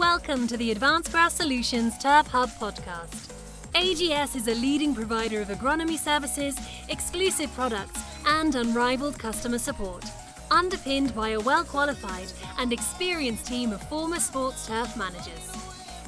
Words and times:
Welcome 0.00 0.46
to 0.46 0.56
the 0.56 0.70
Advanced 0.70 1.12
Grass 1.12 1.34
Solutions 1.34 1.98
Turf 1.98 2.26
Hub 2.28 2.48
podcast. 2.52 3.28
AGS 3.74 4.34
is 4.34 4.48
a 4.48 4.54
leading 4.54 4.94
provider 4.94 5.42
of 5.42 5.48
agronomy 5.48 5.98
services, 5.98 6.58
exclusive 6.88 7.52
products, 7.52 8.00
and 8.26 8.54
unrivaled 8.54 9.18
customer 9.18 9.58
support, 9.58 10.02
underpinned 10.50 11.14
by 11.14 11.28
a 11.30 11.40
well 11.40 11.64
qualified 11.64 12.32
and 12.58 12.72
experienced 12.72 13.46
team 13.46 13.72
of 13.72 13.82
former 13.90 14.18
sports 14.18 14.66
turf 14.66 14.96
managers. 14.96 15.52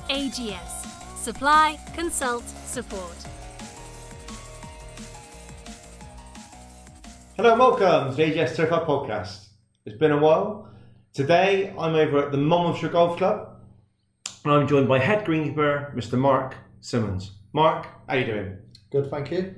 AGS 0.08 1.18
Supply, 1.18 1.78
Consult, 1.94 2.48
Support. 2.64 3.16
Hello 7.36 7.50
and 7.50 7.58
welcome 7.58 8.10
to 8.10 8.16
the 8.16 8.22
AGS 8.22 8.56
Turf 8.56 8.70
Hub 8.70 8.86
podcast. 8.86 9.48
It's 9.84 9.98
been 9.98 10.12
a 10.12 10.18
while. 10.18 10.70
Today 11.12 11.74
I'm 11.78 11.94
over 11.94 12.24
at 12.24 12.32
the 12.32 12.38
Monmouthshire 12.38 12.88
Golf 12.88 13.18
Club 13.18 13.51
and 14.44 14.52
I'm 14.52 14.66
joined 14.66 14.88
by 14.88 14.98
head 14.98 15.24
greenkeeper 15.24 15.94
Mr. 15.94 16.18
Mark 16.18 16.56
Simmons. 16.80 17.32
Mark, 17.52 17.86
how 18.08 18.16
you 18.16 18.24
doing? 18.26 18.58
Good, 18.90 19.10
thank 19.10 19.30
you. 19.30 19.54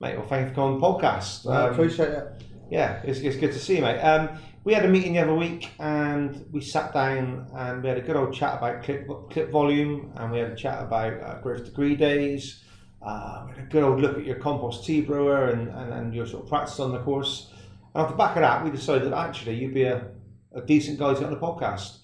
Mate, 0.00 0.16
well 0.18 0.26
thank 0.26 0.44
you 0.44 0.48
for 0.50 0.54
coming 0.54 0.74
on 0.74 0.80
the 0.80 0.86
podcast. 0.86 1.50
I 1.50 1.66
Um, 1.68 1.72
appreciate 1.72 2.10
it. 2.10 2.42
Yeah, 2.70 3.00
it's, 3.04 3.20
it's 3.20 3.36
good 3.36 3.52
to 3.52 3.58
see 3.58 3.76
you, 3.76 3.82
mate. 3.82 4.00
Um, 4.00 4.38
we 4.64 4.74
had 4.74 4.84
a 4.84 4.88
meeting 4.88 5.12
the 5.14 5.20
other 5.20 5.34
week 5.34 5.70
and 5.78 6.44
we 6.50 6.60
sat 6.60 6.92
down 6.92 7.46
and 7.54 7.82
we 7.82 7.88
had 7.88 7.98
a 7.98 8.02
good 8.02 8.16
old 8.16 8.34
chat 8.34 8.58
about 8.58 8.82
clip, 8.82 9.08
clip 9.30 9.50
volume 9.50 10.12
and 10.16 10.32
we 10.32 10.38
had 10.38 10.50
a 10.50 10.56
chat 10.56 10.82
about 10.82 11.20
uh, 11.22 11.40
growth 11.40 11.64
degree 11.64 11.94
days. 11.94 12.62
Uh, 13.00 13.44
we 13.46 13.54
had 13.54 13.64
a 13.64 13.68
good 13.68 13.84
old 13.84 14.00
look 14.00 14.18
at 14.18 14.24
your 14.24 14.36
compost 14.36 14.84
tea 14.84 15.00
brewer 15.00 15.50
and, 15.50 15.68
and, 15.68 15.92
and 15.92 16.14
your 16.14 16.26
sort 16.26 16.42
of 16.42 16.48
practice 16.48 16.80
on 16.80 16.90
the 16.92 16.98
course. 16.98 17.52
And 17.94 18.02
off 18.02 18.10
the 18.10 18.16
back 18.16 18.34
of 18.36 18.42
that, 18.42 18.64
we 18.64 18.70
decided 18.70 19.12
that 19.12 19.16
actually 19.16 19.54
you'd 19.54 19.72
be 19.74 19.84
a, 19.84 20.08
a 20.54 20.60
decent 20.60 20.98
guy 20.98 21.14
to 21.14 21.20
get 21.20 21.28
on 21.28 21.34
the 21.34 21.40
podcast. 21.40 21.98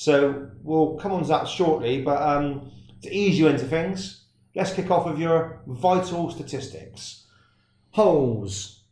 So 0.00 0.48
we'll 0.62 0.94
come 0.94 1.10
on 1.10 1.22
to 1.22 1.28
that 1.28 1.48
shortly, 1.48 2.02
but 2.02 2.22
um, 2.22 2.70
to 3.02 3.12
ease 3.12 3.36
you 3.36 3.48
into 3.48 3.64
things, 3.64 4.26
let's 4.54 4.72
kick 4.72 4.92
off 4.92 5.06
with 5.06 5.18
your 5.18 5.60
vital 5.66 6.30
statistics. 6.30 7.24
Holes, 7.90 8.84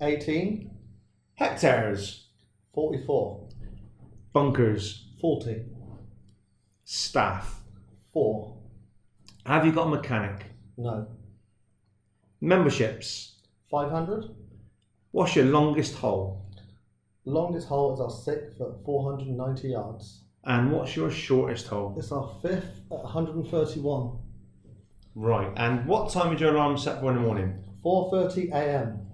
18, 0.00 0.68
hectares, 1.34 2.26
44, 2.74 3.46
bunkers, 4.32 5.06
40, 5.20 5.62
staff. 6.82 7.60
4, 8.12 8.56
Have 9.46 9.64
you 9.64 9.70
got 9.70 9.86
a 9.86 9.90
mechanic? 9.90 10.46
no, 10.76 11.06
Memberships. 12.40 13.36
500. 13.70 14.24
What's 15.12 15.36
your 15.36 15.44
longest 15.44 15.94
hole? 15.94 16.44
Longest 17.24 17.68
hole 17.68 17.94
is 17.94 18.00
our 18.00 18.10
sixth 18.10 18.60
at 18.60 18.84
490 18.84 19.68
yards. 19.68 20.21
And 20.44 20.72
what's 20.72 20.96
your 20.96 21.10
shortest 21.10 21.68
hole? 21.68 21.94
It's 21.96 22.10
our 22.10 22.34
fifth 22.42 22.80
at 22.90 23.04
131. 23.04 24.18
Right. 25.14 25.52
And 25.56 25.86
what 25.86 26.10
time 26.10 26.34
is 26.34 26.40
your 26.40 26.54
alarm 26.54 26.76
set 26.78 27.00
for 27.00 27.10
in 27.10 27.16
the 27.16 27.22
morning? 27.22 27.62
4.30 27.84 28.52
a.m. 28.52 29.06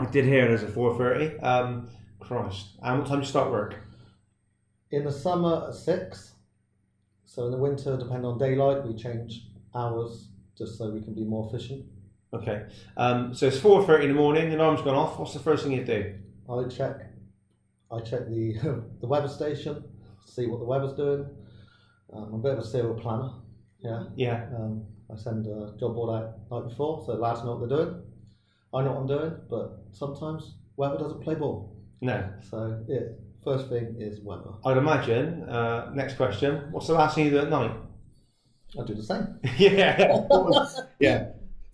We 0.00 0.06
did 0.10 0.24
hear 0.26 0.48
there's 0.48 0.62
a 0.62 0.66
4.30. 0.66 1.42
Um, 1.42 1.88
Christ. 2.20 2.76
And 2.82 2.98
what 3.00 3.08
time 3.08 3.18
do 3.18 3.24
you 3.24 3.28
start 3.28 3.50
work? 3.50 3.76
In 4.92 5.04
the 5.04 5.12
summer 5.12 5.66
at 5.68 5.74
6. 5.74 6.32
So 7.24 7.46
in 7.46 7.50
the 7.50 7.58
winter, 7.58 7.96
depending 7.96 8.26
on 8.26 8.38
daylight, 8.38 8.84
we 8.86 8.94
change 8.94 9.46
hours 9.74 10.28
just 10.56 10.78
so 10.78 10.90
we 10.90 11.00
can 11.00 11.14
be 11.14 11.24
more 11.24 11.48
efficient. 11.48 11.86
Okay. 12.32 12.66
Um, 12.96 13.34
so 13.34 13.46
it's 13.46 13.58
4.30 13.58 14.02
in 14.02 14.08
the 14.10 14.14
morning, 14.14 14.50
the 14.50 14.56
alarm's 14.56 14.82
gone 14.82 14.94
off. 14.94 15.18
What's 15.18 15.32
the 15.32 15.40
first 15.40 15.64
thing 15.64 15.72
you 15.72 15.84
do? 15.84 16.14
I 16.48 16.68
check 16.68 17.09
I 17.92 18.00
check 18.00 18.28
the 18.28 18.82
the 19.00 19.06
weather 19.06 19.28
station, 19.28 19.84
see 20.24 20.46
what 20.46 20.60
the 20.60 20.66
weather's 20.66 20.94
doing. 20.94 21.26
Um, 22.12 22.24
I'm 22.24 22.34
a 22.34 22.38
bit 22.38 22.52
of 22.52 22.58
a 22.58 22.64
serial 22.64 22.94
planner. 22.94 23.30
Yeah. 23.80 24.04
Yeah. 24.16 24.46
Um, 24.56 24.84
I 25.12 25.16
send 25.16 25.46
a 25.46 25.74
job 25.78 25.94
board 25.94 26.22
out 26.22 26.34
night 26.50 26.68
before, 26.68 27.02
so 27.04 27.12
the 27.12 27.18
lads 27.18 27.42
know 27.44 27.56
what 27.56 27.68
they're 27.68 27.78
doing. 27.78 28.02
I 28.72 28.82
know 28.82 28.92
what 28.92 29.00
I'm 29.00 29.06
doing, 29.06 29.36
but 29.48 29.82
sometimes 29.92 30.54
weather 30.76 30.98
doesn't 30.98 31.22
play 31.22 31.34
ball. 31.34 31.76
No. 32.00 32.28
So 32.48 32.84
yeah, 32.88 33.00
first 33.44 33.68
thing 33.68 33.96
is 33.98 34.20
weather. 34.20 34.50
I'd 34.64 34.76
imagine, 34.76 35.42
uh, 35.44 35.90
next 35.94 36.14
question, 36.14 36.68
what's 36.70 36.86
the 36.86 36.94
last 36.94 37.14
thing 37.14 37.26
you 37.26 37.30
do 37.32 37.38
at 37.38 37.50
night? 37.50 37.72
I 38.80 38.84
do 38.84 38.94
the 38.94 39.02
same. 39.02 39.38
yeah. 39.58 39.98
yeah. 41.00 41.26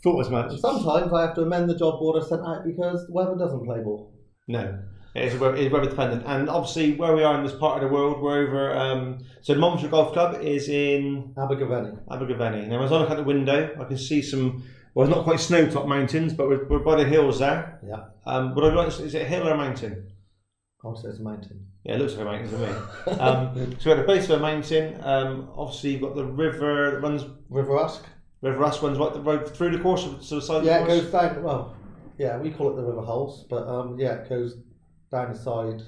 Thought 0.03 0.21
as 0.21 0.31
much. 0.31 0.59
Sometimes 0.59 1.13
I 1.13 1.23
have 1.23 1.35
to 1.35 1.43
amend 1.43 1.69
the 1.69 1.77
job 1.77 1.99
board 1.99 2.23
I 2.23 2.27
sent 2.27 2.43
out 2.47 2.65
because 2.65 3.07
the 3.07 3.13
weather 3.13 3.37
doesn't 3.37 3.65
play 3.65 3.81
ball. 3.81 4.13
No, 4.49 4.79
it's 5.21 5.35
weather, 5.37 5.57
it's 5.57 5.73
weather 5.73 5.89
dependent, 5.89 6.25
and 6.27 6.49
obviously 6.49 6.95
where 6.97 7.15
we 7.15 7.23
are 7.23 7.37
in 7.39 7.45
this 7.45 7.55
part 7.55 7.83
of 7.83 7.89
the 7.89 7.95
world, 7.95 8.21
we're 8.21 8.39
over. 8.47 8.77
Um, 8.77 9.19
so 9.43 9.55
the 9.55 9.61
Monmouthshire 9.61 9.91
Golf 9.91 10.13
Club 10.13 10.43
is 10.43 10.69
in 10.69 11.33
Abergavenny. 11.39 11.97
Abergavenny. 12.11 12.67
Now, 12.67 12.83
as 12.83 12.93
I 12.93 12.99
look 12.99 13.11
out 13.11 13.17
the 13.17 13.23
window, 13.23 13.75
I 13.81 13.85
can 13.85 13.99
see 13.99 14.23
some. 14.23 14.65
Well, 14.95 15.07
it's 15.07 15.15
not 15.15 15.25
quite 15.25 15.41
snow-top 15.41 15.87
mountains, 15.87 16.33
but 16.33 16.49
we're, 16.49 16.67
we're 16.69 16.79
by 16.79 16.97
the 16.97 17.05
hills 17.05 17.39
there. 17.41 17.81
Yeah. 17.87 18.05
Um, 18.25 18.55
but 18.55 18.65
I 18.65 18.73
like, 18.75 18.89
is 18.89 19.15
it 19.15 19.23
a 19.23 19.25
hill 19.27 19.47
or 19.47 19.53
a 19.53 19.57
mountain? 19.57 20.11
Say 20.95 21.09
it's 21.09 21.19
a 21.19 21.23
mountain. 21.23 21.67
Yeah, 21.85 21.95
it 21.95 21.99
looks 21.99 22.15
like 22.15 22.23
a 22.23 22.31
mountain 22.31 22.51
to 22.51 22.59
me. 22.59 23.19
Um, 23.21 23.77
so 23.81 23.91
we're 23.91 23.97
at 23.97 24.07
the 24.07 24.13
base 24.13 24.25
of 24.31 24.39
a 24.39 24.43
mountain. 24.43 25.01
Um, 25.03 25.49
obviously, 25.57 25.91
you've 25.91 26.03
got 26.03 26.15
the 26.15 26.25
river 26.25 26.93
that 26.93 27.01
runs. 27.03 27.25
River 27.51 27.77
Usk. 27.77 28.05
River 28.41 28.65
Usk 28.65 28.83
runs 28.83 28.99
right 28.99 29.13
the 29.13 29.21
road 29.21 29.49
through 29.57 29.77
the 29.77 29.83
course, 29.83 30.07
so 30.21 30.37
the 30.37 30.43
side 30.43 30.65
Yeah, 30.65 30.79
of 30.79 30.89
it 30.89 30.95
the 30.95 31.01
goes 31.03 31.11
down. 31.11 31.43
Well, 31.43 31.77
yeah, 32.19 32.39
we 32.39 32.51
call 32.51 32.71
it 32.71 32.77
the 32.77 32.83
river 32.83 33.03
Hulse, 33.03 33.49
but 33.49 33.67
um, 33.67 33.99
yeah, 33.99 34.15
it 34.15 34.29
goes 34.29 34.57
down 35.11 35.33
the 35.33 35.39
side, 35.39 35.83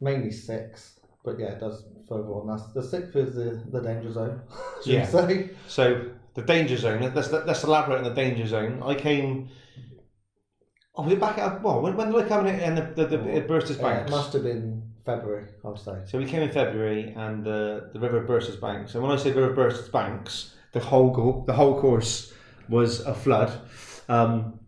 mainly 0.00 0.30
six. 0.30 0.98
But 1.24 1.38
yeah, 1.38 1.52
it 1.52 1.60
does 1.60 1.84
further 2.08 2.28
on. 2.28 2.46
That's 2.46 2.72
the 2.72 2.82
sixth 2.82 3.16
is 3.16 3.34
the, 3.34 3.62
the 3.70 3.80
danger 3.80 4.12
zone. 4.12 4.40
Yeah. 4.84 5.00
we 5.00 5.06
say? 5.06 5.50
So 5.68 6.10
the 6.34 6.42
danger 6.42 6.76
zone. 6.76 7.00
Let's 7.14 7.30
let's 7.32 7.64
elaborate 7.64 7.98
on 7.98 8.04
the 8.04 8.10
danger 8.14 8.46
zone. 8.46 8.82
I 8.82 8.94
came. 8.94 9.48
Oh, 10.96 11.02
was 11.02 11.12
it 11.12 11.20
back 11.20 11.38
at 11.38 11.62
well? 11.62 11.80
When, 11.80 11.96
when 11.96 12.12
did 12.12 12.24
I 12.24 12.28
come 12.28 12.46
in 12.46 12.60
and 12.60 12.78
the, 12.78 13.04
the, 13.06 13.16
the 13.16 13.36
it 13.36 13.48
burst 13.48 13.70
its 13.70 13.80
Yeah, 13.80 13.94
banks? 13.94 14.10
it 14.10 14.14
must 14.14 14.32
have 14.34 14.42
been 14.44 14.82
February, 15.04 15.46
I 15.64 15.68
would 15.68 15.78
say. 15.78 16.02
So 16.06 16.18
we 16.18 16.26
came 16.26 16.42
in 16.42 16.52
February, 16.52 17.14
and 17.16 17.42
the 17.44 17.90
the 17.92 18.00
river 18.00 18.20
burst 18.20 18.48
its 18.48 18.58
banks. 18.58 18.94
And 18.94 19.02
when 19.02 19.10
I 19.12 19.16
say 19.16 19.32
river 19.32 19.52
burst 19.54 19.80
its 19.80 19.88
banks, 19.88 20.54
the 20.72 20.80
whole 20.80 21.10
go, 21.10 21.44
the 21.46 21.54
whole 21.54 21.80
course 21.80 22.32
was 22.68 23.00
a 23.00 23.14
flood. 23.14 23.50
Um, 24.08 24.60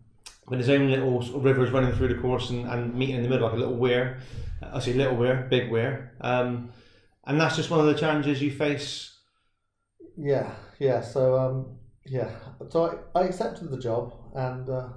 with 0.47 0.59
his 0.59 0.69
own 0.69 0.89
little 0.89 1.21
sort 1.21 1.37
of 1.37 1.43
rivers 1.43 1.71
running 1.71 1.93
through 1.93 2.07
the 2.07 2.21
course 2.21 2.49
and, 2.49 2.67
and 2.67 2.95
meeting 2.95 3.15
in 3.15 3.23
the 3.23 3.29
middle 3.29 3.47
like 3.47 3.55
a 3.55 3.59
little 3.59 3.75
weir. 3.75 4.19
I 4.61 4.79
say 4.79 4.93
little 4.93 5.15
weir, 5.15 5.47
big 5.49 5.69
weir. 5.69 6.13
Um, 6.21 6.71
and 7.25 7.39
that's 7.39 7.55
just 7.55 7.69
one 7.69 7.79
of 7.79 7.85
the 7.85 7.93
challenges 7.93 8.41
you 8.41 8.51
face. 8.51 9.17
Yeah, 10.17 10.49
yeah. 10.79 11.01
So 11.01 11.37
um, 11.37 11.77
yeah, 12.05 12.29
so 12.69 12.99
I, 13.15 13.19
I 13.19 13.23
accepted 13.25 13.69
the 13.69 13.77
job, 13.77 14.13
and 14.33 14.69
uh, 14.69 14.89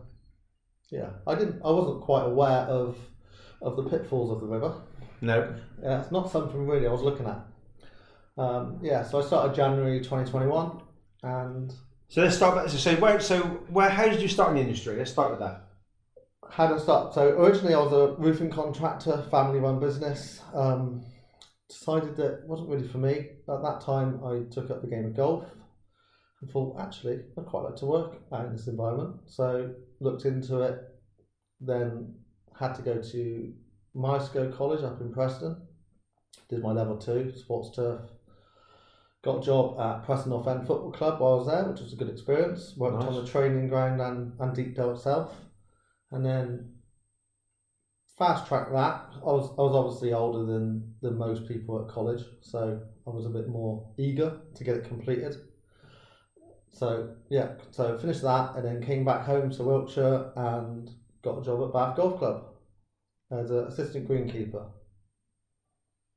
yeah, 0.90 1.10
I 1.26 1.34
didn't. 1.34 1.60
I 1.64 1.70
wasn't 1.70 2.02
quite 2.02 2.24
aware 2.24 2.60
of 2.60 2.96
of 3.60 3.76
the 3.76 3.82
pitfalls 3.82 4.30
of 4.30 4.40
the 4.40 4.46
river. 4.46 4.74
No. 5.20 5.54
Yeah, 5.82 6.00
it's 6.00 6.12
not 6.12 6.30
something 6.30 6.66
really 6.66 6.86
I 6.86 6.92
was 6.92 7.02
looking 7.02 7.26
at. 7.26 7.44
Um, 8.38 8.78
yeah, 8.80 9.02
so 9.02 9.20
I 9.20 9.26
started 9.26 9.54
January 9.54 9.98
2021, 9.98 10.80
and 11.24 11.74
So 12.10 12.22
let's 12.22 12.34
start. 12.34 12.56
back- 12.56 12.68
So, 12.68 12.96
where? 12.96 13.20
So 13.20 13.40
where? 13.70 13.88
How 13.88 14.08
did 14.08 14.20
you 14.20 14.26
start 14.26 14.50
in 14.50 14.56
the 14.56 14.62
industry? 14.62 14.96
Let's 14.96 15.12
start 15.12 15.30
with 15.30 15.40
that. 15.40 15.66
how 16.52 16.66
did 16.66 16.78
I 16.78 16.80
start? 16.80 17.14
So 17.14 17.28
originally 17.38 17.74
I 17.74 17.78
was 17.78 17.92
a 17.92 18.20
roofing 18.20 18.50
contractor, 18.50 19.22
family-run 19.30 19.78
business. 19.78 20.42
Um, 20.52 21.04
decided 21.68 22.16
that 22.16 22.42
wasn't 22.48 22.68
really 22.70 22.88
for 22.88 22.98
me. 22.98 23.12
At 23.48 23.62
that 23.62 23.80
time, 23.82 24.20
I 24.24 24.42
took 24.50 24.68
up 24.68 24.82
the 24.82 24.88
game 24.88 25.04
of 25.06 25.14
golf 25.14 25.44
and 26.40 26.50
thought, 26.50 26.80
actually, 26.80 27.20
I'd 27.38 27.46
quite 27.46 27.62
like 27.66 27.76
to 27.76 27.86
work 27.86 28.16
out 28.32 28.46
in 28.46 28.52
this 28.56 28.66
environment. 28.66 29.20
So 29.26 29.72
looked 30.00 30.24
into 30.24 30.62
it, 30.62 30.80
then 31.60 32.16
had 32.58 32.74
to 32.74 32.82
go 32.82 33.00
to 33.00 33.52
Myerscough 33.94 34.56
College 34.56 34.82
up 34.82 35.00
in 35.00 35.12
Preston. 35.12 35.56
Did 36.48 36.62
my 36.62 36.72
level 36.72 36.96
two, 36.98 37.32
sports 37.36 37.76
turf. 37.76 38.00
Got 39.22 39.38
a 39.38 39.44
job 39.44 39.78
at 39.78 40.04
Preston 40.04 40.30
North 40.30 40.46
End 40.46 40.66
Football 40.66 40.92
Club 40.92 41.20
while 41.20 41.34
I 41.34 41.36
was 41.36 41.46
there, 41.46 41.64
which 41.64 41.82
was 41.82 41.92
a 41.92 41.96
good 41.96 42.08
experience. 42.08 42.74
Worked 42.76 43.04
on 43.04 43.14
the 43.14 43.26
training 43.26 43.68
ground 43.68 44.00
and, 44.00 44.32
and 44.40 44.54
Deepdale 44.54 44.94
itself. 44.94 45.34
And 46.10 46.24
then 46.24 46.72
fast 48.20 48.46
track 48.46 48.70
that. 48.70 49.06
I 49.16 49.32
was 49.32 49.50
I 49.58 49.62
was 49.62 49.74
obviously 49.74 50.12
older 50.12 50.44
than, 50.44 50.94
than 51.00 51.16
most 51.16 51.48
people 51.48 51.80
at 51.80 51.88
college, 51.88 52.22
so 52.40 52.80
I 53.06 53.10
was 53.10 53.26
a 53.26 53.30
bit 53.30 53.48
more 53.48 53.92
eager 53.98 54.40
to 54.54 54.64
get 54.64 54.76
it 54.76 54.84
completed. 54.84 55.36
So 56.72 57.14
yeah, 57.30 57.52
so 57.70 57.98
finished 57.98 58.22
that 58.22 58.54
and 58.56 58.64
then 58.64 58.82
came 58.82 59.04
back 59.04 59.26
home 59.26 59.50
to 59.50 59.62
Wiltshire 59.62 60.32
and 60.36 60.88
got 61.22 61.38
a 61.38 61.44
job 61.44 61.62
at 61.62 61.72
Bath 61.72 61.96
Golf 61.96 62.18
Club 62.18 62.44
as 63.30 63.50
an 63.50 63.66
assistant 63.66 64.08
greenkeeper. 64.08 64.66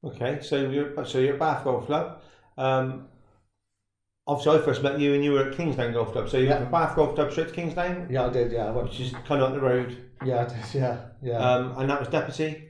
Okay, 0.04 0.40
so 0.42 0.70
you're 0.70 1.06
so 1.06 1.20
you're 1.20 1.34
at 1.34 1.40
Bath 1.40 1.64
Golf 1.64 1.86
Club. 1.86 2.22
Um, 2.58 3.08
obviously, 4.28 4.60
I 4.60 4.62
first 4.62 4.84
met 4.84 5.00
you 5.00 5.14
and 5.14 5.24
you 5.24 5.32
were 5.34 5.50
at 5.50 5.56
Kingsdown 5.58 5.94
Golf 5.94 6.12
Club. 6.12 6.30
So 6.30 6.38
you 6.38 6.46
Yeah. 6.46 6.52
went 6.52 6.64
from 6.64 6.72
Bath 6.72 6.96
Golf 6.96 7.16
Club 7.16 7.32
straight 7.32 7.48
to 7.50 7.54
Kingsdown, 7.54 8.08
Yeah, 8.10 8.26
I 8.26 8.30
did. 8.30 8.52
Yeah, 8.52 8.68
I 8.68 8.72
went. 8.72 8.88
which 8.90 9.00
is 9.00 9.12
kind 9.26 9.42
of 9.42 9.50
up 9.50 9.54
the 9.54 9.62
road. 9.62 9.98
Yeah, 10.26 10.42
I 10.42 10.46
did. 10.46 10.74
Yeah, 10.82 10.98
yeah. 11.22 11.38
Um, 11.38 11.78
and 11.78 11.90
that 11.90 12.00
was 12.00 12.10
deputy. 12.10 12.70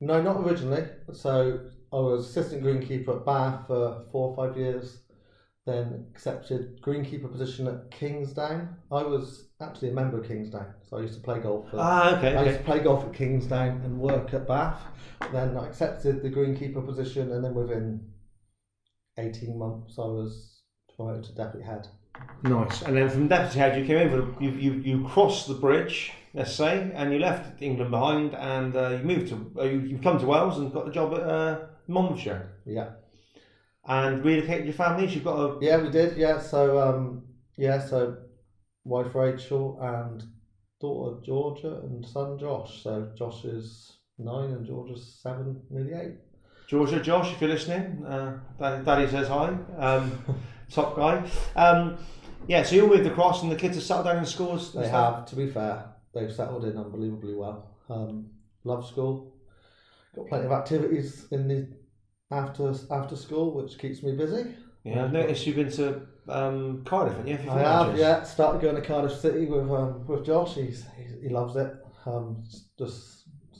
no, 0.00 0.20
not 0.22 0.40
originally. 0.46 0.84
So 1.12 1.60
I 1.92 1.96
was 1.96 2.28
assistant 2.28 2.62
greenkeeper 2.62 3.16
at 3.20 3.24
Bath 3.26 3.66
for 3.66 4.04
four 4.12 4.30
or 4.30 4.36
five 4.36 4.56
years. 4.56 4.98
Then 5.66 6.06
accepted 6.12 6.80
greenkeeper 6.80 7.30
position 7.32 7.66
at 7.66 7.90
Kingsdown. 7.90 8.76
I 8.92 9.02
was 9.02 9.48
actually 9.60 9.88
a 9.88 9.92
member 9.94 10.20
of 10.20 10.28
Kingsdown, 10.28 10.74
so 10.88 10.98
I 10.98 11.00
used 11.00 11.14
to 11.14 11.20
play 11.20 11.40
golf. 11.40 11.68
For, 11.70 11.78
Ah, 11.80 12.16
okay, 12.16 12.36
I 12.36 12.44
used 12.44 12.58
to 12.58 12.64
play 12.64 12.78
golf 12.78 13.04
at 13.04 13.12
Kingsdown 13.14 13.80
and 13.84 13.98
work 13.98 14.32
at 14.32 14.46
Bath. 14.46 14.80
Then 15.32 15.56
I 15.56 15.66
accepted 15.66 16.22
the 16.22 16.30
greenkeeper 16.30 16.86
position, 16.86 17.32
and 17.32 17.44
then 17.44 17.54
within 17.54 18.00
eighteen 19.18 19.58
months, 19.58 19.98
I 19.98 20.02
was 20.02 20.62
promoted 20.94 21.24
to 21.24 21.34
deputy 21.34 21.64
head. 21.64 21.88
Nice. 22.42 22.82
And 22.82 22.96
then 22.96 23.08
from 23.10 23.28
deputy 23.28 23.58
head, 23.58 23.78
you 23.78 23.84
came 23.86 23.98
over. 24.08 24.34
You 24.42 24.50
you 24.50 24.72
you 24.74 25.04
crossed 25.06 25.48
the 25.48 25.54
bridge, 25.54 26.12
let's 26.34 26.54
say, 26.54 26.90
and 26.94 27.12
you 27.12 27.18
left 27.18 27.60
England 27.62 27.90
behind, 27.90 28.34
and 28.34 28.74
uh, 28.76 28.90
you 28.90 29.04
moved 29.04 29.28
to. 29.28 29.52
Uh, 29.58 29.64
you, 29.64 29.80
you've 29.80 30.02
come 30.02 30.18
to 30.18 30.26
Wales 30.26 30.58
and 30.58 30.72
got 30.72 30.86
the 30.86 30.92
job 30.92 31.12
at 31.14 31.20
uh, 31.20 31.66
Monmouthshire, 31.88 32.52
Yeah. 32.64 32.90
and 33.86 34.24
relocated 34.24 34.64
your 34.64 34.74
families. 34.74 35.14
You've 35.14 35.24
got 35.24 35.38
a 35.38 35.58
Yeah, 35.60 35.82
we 35.82 35.90
did. 35.90 36.16
Yeah, 36.16 36.40
so 36.40 36.78
um, 36.80 37.22
yeah, 37.56 37.78
so 37.86 38.16
wife 38.84 39.14
Rachel 39.14 39.78
and 39.82 40.22
daughter 40.80 41.20
Georgia 41.24 41.80
and 41.82 42.04
son 42.06 42.38
Josh. 42.38 42.82
So 42.82 43.10
Josh 43.16 43.44
is 43.44 43.98
nine 44.18 44.50
and 44.52 44.66
Georgia's 44.66 45.18
seven, 45.22 45.60
nearly 45.70 45.92
eight. 45.92 46.16
Georgia, 46.66 47.00
Josh, 47.00 47.32
if 47.32 47.40
you're 47.40 47.50
listening, 47.50 48.04
uh, 48.04 48.38
Daddy, 48.58 49.08
says 49.08 49.28
hi. 49.28 49.56
Um, 49.78 50.12
top 50.70 50.96
guy. 50.96 51.24
Um, 51.54 51.96
yeah, 52.48 52.62
so 52.62 52.74
you 52.74 52.82
all 52.82 52.88
moved 52.88 53.06
across, 53.06 53.42
and 53.42 53.52
the 53.52 53.56
kids 53.56 53.76
have 53.76 53.84
settled 53.84 54.06
down 54.06 54.18
in 54.18 54.26
schools. 54.26 54.72
They 54.72 54.88
have, 54.88 55.26
to 55.26 55.36
be 55.36 55.48
fair, 55.48 55.84
they've 56.12 56.32
settled 56.32 56.64
in 56.64 56.76
unbelievably 56.76 57.34
well. 57.34 57.70
Um, 57.88 58.30
love 58.64 58.86
school. 58.86 59.34
Got 60.14 60.28
plenty 60.28 60.46
of 60.46 60.52
activities 60.52 61.26
in 61.30 61.46
the 61.46 61.68
after 62.30 62.74
after 62.90 63.16
school, 63.16 63.52
which 63.54 63.78
keeps 63.78 64.02
me 64.02 64.12
busy. 64.12 64.54
Yeah, 64.82 65.04
I've 65.04 65.12
noticed 65.12 65.46
you've 65.46 65.56
been 65.56 65.70
to 65.72 66.02
um, 66.28 66.82
Cardiff, 66.84 67.16
haven't 67.16 67.44
you? 67.44 67.50
I 67.50 67.58
have, 67.60 67.96
yeah. 67.96 68.22
Started 68.22 68.60
going 68.62 68.76
to 68.76 68.82
Cardiff 68.82 69.18
City 69.18 69.46
with 69.46 69.70
um, 69.70 70.06
with 70.06 70.24
Josh. 70.24 70.54
He's, 70.54 70.84
he's 70.96 71.14
he 71.22 71.28
loves 71.28 71.56
it. 71.56 71.72
Um, 72.06 72.42
just 72.78 73.15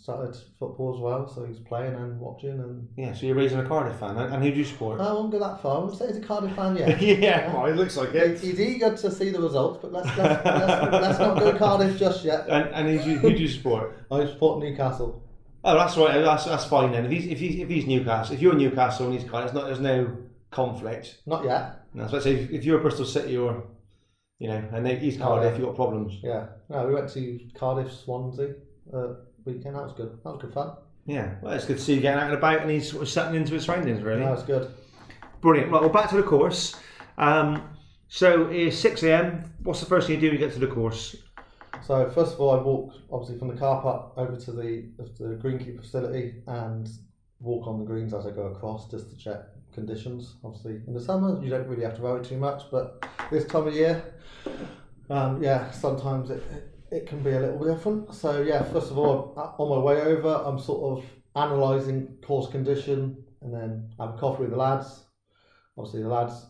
started 0.06 0.36
football 0.56 0.94
as 0.94 1.00
well, 1.00 1.26
so 1.26 1.44
he's 1.44 1.58
playing 1.58 1.92
and 1.94 2.20
watching. 2.20 2.50
And 2.60 2.86
Yeah, 2.96 3.12
so 3.12 3.26
you're 3.26 3.34
raising 3.34 3.58
a 3.58 3.66
Cardiff 3.66 3.98
fan, 3.98 4.16
and, 4.16 4.32
and 4.34 4.40
who 4.40 4.52
do 4.52 4.58
you 4.58 4.64
support? 4.64 5.00
I 5.00 5.12
won't 5.12 5.32
go 5.32 5.40
that 5.40 5.60
far. 5.60 5.78
I 5.78 5.80
wouldn't 5.80 5.98
say 5.98 6.06
he's 6.06 6.18
a 6.18 6.20
Cardiff 6.20 6.54
fan 6.54 6.76
yet. 6.76 7.02
yeah, 7.02 7.52
well, 7.52 7.66
it 7.66 7.74
looks 7.74 7.96
like 7.96 8.14
it. 8.14 8.38
He's 8.38 8.60
eager 8.60 8.96
to 8.96 9.10
see 9.10 9.30
the 9.30 9.40
results, 9.40 9.80
but 9.82 9.92
let's 9.92 10.06
let's, 10.16 10.44
let's, 10.44 10.92
let's 10.92 11.18
not 11.18 11.40
go 11.40 11.58
Cardiff 11.58 11.98
just 11.98 12.24
yet. 12.24 12.48
And, 12.48 12.68
and 12.72 12.88
who, 12.88 13.02
do 13.04 13.10
you, 13.10 13.18
who 13.18 13.32
do 13.32 13.42
you 13.42 13.48
support? 13.48 13.98
I 14.12 14.26
support 14.26 14.62
Newcastle. 14.62 15.24
Oh, 15.64 15.74
that's 15.76 15.96
right. 15.96 16.20
That's, 16.20 16.44
that's 16.44 16.66
fine 16.66 16.92
then. 16.92 17.06
If 17.06 17.10
he's 17.10 17.26
if 17.26 17.40
he's 17.40 17.58
if 17.58 17.68
he's 17.68 17.86
Newcastle, 17.86 18.36
if 18.36 18.40
you're 18.40 18.54
Newcastle 18.54 19.06
and 19.06 19.18
he's 19.18 19.28
Cardiff, 19.28 19.52
there's, 19.52 19.54
not, 19.54 19.66
there's 19.66 19.80
no 19.80 20.16
conflict. 20.52 21.18
Not 21.26 21.44
yet. 21.44 21.80
No, 21.94 22.06
so 22.06 22.12
let's 22.12 22.24
say 22.24 22.36
if, 22.36 22.50
if 22.52 22.64
you're 22.64 22.78
Bristol 22.78 23.06
City 23.06 23.36
or 23.36 23.64
you 24.38 24.46
know, 24.46 24.62
and 24.72 24.86
they, 24.86 24.96
he's 24.96 25.20
Oh, 25.20 25.24
Cardiff, 25.24 25.54
yeah. 25.54 25.58
you've 25.58 25.66
got 25.66 25.74
problems. 25.74 26.20
Yeah. 26.22 26.46
No, 26.68 26.86
we 26.86 26.94
went 26.94 27.08
to 27.14 27.40
Cardiff, 27.54 27.92
Swansea 27.92 28.54
uh, 28.94 29.14
weekend. 29.46 29.76
That 29.76 29.82
was 29.84 29.92
good. 29.92 30.18
That 30.24 30.30
was 30.32 30.42
good 30.42 30.52
fun. 30.52 30.72
Yeah, 31.06 31.34
well, 31.40 31.52
it's 31.54 31.64
good 31.64 31.76
to 31.78 31.82
see 31.82 31.94
you 31.94 32.00
getting 32.00 32.18
out 32.20 32.26
and 32.30 32.36
about, 32.36 32.60
and 32.62 32.70
he's 32.70 32.90
sort 32.90 33.02
of 33.02 33.08
settling 33.08 33.36
into 33.36 33.54
his 33.54 33.64
surroundings. 33.64 34.02
Really 34.02 34.20
That 34.22 34.30
was 34.30 34.42
good. 34.42 34.70
brilliant. 35.40 35.70
Right, 35.70 35.80
well, 35.80 35.90
back 35.90 36.10
to 36.10 36.16
the 36.16 36.22
course. 36.24 36.74
Um, 37.16 37.62
so 38.08 38.48
it's 38.48 38.76
six 38.76 39.02
a.m. 39.04 39.44
What's 39.62 39.80
the 39.80 39.86
first 39.86 40.06
thing 40.08 40.16
you 40.16 40.20
do 40.20 40.26
when 40.28 40.40
you 40.40 40.44
get 40.46 40.52
to 40.54 40.60
the 40.60 40.66
course? 40.66 41.16
So 41.86 42.10
first 42.10 42.34
of 42.34 42.40
all, 42.40 42.58
I 42.58 42.62
walk 42.62 42.94
obviously 43.12 43.38
from 43.38 43.48
the 43.48 43.56
car 43.56 43.80
park 43.82 44.12
over 44.16 44.36
to 44.36 44.52
the 44.52 44.88
the 45.18 45.38
greenkeeper 45.42 45.80
facility 45.80 46.42
and 46.48 46.88
walk 47.40 47.66
on 47.68 47.78
the 47.78 47.84
greens 47.84 48.12
as 48.14 48.26
I 48.26 48.30
go 48.30 48.46
across 48.46 48.90
just 48.90 49.10
to 49.10 49.16
check 49.16 49.40
conditions. 49.72 50.36
Obviously, 50.42 50.80
in 50.86 50.94
the 50.94 51.00
summer 51.00 51.40
you 51.42 51.50
don't 51.50 51.68
really 51.68 51.84
have 51.84 51.94
to 51.96 52.02
worry 52.02 52.24
too 52.24 52.38
much, 52.38 52.64
but 52.70 53.06
this 53.30 53.44
time 53.44 53.68
of 53.68 53.74
year, 53.74 54.02
um, 55.10 55.42
yeah, 55.42 55.70
sometimes 55.70 56.30
it, 56.30 56.42
it 56.50 56.75
it 56.90 57.06
can 57.06 57.22
be 57.22 57.30
a 57.30 57.40
little 57.40 57.58
bit 57.58 57.74
different. 57.74 58.14
So 58.14 58.42
yeah, 58.42 58.62
first 58.62 58.90
of 58.90 58.98
all, 58.98 59.34
on 59.58 59.68
my 59.68 59.78
way 59.78 60.00
over, 60.02 60.42
I'm 60.44 60.58
sort 60.58 60.98
of 60.98 61.04
analysing 61.34 62.16
course 62.24 62.48
condition 62.50 63.24
and 63.42 63.52
then 63.52 63.90
have 63.98 64.14
a 64.14 64.18
coffee 64.18 64.42
with 64.42 64.50
the 64.50 64.56
lads. 64.56 65.04
Obviously, 65.76 66.02
the 66.02 66.08
lads 66.08 66.46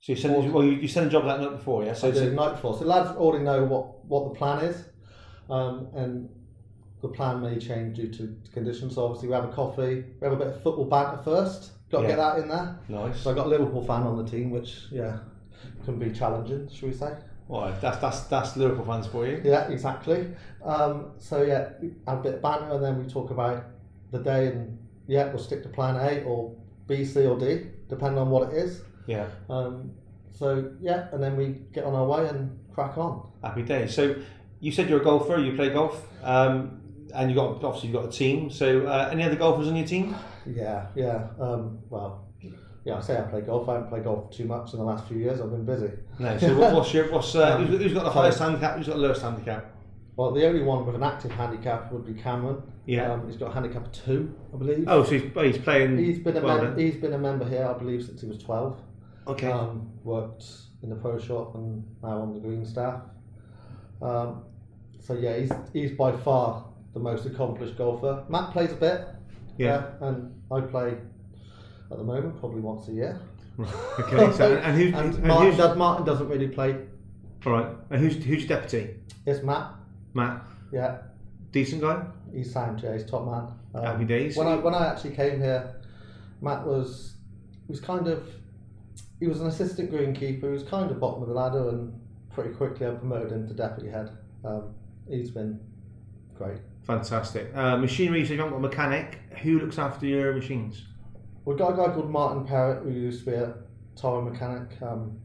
So 0.00 0.12
you 0.12 0.16
send 0.16 0.52
well, 0.52 0.64
you, 0.64 0.72
you 0.72 0.88
send 0.88 1.06
a 1.06 1.10
job 1.10 1.26
that 1.26 1.40
night 1.40 1.50
before, 1.52 1.84
yeah. 1.84 1.92
So 1.92 2.08
I 2.08 2.10
it's 2.10 2.20
a- 2.20 2.30
night 2.30 2.52
before. 2.52 2.74
So 2.74 2.80
the 2.80 2.86
lads 2.86 3.10
already 3.10 3.44
know 3.44 3.64
what, 3.64 4.04
what 4.04 4.32
the 4.32 4.38
plan 4.38 4.64
is, 4.64 4.84
um, 5.50 5.88
and 5.94 6.28
the 7.02 7.08
plan 7.08 7.42
may 7.42 7.58
change 7.58 7.96
due 7.96 8.08
to 8.12 8.36
conditions. 8.52 8.94
So 8.94 9.04
obviously 9.04 9.28
we 9.28 9.34
have 9.34 9.44
a 9.44 9.52
coffee, 9.52 10.04
we 10.20 10.24
have 10.24 10.32
a 10.32 10.36
bit 10.36 10.46
of 10.48 10.62
football 10.62 10.86
banter 10.86 11.22
first. 11.22 11.72
Got 11.90 12.02
to 12.02 12.06
get 12.08 12.16
that 12.16 12.38
in 12.38 12.48
there. 12.48 12.78
nice. 12.88 13.20
So 13.20 13.32
I 13.32 13.34
got 13.34 13.46
a 13.46 13.50
Liverpool 13.50 13.84
fan 13.84 14.02
on 14.02 14.16
the 14.16 14.30
team, 14.30 14.50
which 14.50 14.86
yeah 14.90 15.18
can 15.84 15.98
be 15.98 16.10
challenging, 16.10 16.68
should 16.70 16.88
we 16.90 16.94
say? 16.94 17.12
Well, 17.52 17.76
that's 17.82 17.98
that's 17.98 18.20
that's 18.22 18.56
Liverpool 18.56 18.86
fans 18.86 19.06
for 19.06 19.26
you. 19.26 19.42
Yeah, 19.44 19.68
exactly. 19.68 20.28
Um, 20.64 21.12
so 21.18 21.42
yeah, 21.42 21.72
have 22.08 22.20
a 22.20 22.22
bit 22.22 22.34
of 22.36 22.42
banter, 22.42 22.70
and 22.74 22.82
then 22.82 22.96
we 22.98 23.04
talk 23.12 23.30
about 23.30 23.64
the 24.10 24.20
day, 24.20 24.46
and 24.46 24.78
yeah, 25.06 25.28
we'll 25.28 25.42
stick 25.42 25.62
to 25.64 25.68
plan 25.68 25.96
A 25.96 26.22
or 26.24 26.56
B, 26.86 27.04
C, 27.04 27.26
or 27.26 27.38
D, 27.38 27.66
depending 27.90 28.18
on 28.18 28.30
what 28.30 28.48
it 28.48 28.54
is. 28.56 28.80
Yeah, 29.06 29.26
Um, 29.50 29.90
so 30.32 30.72
yeah, 30.80 31.08
and 31.12 31.22
then 31.22 31.36
we 31.36 31.46
get 31.74 31.84
on 31.84 31.92
our 31.94 32.06
way 32.06 32.26
and 32.26 32.58
crack 32.72 32.96
on. 32.96 33.28
happy 33.42 33.62
day. 33.62 33.86
So 33.86 34.14
you 34.60 34.72
said 34.72 34.88
you're 34.88 35.02
a 35.02 35.04
golfer. 35.04 35.36
You 35.36 35.52
play 35.54 35.68
golf, 35.68 36.02
um, 36.22 36.80
and 37.14 37.28
you 37.30 37.36
got 37.36 37.62
obviously 37.62 37.90
you 37.90 37.94
got 37.94 38.06
a 38.06 38.10
team. 38.12 38.48
So 38.48 38.86
uh, 38.86 39.10
any 39.12 39.24
other 39.24 39.36
golfers 39.36 39.68
on 39.68 39.76
your 39.76 39.86
team? 39.86 40.16
Yeah, 40.46 40.86
yeah. 40.96 41.28
Um, 41.38 41.78
well, 41.90 42.26
yeah, 42.84 42.96
I 42.96 43.00
say 43.00 43.16
I 43.18 43.22
play 43.22 43.40
golf. 43.42 43.68
I 43.68 43.74
haven't 43.74 43.88
played 43.88 44.04
golf 44.04 44.30
too 44.30 44.44
much 44.44 44.72
in 44.72 44.78
the 44.78 44.84
last 44.84 45.06
few 45.06 45.18
years. 45.18 45.40
I've 45.40 45.50
been 45.50 45.64
busy. 45.64 45.90
No. 46.18 46.36
So 46.38 46.56
what, 46.56 46.74
what's 46.74 46.92
your 46.92 47.10
what's 47.12 47.34
uh, 47.34 47.56
Um, 47.56 47.66
who's, 47.66 47.80
who's 47.80 47.94
got 47.94 48.04
the 48.04 48.10
highest 48.10 48.38
handicap? 48.38 48.76
Who's 48.76 48.86
got 48.88 48.96
the 48.96 49.02
lowest 49.02 49.22
handicap? 49.22 49.70
Well, 50.16 50.32
the 50.32 50.46
only 50.46 50.62
one 50.62 50.84
with 50.84 50.94
an 50.94 51.02
active 51.02 51.30
handicap 51.30 51.90
would 51.90 52.04
be 52.04 52.20
Cameron. 52.20 52.62
Yeah. 52.84 53.12
Um, 53.12 53.26
he's 53.26 53.36
got 53.38 53.50
a 53.50 53.54
handicap 53.54 53.86
of 53.86 53.92
two, 53.92 54.34
I 54.52 54.56
believe. 54.58 54.84
Oh, 54.86 55.04
so 55.04 55.10
he's, 55.12 55.22
oh, 55.34 55.42
he's 55.42 55.58
playing. 55.58 55.96
He's 55.96 56.18
been 56.18 56.36
a 56.36 56.40
well 56.42 56.62
mem- 56.62 56.78
he's 56.78 56.96
been 56.96 57.12
a 57.14 57.18
member 57.18 57.48
here, 57.48 57.66
I 57.66 57.78
believe, 57.78 58.04
since 58.04 58.20
he 58.20 58.26
was 58.26 58.38
twelve. 58.38 58.78
Okay. 59.26 59.50
Um, 59.50 59.90
worked 60.02 60.44
in 60.82 60.90
the 60.90 60.96
pro 60.96 61.18
shop 61.18 61.54
and 61.54 61.84
now 62.02 62.20
on 62.20 62.34
the 62.34 62.40
green 62.40 62.66
staff. 62.66 63.02
Um, 64.02 64.44
so 65.00 65.14
yeah, 65.14 65.36
he's 65.38 65.52
he's 65.72 65.92
by 65.92 66.12
far 66.12 66.66
the 66.92 67.00
most 67.00 67.24
accomplished 67.24 67.78
golfer. 67.78 68.24
Matt 68.28 68.52
plays 68.52 68.72
a 68.72 68.76
bit. 68.76 69.06
Yeah. 69.58 69.84
and 70.00 70.34
I 70.50 70.60
play 70.60 70.96
at 71.92 71.98
the 71.98 72.04
moment 72.04 72.38
probably 72.40 72.60
once 72.60 72.88
a 72.88 72.92
year. 72.92 73.20
okay. 73.60 74.32
So 74.32 74.56
and, 74.64 74.76
who's 74.76 74.94
and 74.94 75.14
and 75.14 75.24
Martin, 75.24 75.56
does, 75.56 75.76
Martin 75.76 76.06
doesn't 76.06 76.28
really 76.28 76.48
play. 76.48 76.76
all 77.46 77.52
right? 77.52 77.66
And 77.90 78.00
who's 78.00 78.16
who's 78.24 78.44
your 78.44 78.58
deputy? 78.58 78.96
It's 79.26 79.42
Matt. 79.44 79.72
Matt, 80.14 80.42
Yeah, 80.72 80.98
decent 81.52 81.80
guy. 81.82 82.04
he's 82.34 82.52
sound. 82.52 82.80
Yeah, 82.82 82.94
he's 82.94 83.04
top 83.04 83.24
man. 83.24 83.48
Um, 83.74 83.84
Happy 83.84 84.04
days. 84.04 84.36
When 84.36 84.46
I 84.46 84.56
when 84.56 84.74
I 84.74 84.86
actually 84.86 85.14
came 85.14 85.38
here, 85.40 85.76
Matt 86.40 86.66
was 86.66 87.16
was 87.68 87.80
kind 87.80 88.08
of 88.08 88.28
he 89.20 89.26
was 89.28 89.40
an 89.40 89.46
assistant 89.46 89.90
greenkeeper. 89.92 90.42
He 90.42 90.48
was 90.48 90.64
kind 90.64 90.90
of 90.90 90.98
bottom 90.98 91.22
of 91.22 91.28
the 91.28 91.34
ladder, 91.34 91.68
and 91.68 91.98
pretty 92.30 92.50
quickly 92.54 92.86
I 92.86 92.90
promoted 92.90 93.32
him 93.32 93.46
to 93.48 93.54
deputy 93.54 93.88
head. 93.88 94.10
Um, 94.44 94.74
he's 95.08 95.30
been 95.30 95.60
great. 96.36 96.58
Fantastic. 96.84 97.54
Uh, 97.54 97.76
machinery. 97.76 98.24
So 98.26 98.34
you've 98.34 98.42
got 98.50 98.52
a 98.54 98.58
mechanic. 98.58 99.18
Who 99.42 99.60
looks 99.60 99.78
after 99.78 100.06
your 100.06 100.34
machines? 100.34 100.82
We've 101.44 101.58
got 101.58 101.72
a 101.72 101.76
guy 101.76 101.92
called 101.92 102.10
Martin 102.10 102.44
Parrott 102.44 102.84
who 102.84 102.90
used 102.90 103.24
to 103.24 103.30
be 103.30 103.36
a 103.36 103.54
tyre 103.96 104.22
mechanic. 104.22 104.80
Um, 104.80 105.18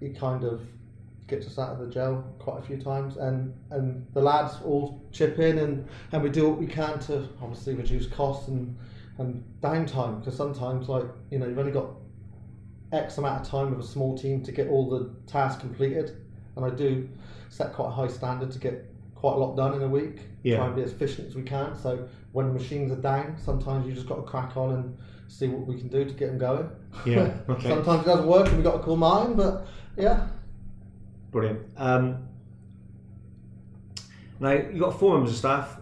he 0.00 0.10
kind 0.10 0.44
of 0.44 0.62
gets 1.28 1.46
us 1.46 1.58
out 1.58 1.70
of 1.70 1.78
the 1.78 1.86
jail 1.86 2.24
quite 2.38 2.58
a 2.58 2.62
few 2.62 2.80
times, 2.80 3.16
and, 3.16 3.54
and 3.70 4.06
the 4.12 4.20
lads 4.20 4.56
all 4.64 5.02
chip 5.12 5.38
in, 5.38 5.58
and, 5.58 5.88
and 6.12 6.22
we 6.22 6.30
do 6.30 6.48
what 6.48 6.58
we 6.58 6.66
can 6.66 6.98
to 7.00 7.28
obviously 7.42 7.74
reduce 7.74 8.06
costs 8.06 8.48
and, 8.48 8.76
and 9.18 9.42
downtime 9.60 10.20
because 10.20 10.36
sometimes, 10.36 10.88
like, 10.88 11.06
you 11.30 11.38
know, 11.38 11.46
you've 11.46 11.58
only 11.58 11.72
got 11.72 11.90
X 12.92 13.18
amount 13.18 13.42
of 13.42 13.48
time 13.48 13.70
with 13.70 13.84
a 13.84 13.88
small 13.88 14.16
team 14.16 14.42
to 14.42 14.52
get 14.52 14.68
all 14.68 14.88
the 14.88 15.10
tasks 15.26 15.60
completed, 15.60 16.16
and 16.56 16.64
I 16.64 16.70
do 16.70 17.08
set 17.48 17.72
quite 17.72 17.88
a 17.88 17.92
high 17.92 18.08
standard 18.08 18.50
to 18.52 18.58
get 18.58 18.84
quite 19.14 19.34
a 19.34 19.38
lot 19.38 19.56
done 19.56 19.74
in 19.74 19.82
a 19.82 19.88
week. 19.88 20.20
Yeah. 20.42 20.56
Try 20.56 20.66
and 20.66 20.76
be 20.76 20.82
as 20.82 20.92
efficient 20.92 21.28
as 21.28 21.34
we 21.34 21.42
can. 21.42 21.74
So 21.74 22.08
when 22.32 22.46
the 22.46 22.52
machines 22.52 22.92
are 22.92 22.96
down, 22.96 23.36
sometimes 23.38 23.86
you 23.86 23.92
just 23.92 24.06
got 24.06 24.16
to 24.16 24.22
crack 24.22 24.56
on 24.56 24.72
and 24.74 24.96
see 25.28 25.48
what 25.48 25.66
we 25.66 25.78
can 25.78 25.88
do 25.88 26.04
to 26.04 26.12
get 26.12 26.28
them 26.28 26.38
going. 26.38 26.68
Yeah, 27.04 27.34
okay. 27.48 27.68
sometimes 27.68 28.02
it 28.02 28.06
doesn't 28.06 28.26
work 28.26 28.46
and 28.48 28.56
we've 28.56 28.64
got 28.64 28.78
to 28.78 28.82
call 28.82 28.96
mine, 28.96 29.34
but 29.34 29.66
yeah. 29.96 30.28
Brilliant. 31.30 31.60
Um, 31.76 32.28
now 34.40 34.52
you've 34.52 34.80
got 34.80 34.98
four 34.98 35.14
members 35.14 35.32
of 35.32 35.38
staff. 35.38 35.78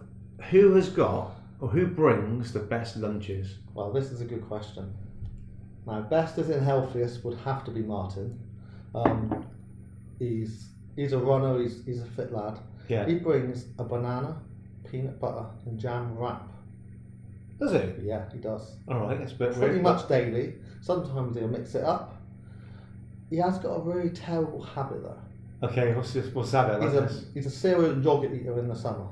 Who 0.50 0.74
has 0.74 0.88
got 0.88 1.32
or 1.60 1.68
who 1.68 1.86
brings 1.86 2.52
the 2.52 2.60
best 2.60 2.96
lunches? 2.96 3.58
Well, 3.74 3.92
this 3.92 4.10
is 4.10 4.20
a 4.20 4.24
good 4.24 4.46
question. 4.46 4.92
Now, 5.86 6.00
best 6.02 6.38
as 6.38 6.50
in 6.50 6.62
healthiest 6.62 7.24
would 7.24 7.38
have 7.40 7.64
to 7.64 7.70
be 7.70 7.80
Martin. 7.80 8.38
Um, 8.94 9.46
he's 10.18 10.68
he's 10.96 11.12
a 11.12 11.18
runner. 11.18 11.60
He's 11.60 11.84
he's 11.84 12.00
a 12.00 12.06
fit 12.06 12.32
lad. 12.32 12.58
Yeah. 12.88 13.06
He 13.06 13.16
brings 13.16 13.66
a 13.78 13.84
banana, 13.84 14.40
peanut 14.90 15.18
butter, 15.18 15.46
and 15.66 15.78
jam 15.78 16.16
wrap 16.16 16.48
Does 17.64 17.72
it? 17.72 18.00
Yeah, 18.02 18.24
he 18.30 18.38
does. 18.38 18.76
All 18.88 19.00
right, 19.06 19.18
that's 19.18 19.32
Pretty 19.32 19.58
weird. 19.58 19.82
much 19.82 20.06
daily. 20.06 20.54
Sometimes 20.82 21.34
he'll 21.34 21.48
mix 21.48 21.74
it 21.74 21.82
up. 21.82 22.14
He 23.30 23.36
has 23.38 23.58
got 23.58 23.70
a 23.76 23.80
really 23.80 24.10
terrible 24.10 24.62
habit 24.62 25.02
though. 25.02 25.66
Okay, 25.68 25.94
what's 25.94 26.12
this? 26.12 26.26
What's 26.34 26.50
that? 26.52 26.82
He's 26.82 26.92
Like 26.92 27.04
a 27.04 27.06
this? 27.06 27.24
he's 27.32 27.46
a 27.46 27.50
cereal 27.50 27.98
yogurt 28.02 28.34
eater 28.34 28.58
in 28.58 28.68
the 28.68 28.74
summer. 28.76 29.06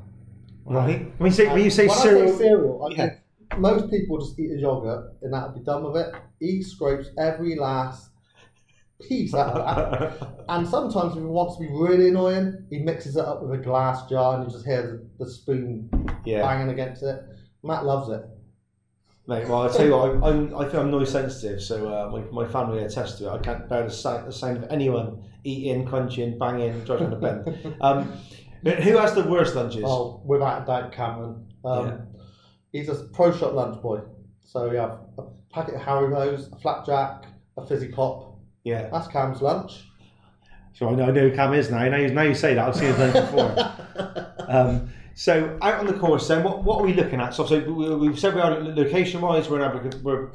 Right. 0.66 1.10
When 1.18 1.30
you 1.30 1.34
say 1.34 1.46
when 1.48 1.64
you 1.64 1.70
say 1.70 1.86
when 1.86 1.96
cereal, 1.96 2.22
I 2.28 2.30
say 2.30 2.36
cereal, 2.38 2.84
I 2.84 2.90
Yeah. 2.90 2.96
think 2.96 3.58
most 3.58 3.90
people 3.90 4.18
just 4.18 4.38
eat 4.38 4.50
a 4.52 4.58
yogurt 4.60 5.14
and 5.22 5.32
that'll 5.32 5.54
be 5.54 5.64
done 5.64 5.84
with 5.84 5.96
it. 5.96 6.14
He 6.38 6.62
scrapes 6.62 7.08
every 7.18 7.56
last 7.56 8.10
piece 9.08 9.34
out 9.34 9.56
of 9.56 9.64
that. 9.64 10.28
And 10.50 10.68
sometimes, 10.68 11.12
if 11.16 11.20
he 11.20 11.24
wants 11.24 11.56
to 11.56 11.62
be 11.62 11.68
really 11.72 12.08
annoying, 12.08 12.66
he 12.68 12.80
mixes 12.80 13.16
it 13.16 13.24
up 13.24 13.42
with 13.42 13.58
a 13.58 13.62
glass 13.62 14.06
jar 14.10 14.34
and 14.36 14.44
you 14.44 14.50
just 14.52 14.66
hear 14.66 14.82
the, 15.18 15.24
the 15.24 15.30
spoon 15.30 15.88
yeah. 16.26 16.42
banging 16.42 16.68
against 16.68 17.02
it. 17.02 17.22
Matt 17.64 17.86
loves 17.86 18.10
it. 18.10 18.22
Mate, 19.26 19.48
well, 19.48 19.62
I 19.62 19.68
tell 19.68 19.86
you 19.86 19.92
what, 19.92 20.10
I'm, 20.10 20.24
I'm, 20.24 20.54
I 20.54 20.78
I'm 20.78 20.90
noise 20.90 21.12
sensitive, 21.12 21.62
so 21.62 21.88
uh, 21.88 22.10
my, 22.10 22.44
my 22.44 22.50
family 22.50 22.82
attest 22.82 23.18
to 23.18 23.28
it. 23.28 23.30
I 23.30 23.38
can't 23.38 23.68
bear 23.68 23.84
the 23.84 23.90
sound, 23.90 24.26
the 24.26 24.32
sound 24.32 24.56
of 24.56 24.70
anyone 24.70 25.22
eating, 25.44 25.86
crunching, 25.86 26.38
banging, 26.38 26.84
driving 26.84 27.12
a 27.12 27.16
bend. 27.16 27.76
Um, 27.80 28.12
who 28.64 28.96
has 28.96 29.14
the 29.14 29.22
worst 29.24 29.54
lunches? 29.54 29.84
Oh, 29.86 30.22
without 30.24 30.62
a 30.62 30.66
doubt, 30.66 30.92
Cameron. 30.92 31.46
Um, 31.64 31.86
Yeah. 31.86 31.96
He's 32.72 32.88
a 32.88 32.94
pro 33.12 33.32
shop 33.36 33.52
lunch 33.52 33.80
boy. 33.82 34.00
So 34.44 34.68
we 34.68 34.76
have 34.76 34.98
a 35.18 35.24
packet 35.52 35.74
of 35.74 35.82
Haribo's, 35.82 36.48
a 36.52 36.56
flapjack, 36.56 37.24
a 37.56 37.66
fizzy 37.66 37.88
pop. 37.88 38.38
Yeah. 38.64 38.88
That's 38.90 39.08
Cam's 39.08 39.42
lunch. 39.42 39.84
So 40.74 40.88
I 40.88 40.94
know, 40.94 41.04
I 41.04 41.10
know 41.10 41.28
who 41.28 41.34
Cam 41.36 41.52
is 41.52 41.70
now. 41.70 41.86
Now 41.88 41.96
you, 41.98 42.08
now 42.08 42.22
you 42.22 42.34
say 42.34 42.54
that, 42.54 42.66
I've 42.66 42.74
seen 42.76 42.94
his 42.94 42.98
lunch 42.98 43.14
before. 43.14 44.44
um, 44.48 44.90
so 45.14 45.58
out 45.62 45.80
on 45.80 45.86
the 45.86 45.94
course, 45.94 46.28
then, 46.28 46.42
what, 46.42 46.62
what 46.64 46.80
are 46.80 46.84
we 46.84 46.92
looking 46.94 47.20
at? 47.20 47.34
So, 47.34 47.46
so 47.46 47.60
we, 47.60 47.94
we've 47.96 48.18
said 48.18 48.34
we 48.34 48.40
are 48.40 48.60
location 48.60 49.20
wise. 49.20 49.48
We're 49.48 49.60
in 49.62 49.70
Aberg- 49.70 50.02
we're 50.02 50.30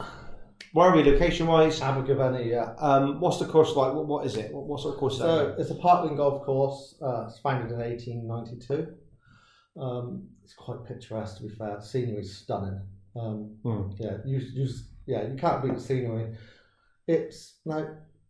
where 0.74 0.90
are 0.90 0.96
we 0.96 1.04
location 1.04 1.48
wise? 1.48 1.82
Abergavenny, 1.82 2.50
yeah. 2.52 2.74
Um, 2.78 3.20
what's 3.20 3.40
the 3.40 3.46
course 3.46 3.76
like? 3.76 3.94
What, 3.94 4.06
what 4.06 4.26
is 4.26 4.36
it? 4.36 4.54
What, 4.54 4.66
what 4.66 4.80
sort 4.82 4.94
of 4.96 5.00
course 5.00 5.14
is 5.14 5.20
So 5.20 5.56
it's 5.58 5.72
a 5.72 5.76
Parkland 5.76 6.18
golf 6.18 6.44
course. 6.46 6.96
Uh, 7.02 7.26
it's 7.28 7.40
founded 7.40 7.72
in 7.72 7.80
1892. 7.80 8.94
Um, 9.82 10.28
it's 10.44 10.54
quite 10.54 10.84
picturesque, 10.86 11.38
to 11.38 11.44
be 11.44 11.50
fair. 11.50 11.78
The 11.80 11.82
scenery's 11.86 12.36
stunning. 12.38 12.82
Um, 13.16 13.56
Hmm. 13.64 13.90
Yeah, 13.98 14.18
you, 14.26 14.40
you, 14.40 14.68
yeah, 15.06 15.28
you 15.28 15.36
can't 15.36 15.64
beat 15.64 15.74
the 15.74 15.80
scenery. 15.82 16.36
It's 17.08 17.56
now. 17.66 17.88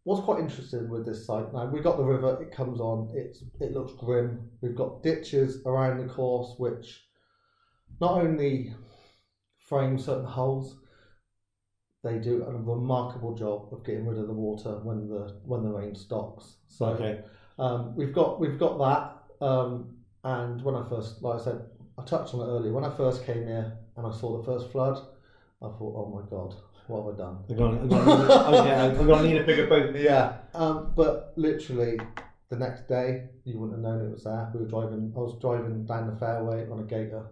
What's 0.08 0.24
quite 0.24 0.40
interesting 0.40 0.88
with 0.88 1.06
this 1.06 1.26
site 1.26 1.52
now? 1.54 1.66
We 1.66 1.82
got 1.82 1.98
the 1.98 2.06
river. 2.06 2.42
It 2.42 2.50
comes 2.50 2.80
on. 2.80 3.12
It's 3.14 3.44
it 3.60 3.74
looks 3.74 3.92
grim. 3.92 4.50
We've 4.62 4.74
got 4.74 5.04
ditches 5.04 5.62
around 5.66 5.98
the 5.98 6.06
course, 6.06 6.54
which 6.58 7.04
not 8.00 8.22
only 8.22 8.74
frame 9.58 10.00
certain 10.00 10.24
holes, 10.24 10.78
they 12.06 12.20
do 12.20 12.42
a 12.42 12.54
remarkable 12.54 13.34
job 13.34 13.68
of 13.74 13.84
getting 13.84 14.06
rid 14.06 14.18
of 14.18 14.28
the 14.28 14.34
water 14.34 14.80
when 14.82 15.10
the 15.10 15.36
when 15.44 15.62
the 15.62 15.70
rain 15.70 15.94
stops. 15.94 16.56
So 16.70 16.86
Okay. 16.86 17.20
um, 17.60 17.94
we've 17.94 18.14
got 18.14 18.40
we've 18.40 18.58
got 18.58 18.78
that. 18.78 19.46
Um, 19.46 19.98
and 20.24 20.62
when 20.62 20.76
I 20.76 20.88
first, 20.88 21.22
like 21.22 21.42
I 21.42 21.44
said, 21.44 21.66
I 21.98 22.04
touched 22.04 22.34
on 22.34 22.40
it 22.40 22.50
earlier. 22.50 22.72
When 22.72 22.86
I 22.86 22.96
first 22.96 23.26
came 23.26 23.46
here 23.46 23.74
and 23.98 24.08
I 24.08 24.12
saw 24.12 24.38
the 24.38 24.46
first 24.46 24.72
flood, 24.72 25.00
I 25.62 25.68
thought, 25.68 25.96
oh 25.98 26.06
my 26.06 26.22
god, 26.30 26.56
what 26.88 27.06
have 27.06 27.14
I 27.14 27.18
done? 27.18 27.44
I'm 27.50 27.56
going, 27.56 27.78
I'm 27.80 27.90
to 27.90 27.96
need, 27.96 28.28
oh, 28.30 28.66
yeah, 28.66 28.84
I'm 28.86 29.08
to 29.08 29.24
need 29.24 29.38
a 29.38 29.44
bigger 29.44 29.68
boat. 29.68 29.96
Yeah. 29.96 30.38
Um, 30.54 30.94
but 30.96 31.34
literally 31.36 32.00
the 32.50 32.56
next 32.56 32.88
day, 32.88 33.30
you 33.44 33.60
wouldn't 33.60 33.78
have 33.78 33.94
known 33.94 34.08
it 34.08 34.12
was 34.12 34.24
there. 34.24 34.52
We 34.54 34.62
were 34.62 34.68
driving. 34.68 35.14
I 35.16 35.20
was 35.20 35.38
driving 35.42 35.86
down 35.86 36.08
the 36.08 36.20
fairway 36.20 36.68
on 36.70 36.80
a 36.80 36.84
gator, 36.84 37.26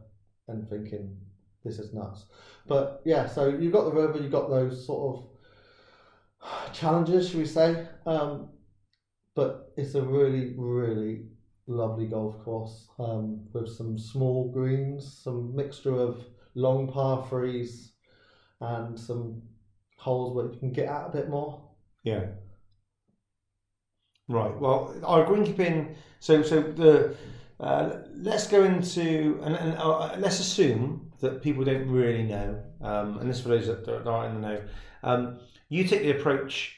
and 0.47 0.69
thinking, 0.69 1.17
this 1.63 1.79
is 1.79 1.93
nuts. 1.93 2.25
But 2.67 3.01
yeah, 3.05 3.27
so 3.27 3.47
you've 3.47 3.73
got 3.73 3.85
the 3.85 3.91
river. 3.91 4.19
You've 4.19 4.31
got 4.31 4.49
those 4.49 4.85
sort 4.85 5.17
of 5.17 6.73
challenges, 6.73 7.29
should 7.29 7.39
we 7.39 7.45
say? 7.45 7.87
Um, 8.05 8.49
but 9.35 9.73
it's 9.77 9.95
a 9.95 10.01
really, 10.01 10.53
really 10.57 11.23
lovely 11.67 12.05
golf 12.05 12.43
course 12.43 12.87
um, 12.99 13.41
with 13.53 13.69
some 13.69 13.97
small 13.97 14.51
greens, 14.51 15.21
some 15.23 15.55
mixture 15.55 15.95
of 15.95 16.23
long 16.53 16.87
par 16.91 17.25
threes, 17.29 17.93
and 18.61 18.99
some 18.99 19.41
holes 19.97 20.35
where 20.35 20.51
you 20.51 20.59
can 20.59 20.71
get 20.71 20.87
out 20.87 21.09
a 21.09 21.17
bit 21.17 21.29
more. 21.29 21.61
Yeah. 22.03 22.25
Right. 24.27 24.59
Well, 24.59 24.95
our 25.03 25.25
greenkeeping. 25.25 25.95
So, 26.19 26.41
so 26.41 26.61
the 26.61 27.15
uh, 27.59 27.99
let's 28.15 28.47
go 28.47 28.63
into 28.63 29.39
and, 29.43 29.55
and 29.55 29.77
uh, 29.77 30.15
let's 30.17 30.39
assume 30.39 31.11
that 31.21 31.41
people 31.41 31.63
don't 31.63 31.87
really 31.89 32.23
know, 32.23 32.61
um, 32.81 33.19
and 33.19 33.29
this 33.29 33.41
for 33.41 33.49
those 33.49 33.67
that 33.67 33.85
that 33.85 34.07
aren't 34.07 34.35
in 34.35 34.41
the 34.41 34.47
know. 34.47 34.61
Um, 35.03 35.39
you 35.69 35.83
take 35.87 36.01
the 36.01 36.11
approach 36.11 36.75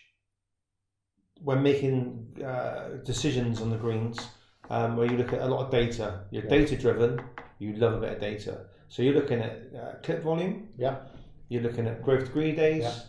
when 1.41 1.63
making 1.63 2.35
uh, 2.45 2.97
decisions 3.05 3.61
on 3.61 3.69
the 3.69 3.77
greens, 3.77 4.19
um, 4.69 4.97
where 4.97 5.09
you 5.09 5.17
look 5.17 5.33
at 5.33 5.41
a 5.41 5.47
lot 5.47 5.65
of 5.65 5.71
data. 5.71 6.25
You're 6.31 6.43
Yeah. 6.43 6.49
data 6.49 6.75
driven. 6.75 7.21
You 7.59 7.73
love 7.73 7.93
a 7.93 7.99
bit 7.99 8.13
of 8.13 8.19
data. 8.19 8.65
So 8.89 9.01
you're 9.01 9.13
looking 9.13 9.39
at 9.41 9.51
uh, 9.75 9.93
clip 10.03 10.23
volume. 10.23 10.69
Yeah. 10.77 10.97
You're 11.49 11.63
looking 11.63 11.87
at 11.87 12.03
growth 12.03 12.25
degree 12.25 12.51
days, 12.53 12.83
Yeah. 12.83 12.99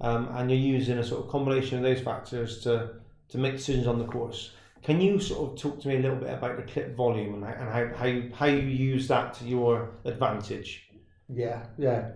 um, 0.00 0.28
and 0.32 0.50
you're 0.50 0.58
using 0.58 0.98
a 0.98 1.04
sort 1.04 1.24
of 1.24 1.30
combination 1.30 1.78
of 1.78 1.84
those 1.84 2.00
factors 2.00 2.62
to 2.62 2.90
to 3.28 3.38
make 3.38 3.52
decisions 3.52 3.86
on 3.86 3.98
the 3.98 4.04
course. 4.04 4.52
Can 4.82 5.00
you 5.00 5.18
sort 5.18 5.50
of 5.50 5.58
talk 5.58 5.80
to 5.80 5.88
me 5.88 5.96
a 5.96 6.00
little 6.00 6.18
bit 6.18 6.30
about 6.30 6.56
the 6.56 6.62
clip 6.62 6.94
volume 6.94 7.34
and 7.34 7.44
how, 7.44 7.52
and 7.52 7.70
how, 7.70 7.96
how, 7.98 8.04
you, 8.04 8.30
how 8.34 8.46
you 8.46 8.60
use 8.60 9.08
that 9.08 9.32
to 9.34 9.44
your 9.46 9.92
advantage? 10.04 10.90
Yeah, 11.28 11.64
yeah. 11.78 12.10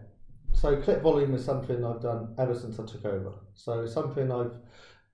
So 0.53 0.77
clip 0.83 1.03
volume 1.03 1.35
is 1.35 1.45
something 1.45 1.83
I've 1.83 2.03
done 2.03 2.35
ever 2.39 2.55
since 2.55 2.79
I 2.79 2.85
took 2.85 3.07
over. 3.07 3.33
So 3.55 3.81
it's 3.81 3.95
something 3.95 4.31
I've 4.31 4.53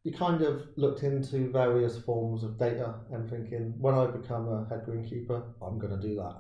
you 0.05 0.13
kind 0.13 0.43
of 0.43 0.67
looked 0.77 1.03
into 1.03 1.51
various 1.51 1.99
forms 1.99 2.45
of 2.45 2.59
data 2.59 2.95
and 3.11 3.29
thinking 3.29 3.75
when 3.79 3.95
I 3.95 4.07
become 4.07 4.49
a 4.49 4.67
head 4.69 4.85
greenkeeper, 4.87 5.43
I'm 5.63 5.79
going 5.79 5.99
to 5.99 6.09
do 6.09 6.15
that. 6.17 6.37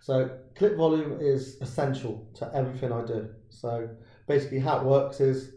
So 0.00 0.30
clip 0.54 0.76
volume 0.76 1.18
is 1.20 1.60
essential 1.60 2.28
to 2.34 2.50
everything 2.54 2.92
I 2.92 3.04
do. 3.04 3.28
So 3.48 3.88
basically, 4.26 4.60
how 4.60 4.78
it 4.78 4.84
works 4.84 5.20
is 5.20 5.52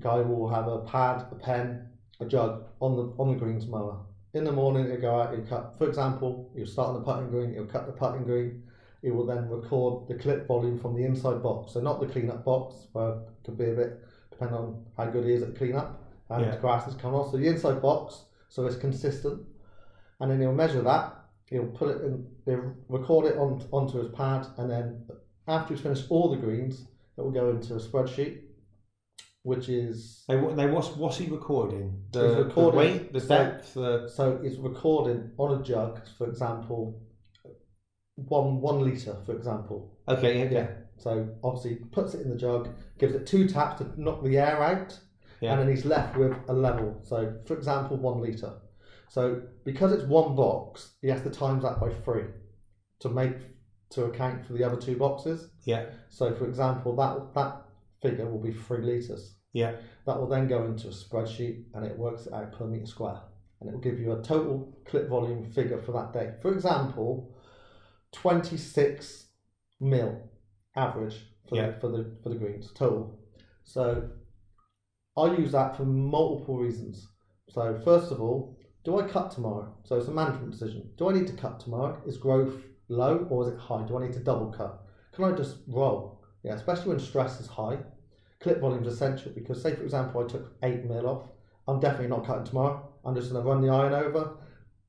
guy 0.00 0.20
will 0.20 0.48
have 0.48 0.66
a 0.66 0.80
pad, 0.80 1.26
a 1.30 1.34
pen, 1.34 1.88
a 2.20 2.26
jug 2.26 2.64
on 2.80 2.96
the 2.96 3.02
on 3.18 3.28
the 3.28 3.38
greens 3.38 3.66
mower. 3.66 4.00
In 4.32 4.44
the 4.44 4.52
morning, 4.52 4.86
he'll 4.86 5.00
go 5.00 5.20
out, 5.20 5.34
he'll 5.34 5.44
cut. 5.46 5.74
For 5.78 5.88
example, 5.88 6.52
he'll 6.54 6.66
start 6.66 6.88
on 6.90 6.94
the 6.94 7.00
putting 7.00 7.30
green, 7.30 7.52
he'll 7.52 7.66
cut 7.66 7.86
the 7.86 7.92
putting 7.92 8.24
green. 8.24 8.62
He 9.02 9.10
will 9.10 9.26
then 9.26 9.48
record 9.48 10.08
the 10.08 10.14
clip 10.14 10.46
volume 10.46 10.78
from 10.78 10.94
the 10.94 11.04
inside 11.04 11.42
box, 11.42 11.72
so 11.72 11.80
not 11.80 12.00
the 12.00 12.06
cleanup 12.06 12.44
box, 12.44 12.86
where 12.92 13.12
it 13.12 13.18
could 13.44 13.56
be 13.56 13.70
a 13.70 13.74
bit 13.74 14.04
depending 14.30 14.56
on 14.56 14.84
how 14.96 15.06
good 15.06 15.24
he 15.24 15.32
is 15.32 15.42
at 15.42 15.56
cleanup 15.56 16.02
and 16.30 16.44
Yeah. 16.44 16.50
the 16.52 16.56
grass 16.58 16.86
is 16.86 16.94
coming 16.94 17.18
off. 17.18 17.30
So 17.30 17.36
the 17.36 17.46
inside 17.48 17.82
box, 17.82 18.24
so 18.48 18.66
it's 18.66 18.76
consistent, 18.76 19.44
and 20.20 20.30
then 20.30 20.40
he'll 20.40 20.52
measure 20.52 20.82
that. 20.82 21.19
He'll 21.50 21.66
put 21.66 21.96
it 21.96 22.02
in, 22.04 22.26
he'll 22.46 22.74
record 22.88 23.26
it 23.26 23.36
on 23.36 23.60
onto 23.72 23.98
his 23.98 24.08
pad, 24.14 24.46
and 24.56 24.70
then 24.70 25.04
after 25.48 25.74
he's 25.74 25.82
finished 25.82 26.06
all 26.08 26.30
the 26.30 26.36
greens, 26.36 26.86
it 27.18 27.22
will 27.22 27.32
go 27.32 27.50
into 27.50 27.74
a 27.74 27.78
spreadsheet, 27.78 28.42
which 29.42 29.68
is 29.68 30.24
Now, 30.28 30.44
what- 30.44 30.56
now 30.56 30.72
what's 30.72 30.94
what's 30.96 31.16
he 31.16 31.26
recording? 31.28 32.04
The, 32.12 32.28
He's 32.28 32.36
recording- 32.46 32.70
the 32.70 32.76
weight, 32.76 33.12
the 33.12 33.20
so- 33.20 33.28
depth, 33.28 33.74
the 33.74 34.08
So 34.08 34.38
it's 34.44 34.56
recording 34.58 35.32
on 35.38 35.60
a 35.60 35.62
jug, 35.64 36.00
for 36.16 36.28
example, 36.28 37.02
one 38.14 38.60
one 38.60 38.80
liter, 38.84 39.16
for 39.26 39.32
example. 39.34 39.96
okay, 40.08 40.44
okay, 40.46 40.54
Yeah. 40.54 40.70
So 40.98 41.30
obviously 41.42 41.76
puts 41.76 42.14
it 42.14 42.20
in 42.20 42.28
the 42.30 42.36
jug, 42.36 42.68
gives 42.98 43.14
it 43.14 43.26
two 43.26 43.48
taps 43.48 43.78
to 43.80 44.00
knock 44.00 44.22
the 44.22 44.36
air 44.38 44.62
out, 44.62 45.00
Yeah. 45.40 45.52
and 45.52 45.62
then 45.62 45.68
he's 45.74 45.86
left 45.86 46.16
with 46.18 46.36
a 46.48 46.52
level. 46.52 47.00
So 47.02 47.38
for 47.46 47.54
example, 47.54 47.96
one 47.96 48.20
liter. 48.20 48.52
So 49.10 49.42
because 49.64 49.90
it's 49.92 50.04
one 50.04 50.36
box, 50.36 50.92
he 51.02 51.08
has 51.08 51.20
to 51.22 51.30
times 51.30 51.64
that 51.64 51.80
by 51.80 51.90
three 51.92 52.26
to 53.00 53.08
make 53.08 53.34
to 53.90 54.04
account 54.04 54.46
for 54.46 54.52
the 54.52 54.62
other 54.62 54.76
two 54.80 54.96
boxes. 54.96 55.50
yeah, 55.64 55.86
So 56.08 56.32
for 56.32 56.46
example, 56.46 56.94
that 56.94 57.34
that 57.34 57.62
figure 58.00 58.30
will 58.30 58.38
be 58.40 58.52
three 58.52 58.82
liters. 58.84 59.34
yeah, 59.52 59.72
That 60.06 60.16
will 60.20 60.28
then 60.28 60.46
go 60.46 60.64
into 60.64 60.86
a 60.86 60.90
spreadsheet 60.92 61.64
and 61.74 61.84
it 61.84 61.98
works 61.98 62.26
it 62.26 62.32
out 62.32 62.52
per 62.52 62.66
meter 62.66 62.86
square. 62.86 63.20
And 63.60 63.68
it 63.68 63.72
will 63.72 63.80
give 63.80 63.98
you 63.98 64.12
a 64.12 64.22
total 64.22 64.78
clip 64.86 65.08
volume 65.08 65.44
figure 65.44 65.82
for 65.82 65.90
that 65.90 66.12
day. 66.12 66.34
For 66.40 66.52
example, 66.52 67.34
26 68.12 69.26
mil 69.80 70.18
average 70.76 71.18
for, 71.48 71.56
Yeah. 71.56 71.70
the, 71.70 71.80
for, 71.80 71.88
the, 71.88 72.16
for 72.22 72.28
the 72.28 72.36
greens 72.36 72.70
total. 72.74 73.18
So 73.64 74.08
I 75.16 75.34
use 75.36 75.50
that 75.50 75.76
for 75.76 75.84
multiple 75.84 76.58
reasons. 76.58 77.08
So, 77.48 77.80
first 77.84 78.12
of 78.12 78.20
all, 78.20 78.56
do 78.84 78.98
I 78.98 79.06
cut 79.06 79.30
tomorrow? 79.30 79.74
So, 79.84 79.96
it's 79.96 80.08
a 80.08 80.12
management 80.12 80.52
decision. 80.52 80.90
Do 80.96 81.10
I 81.10 81.12
need 81.12 81.26
to 81.26 81.34
cut 81.34 81.60
tomorrow? 81.60 82.00
Is 82.06 82.16
growth 82.16 82.54
low 82.88 83.26
or 83.30 83.46
is 83.46 83.52
it 83.52 83.58
high? 83.58 83.82
Do 83.86 83.98
I 83.98 84.02
need 84.04 84.12
to 84.14 84.20
double 84.20 84.50
cut? 84.52 84.82
Can 85.12 85.24
I 85.24 85.32
just 85.32 85.58
roll? 85.68 86.22
Yeah, 86.42 86.54
especially 86.54 86.88
when 86.88 86.98
stress 86.98 87.40
is 87.40 87.46
high 87.46 87.78
clip 88.40 88.60
volume 88.60 88.82
is 88.84 88.94
essential 88.94 89.30
because 89.32 89.62
say 89.62 89.74
for 89.74 89.82
example 89.82 90.24
I 90.24 90.26
took 90.26 90.56
eight 90.62 90.84
mil 90.84 91.06
off, 91.06 91.28
I'm 91.68 91.78
definitely 91.78 92.08
not 92.08 92.26
cutting 92.26 92.44
tomorrow. 92.44 92.88
I'm 93.04 93.14
just 93.14 93.32
gonna 93.32 93.44
run 93.44 93.60
the 93.60 93.68
iron 93.68 93.92
over. 93.92 94.36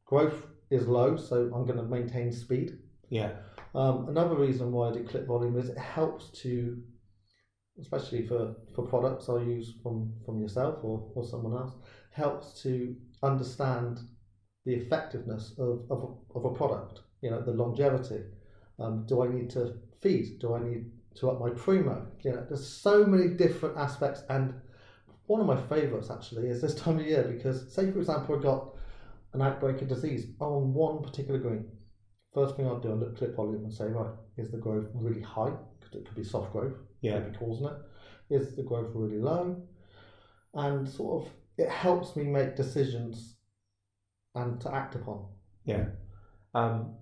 Growth 0.05 0.47
is 0.69 0.87
low, 0.87 1.17
so 1.17 1.51
I'm 1.53 1.65
gonna 1.65 1.83
maintain 1.83 2.31
speed. 2.31 2.79
yeah, 3.09 3.33
Um, 3.75 4.07
another 4.09 4.35
reason 4.35 4.71
why 4.71 4.89
I 4.89 4.93
do 4.93 5.03
clip 5.03 5.27
volume 5.27 5.57
is 5.57 5.69
it 5.69 5.77
helps 5.77 6.29
to, 6.41 6.81
especially 7.79 8.25
for, 8.25 8.55
for 8.73 8.85
products 8.87 9.27
I 9.29 9.41
use 9.41 9.73
from, 9.83 10.13
from 10.25 10.39
yourself 10.39 10.79
or, 10.81 11.11
or 11.13 11.25
someone 11.25 11.53
else, 11.53 11.73
helps 12.11 12.61
to 12.63 12.95
understand 13.23 13.99
the 14.65 14.73
effectiveness 14.73 15.53
of, 15.57 15.83
of, 15.89 16.03
a, 16.03 16.37
of 16.37 16.45
a 16.45 16.55
product, 16.55 17.01
you 17.21 17.31
know, 17.31 17.41
the 17.41 17.51
longevity. 17.51 18.23
Um, 18.79 19.05
do 19.07 19.23
I 19.23 19.27
need 19.27 19.49
to 19.51 19.73
feed? 20.01 20.39
Do 20.39 20.55
I 20.55 20.63
need 20.63 20.85
to 21.15 21.29
up 21.29 21.39
my 21.39 21.49
primo? 21.49 22.07
You 22.23 22.31
know, 22.31 22.45
there's 22.47 22.67
so 22.67 23.05
many 23.05 23.29
different 23.29 23.77
aspects 23.77 24.23
and 24.29 24.53
one 25.27 25.41
of 25.41 25.47
my 25.47 25.55
favourites 25.55 26.09
actually 26.09 26.47
is 26.47 26.61
this 26.61 26.75
time 26.75 26.99
of 26.99 27.05
year 27.05 27.23
because 27.23 27.73
say 27.73 27.89
for 27.91 27.99
example 27.99 28.37
I 28.37 28.41
got 28.41 28.75
an 29.33 29.41
outbreak 29.41 29.81
of 29.81 29.87
disease 29.87 30.27
on 30.39 30.73
one 30.73 31.01
particular 31.01 31.39
green. 31.39 31.65
First 32.33 32.55
thing 32.55 32.67
I'd 32.67 32.81
do, 32.81 32.91
I'd 32.91 32.99
look 32.99 33.17
clip 33.17 33.35
volume 33.35 33.63
and 33.63 33.73
say, 33.73 33.85
right, 33.85 34.13
is 34.37 34.51
the 34.51 34.57
growth 34.57 34.87
really 34.93 35.21
high? 35.21 35.51
Because 35.79 35.95
it 35.95 36.05
could 36.05 36.15
be 36.15 36.23
soft 36.23 36.51
growth, 36.51 36.73
Yeah. 37.01 37.19
maybe 37.19 37.37
causing 37.37 37.67
it. 37.67 37.73
Is 38.29 38.55
the 38.55 38.63
growth 38.63 38.91
really 38.93 39.19
low? 39.19 39.61
And 40.53 40.87
sort 40.87 41.25
of 41.25 41.31
it 41.57 41.69
helps 41.69 42.15
me 42.15 42.23
make 42.23 42.55
decisions 42.55 43.35
and 44.35 44.59
to 44.61 44.73
act 44.73 44.95
upon. 44.95 45.25
Yeah. 45.65 45.85
Um, 46.53 46.95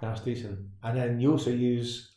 that's 0.00 0.20
decent. 0.20 0.58
And 0.82 0.96
then 0.96 1.20
you 1.20 1.32
also 1.32 1.50
use 1.50 2.12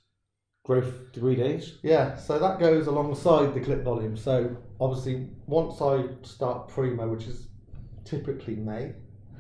growth 0.64 1.12
degree 1.12 1.36
days. 1.36 1.78
Yeah, 1.82 2.16
so 2.18 2.38
that 2.40 2.60
goes 2.60 2.88
alongside 2.88 3.54
the 3.54 3.60
clip 3.60 3.84
volume. 3.84 4.16
So 4.16 4.56
obviously, 4.80 5.30
once 5.48 5.82
I 5.82 6.06
start 6.24 6.68
primo, 6.70 7.08
which 7.08 7.26
is 7.26 7.48
typically 8.06 8.56
May, 8.56 8.94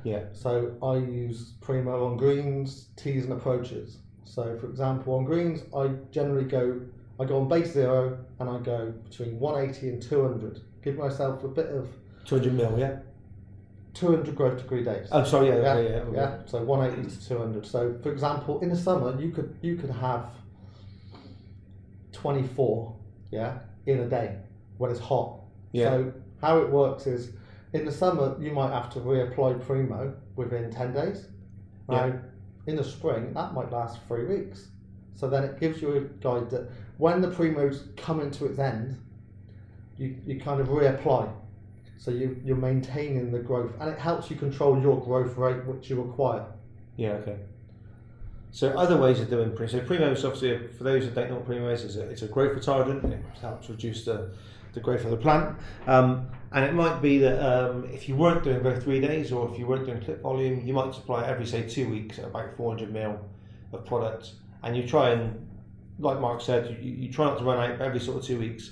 Yeah. 0.03 0.25
so 0.33 0.75
I 0.81 0.95
use 0.97 1.53
primo 1.61 2.05
on 2.07 2.17
greens, 2.17 2.89
tees, 2.95 3.25
and 3.25 3.33
approaches. 3.33 3.99
So 4.25 4.57
for 4.57 4.67
example, 4.67 5.13
on 5.15 5.25
greens, 5.25 5.61
I 5.75 5.89
generally 6.11 6.45
go, 6.45 6.81
I 7.19 7.25
go 7.25 7.39
on 7.39 7.47
base 7.47 7.73
zero, 7.73 8.17
and 8.39 8.49
I 8.49 8.57
go 8.59 8.91
between 8.91 9.39
180 9.39 9.89
and 9.89 10.01
200. 10.01 10.61
Give 10.81 10.97
myself 10.97 11.43
a 11.43 11.47
bit 11.47 11.67
of 11.67 11.87
200 12.25 12.53
mil, 12.53 12.77
yeah? 12.79 12.99
200 13.93 14.35
growth 14.35 14.57
degree 14.61 14.83
days. 14.83 15.07
Oh, 15.11 15.23
sorry, 15.23 15.47
yeah, 15.47 15.55
yeah, 15.61 15.79
yeah, 15.79 15.89
yeah. 15.89 16.03
yeah. 16.13 16.37
So 16.45 16.63
180 16.63 17.09
to 17.15 17.27
200. 17.27 17.65
So 17.65 17.97
for 18.01 18.11
example, 18.11 18.59
in 18.61 18.69
the 18.69 18.75
summer, 18.75 19.19
you 19.19 19.31
could 19.31 19.57
you 19.61 19.75
could 19.75 19.89
have 19.89 20.29
24, 22.13 22.95
yeah, 23.31 23.59
in 23.85 23.99
a 23.99 24.07
day 24.09 24.37
when 24.77 24.91
it's 24.91 24.99
hot. 24.99 25.39
Yeah. 25.71 25.89
So 25.89 26.13
how 26.41 26.57
it 26.59 26.69
works 26.69 27.07
is, 27.07 27.31
in 27.73 27.85
the 27.85 27.91
summer 27.91 28.35
you 28.39 28.51
might 28.51 28.71
have 28.71 28.89
to 28.93 28.99
reapply 28.99 29.65
primo 29.65 30.13
within 30.35 30.71
10 30.71 30.93
days. 30.93 31.27
Now, 31.87 32.05
Yeah. 32.05 32.15
in 32.67 32.75
the 32.75 32.83
spring 32.83 33.33
that 33.33 33.53
might 33.53 33.71
last 33.71 33.99
three 34.07 34.25
weeks. 34.25 34.69
So 35.13 35.29
then 35.29 35.43
it 35.43 35.59
gives 35.59 35.81
you 35.81 35.95
a 35.95 36.01
guide 36.01 36.49
that 36.51 36.69
when 36.97 37.21
the 37.21 37.27
primo's 37.29 37.87
coming 37.97 38.31
to 38.31 38.45
its 38.45 38.59
end, 38.59 38.97
you, 39.97 40.17
you 40.25 40.39
kind 40.39 40.59
of 40.59 40.67
reapply. 40.69 41.29
So 42.01 42.09
you, 42.09 42.41
you're 42.43 42.57
maintaining 42.57 43.31
the 43.31 43.37
growth 43.37 43.73
and 43.79 43.87
it 43.87 43.99
helps 43.99 44.31
you 44.31 44.35
control 44.35 44.81
your 44.81 44.99
growth 44.99 45.37
rate 45.37 45.63
which 45.67 45.87
you 45.87 46.01
acquire. 46.01 46.47
Yeah, 46.97 47.11
okay. 47.11 47.37
So 48.49 48.69
other 48.71 48.97
ways 48.97 49.19
of 49.19 49.29
doing 49.29 49.55
primo. 49.55 49.71
So 49.71 49.81
primo 49.81 50.11
is 50.11 50.25
obviously, 50.25 50.67
for 50.69 50.83
those 50.83 51.03
who 51.03 51.11
don't 51.11 51.29
know 51.29 51.35
what 51.35 51.45
primo 51.45 51.69
is, 51.69 51.83
it's 51.83 51.97
a, 51.97 52.09
it's 52.09 52.23
a 52.23 52.27
growth 52.27 52.57
retardant. 52.57 53.03
It 53.03 53.23
helps 53.39 53.69
reduce 53.69 54.03
the, 54.03 54.31
the 54.73 54.79
growth 54.79 55.05
of 55.05 55.11
the 55.11 55.17
plant. 55.17 55.55
Um, 55.85 56.27
and 56.51 56.65
it 56.65 56.73
might 56.73 57.03
be 57.03 57.19
that 57.19 57.39
um, 57.39 57.87
if 57.93 58.09
you 58.09 58.15
weren't 58.15 58.43
doing 58.43 58.63
growth 58.63 58.79
degree 58.79 58.99
days 58.99 59.31
or 59.31 59.51
if 59.53 59.59
you 59.59 59.67
weren't 59.67 59.85
doing 59.85 60.01
clip 60.01 60.23
volume, 60.23 60.65
you 60.65 60.73
might 60.73 60.95
supply 60.95 61.27
every, 61.27 61.45
say, 61.45 61.69
two 61.69 61.87
weeks 61.87 62.17
about 62.17 62.57
400 62.57 62.91
mil 62.91 63.19
of 63.73 63.85
product. 63.85 64.31
And 64.63 64.75
you 64.75 64.87
try 64.87 65.11
and, 65.11 65.47
like 65.99 66.19
Mark 66.19 66.41
said, 66.41 66.67
you, 66.81 66.91
you 66.93 67.13
try 67.13 67.25
not 67.25 67.37
to 67.37 67.43
run 67.43 67.59
out 67.59 67.79
every 67.79 67.99
sort 67.99 68.17
of 68.17 68.23
two 68.23 68.39
weeks. 68.39 68.71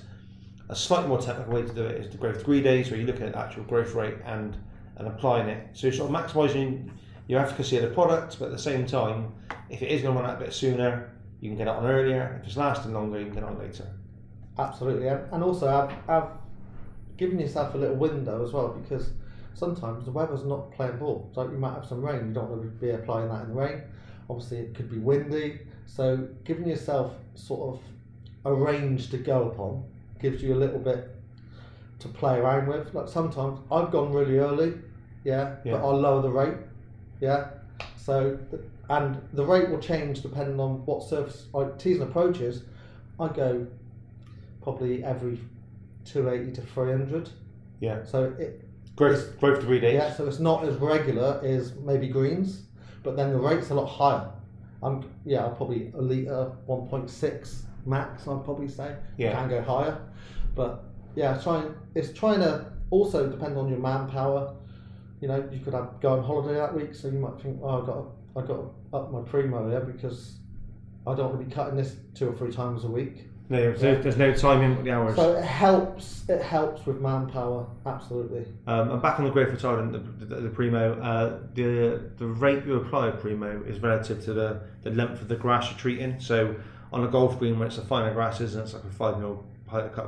A 0.72 0.76
slightly 0.76 1.08
more 1.08 1.20
technical 1.20 1.54
way 1.54 1.64
to 1.64 1.74
do 1.74 1.84
it 1.84 2.00
is 2.00 2.12
the 2.12 2.18
growth 2.18 2.38
degree 2.38 2.62
days, 2.62 2.92
where 2.92 3.00
you're 3.00 3.08
looking 3.08 3.26
at 3.26 3.36
actual 3.36 3.64
growth 3.64 3.96
rate 3.96 4.18
and, 4.24 4.56
and 4.98 5.08
applying 5.08 5.50
it. 5.50 5.68
So 5.74 5.88
you're 5.88 5.96
sort 5.96 6.14
of 6.14 6.16
maximising 6.16 6.92
your 7.28 7.40
efficacy 7.40 7.78
of 7.78 7.82
the 7.82 7.90
product, 7.90 8.38
but 8.38 8.46
at 8.46 8.52
the 8.52 8.60
same 8.60 8.86
time, 8.86 9.34
if 9.72 9.82
it 9.82 9.88
is 9.88 10.04
going 10.04 10.16
to 10.16 10.22
run 10.22 10.30
out 10.30 10.40
a 10.40 10.46
bit 10.46 10.54
sooner, 10.54 11.12
you 11.42 11.50
can 11.50 11.58
get 11.58 11.68
it 11.68 11.72
on 11.72 11.88
earlier. 11.88 12.40
If 12.40 12.50
it's 12.50 12.58
lasting 12.58 12.94
longer, 12.94 13.18
you 13.18 13.26
can 13.26 13.34
get 13.34 13.44
on 13.44 13.58
later. 13.58 13.88
Absolutely, 14.60 15.08
and, 15.08 15.44
also 15.44 15.68
have, 15.68 15.92
have 16.06 16.32
given 17.18 17.40
yourself 17.40 17.74
a 17.74 17.78
little 17.78 17.96
window 17.96 18.46
as 18.46 18.52
well 18.52 18.68
because 18.68 19.10
sometimes 19.56 20.06
the 20.06 20.12
weather's 20.12 20.44
not 20.44 20.72
playing 20.72 20.98
ball. 20.98 21.32
So 21.34 21.50
you 21.50 21.58
might 21.58 21.74
have 21.74 21.86
some 21.86 22.06
rain, 22.06 22.28
you 22.28 22.34
don't 22.34 22.50
want 22.50 22.62
to 22.62 22.68
be 22.68 22.92
applying 22.92 23.30
that 23.30 23.44
in 23.44 23.50
the 23.50 23.56
rain. 23.56 23.82
Obviously, 24.30 24.60
it 24.60 24.76
could 24.76 24.92
be 24.92 25.00
windy, 25.00 25.62
so 25.88 26.28
giving 26.44 26.68
yourself 26.68 27.14
sort 27.34 27.74
of 27.76 27.82
a 28.46 28.54
range 28.54 29.10
to 29.10 29.18
go 29.18 29.50
upon 29.50 29.84
gives 30.20 30.42
you 30.44 30.54
a 30.54 30.58
little 30.58 30.80
bit 30.80 31.10
to 32.00 32.08
play 32.08 32.38
around 32.40 32.68
with. 32.68 32.94
Like 32.94 33.08
sometimes 33.08 33.60
I've 33.72 33.92
gone 33.92 34.12
really 34.14 34.38
early, 34.38 34.74
yeah, 35.24 35.56
Yeah. 35.64 35.74
but 35.74 35.86
I'll 35.86 36.00
lower 36.00 36.22
the 36.22 36.30
rate, 36.32 36.58
yeah. 37.20 37.50
So 37.98 38.38
and 38.90 39.22
the 39.34 39.46
rate 39.46 39.70
will 39.70 39.80
change 39.80 40.22
depending 40.22 40.60
on 40.60 40.86
what 40.86 41.04
surface 41.04 41.48
like 41.54 41.78
tees 41.78 42.00
and 42.00 42.10
approaches. 42.10 42.64
I 43.20 43.28
go 43.28 43.68
probably 44.62 45.04
every 45.04 45.40
280 46.06 46.54
to 46.54 46.62
300. 46.62 47.30
Yeah. 47.80 48.04
So 48.04 48.34
it 48.40 48.66
Growth, 48.96 49.40
growth 49.40 49.62
degree 49.62 49.80
days. 49.80 49.94
yeah, 49.94 50.12
so 50.14 50.26
it's 50.28 50.40
not 50.40 50.66
as 50.66 50.76
regular 50.76 51.40
as 51.44 51.74
maybe 51.76 52.10
greens, 52.10 52.64
but 53.04 53.16
then 53.16 53.32
the 53.32 53.38
rate's 53.38 53.70
a 53.70 53.74
lot 53.74 53.86
higher. 53.86 54.30
I'm 54.84 55.10
yeah, 55.26 55.44
I'll 55.46 55.52
probably 55.56 55.92
a 55.96 56.02
litre 56.02 56.52
1.6 56.68 57.62
max. 57.86 58.28
I'd 58.28 58.44
probably 58.44 58.68
say 58.68 58.96
Yeah. 59.18 59.34
can 59.40 59.50
go 59.50 59.62
higher, 59.62 59.98
but 60.56 60.84
yeah, 61.16 61.38
trying 61.42 61.74
it's 61.96 62.12
trying 62.14 62.40
to 62.40 62.72
also 62.90 63.30
depend 63.30 63.58
on 63.58 63.70
your 63.70 63.80
manpower. 63.80 64.56
You 65.22 65.28
know, 65.28 65.48
you 65.52 65.60
could 65.60 65.74
have 65.74 66.00
go 66.02 66.14
on 66.18 66.24
holiday 66.24 66.56
that 66.56 66.74
week, 66.74 66.94
so 66.94 67.08
you 67.10 67.20
might 67.20 67.40
think, 67.42 67.60
oh, 67.62 67.82
I 67.82 67.86
got 67.86 68.06
I 68.36 68.48
got 68.48 68.56
to 68.56 68.70
up 68.94 69.12
my 69.12 69.22
primo 69.22 69.72
yeah 69.72 69.80
because 69.80 70.38
I 71.06 71.16
don't 71.16 71.30
want 71.34 71.40
to 71.42 71.46
be 71.46 71.52
cutting 71.52 71.76
this 71.78 71.96
two 72.16 72.30
or 72.30 72.34
three 72.34 72.52
times 72.52 72.84
a 72.84 72.88
week. 72.88 73.26
No, 73.52 73.58
there's, 73.58 73.82
no- 73.82 74.00
there's 74.02 74.18
no 74.18 74.32
timing 74.32 74.76
with 74.76 74.86
the 74.86 74.92
hours. 74.92 75.16
So 75.16 75.34
it 75.36 75.44
helps. 75.44 76.24
It 76.30 76.40
helps 76.42 76.86
with 76.86 77.02
manpower, 77.02 77.66
absolutely. 77.88 78.46
Um, 78.68 78.92
and 78.92 79.02
back 79.02 79.18
on 79.20 79.26
the 79.26 79.32
growth 79.32 79.50
retardant, 79.50 79.92
the, 79.92 80.26
the, 80.26 80.42
the 80.42 80.50
primo, 80.50 81.02
uh, 81.02 81.40
the 81.56 82.12
the 82.18 82.28
rate 82.28 82.64
you 82.66 82.76
apply 82.76 83.08
of 83.08 83.20
primo 83.20 83.64
is 83.64 83.80
relative 83.80 84.24
to 84.26 84.34
the, 84.34 84.62
the 84.84 84.92
length 84.92 85.22
of 85.22 85.28
the 85.30 85.36
grass 85.36 85.70
you're 85.72 85.80
treating. 85.80 86.20
So 86.20 86.56
on 86.94 87.04
a 87.04 87.08
golf 87.08 87.40
green 87.40 87.58
where 87.58 87.68
it's 87.68 87.80
a 87.80 87.86
finer 87.86 88.14
grasses 88.14 88.54
and 88.54 88.64
it's 88.64 88.74
like 88.76 88.84
a 88.84 88.92
five 88.92 89.18
mil 89.20 89.44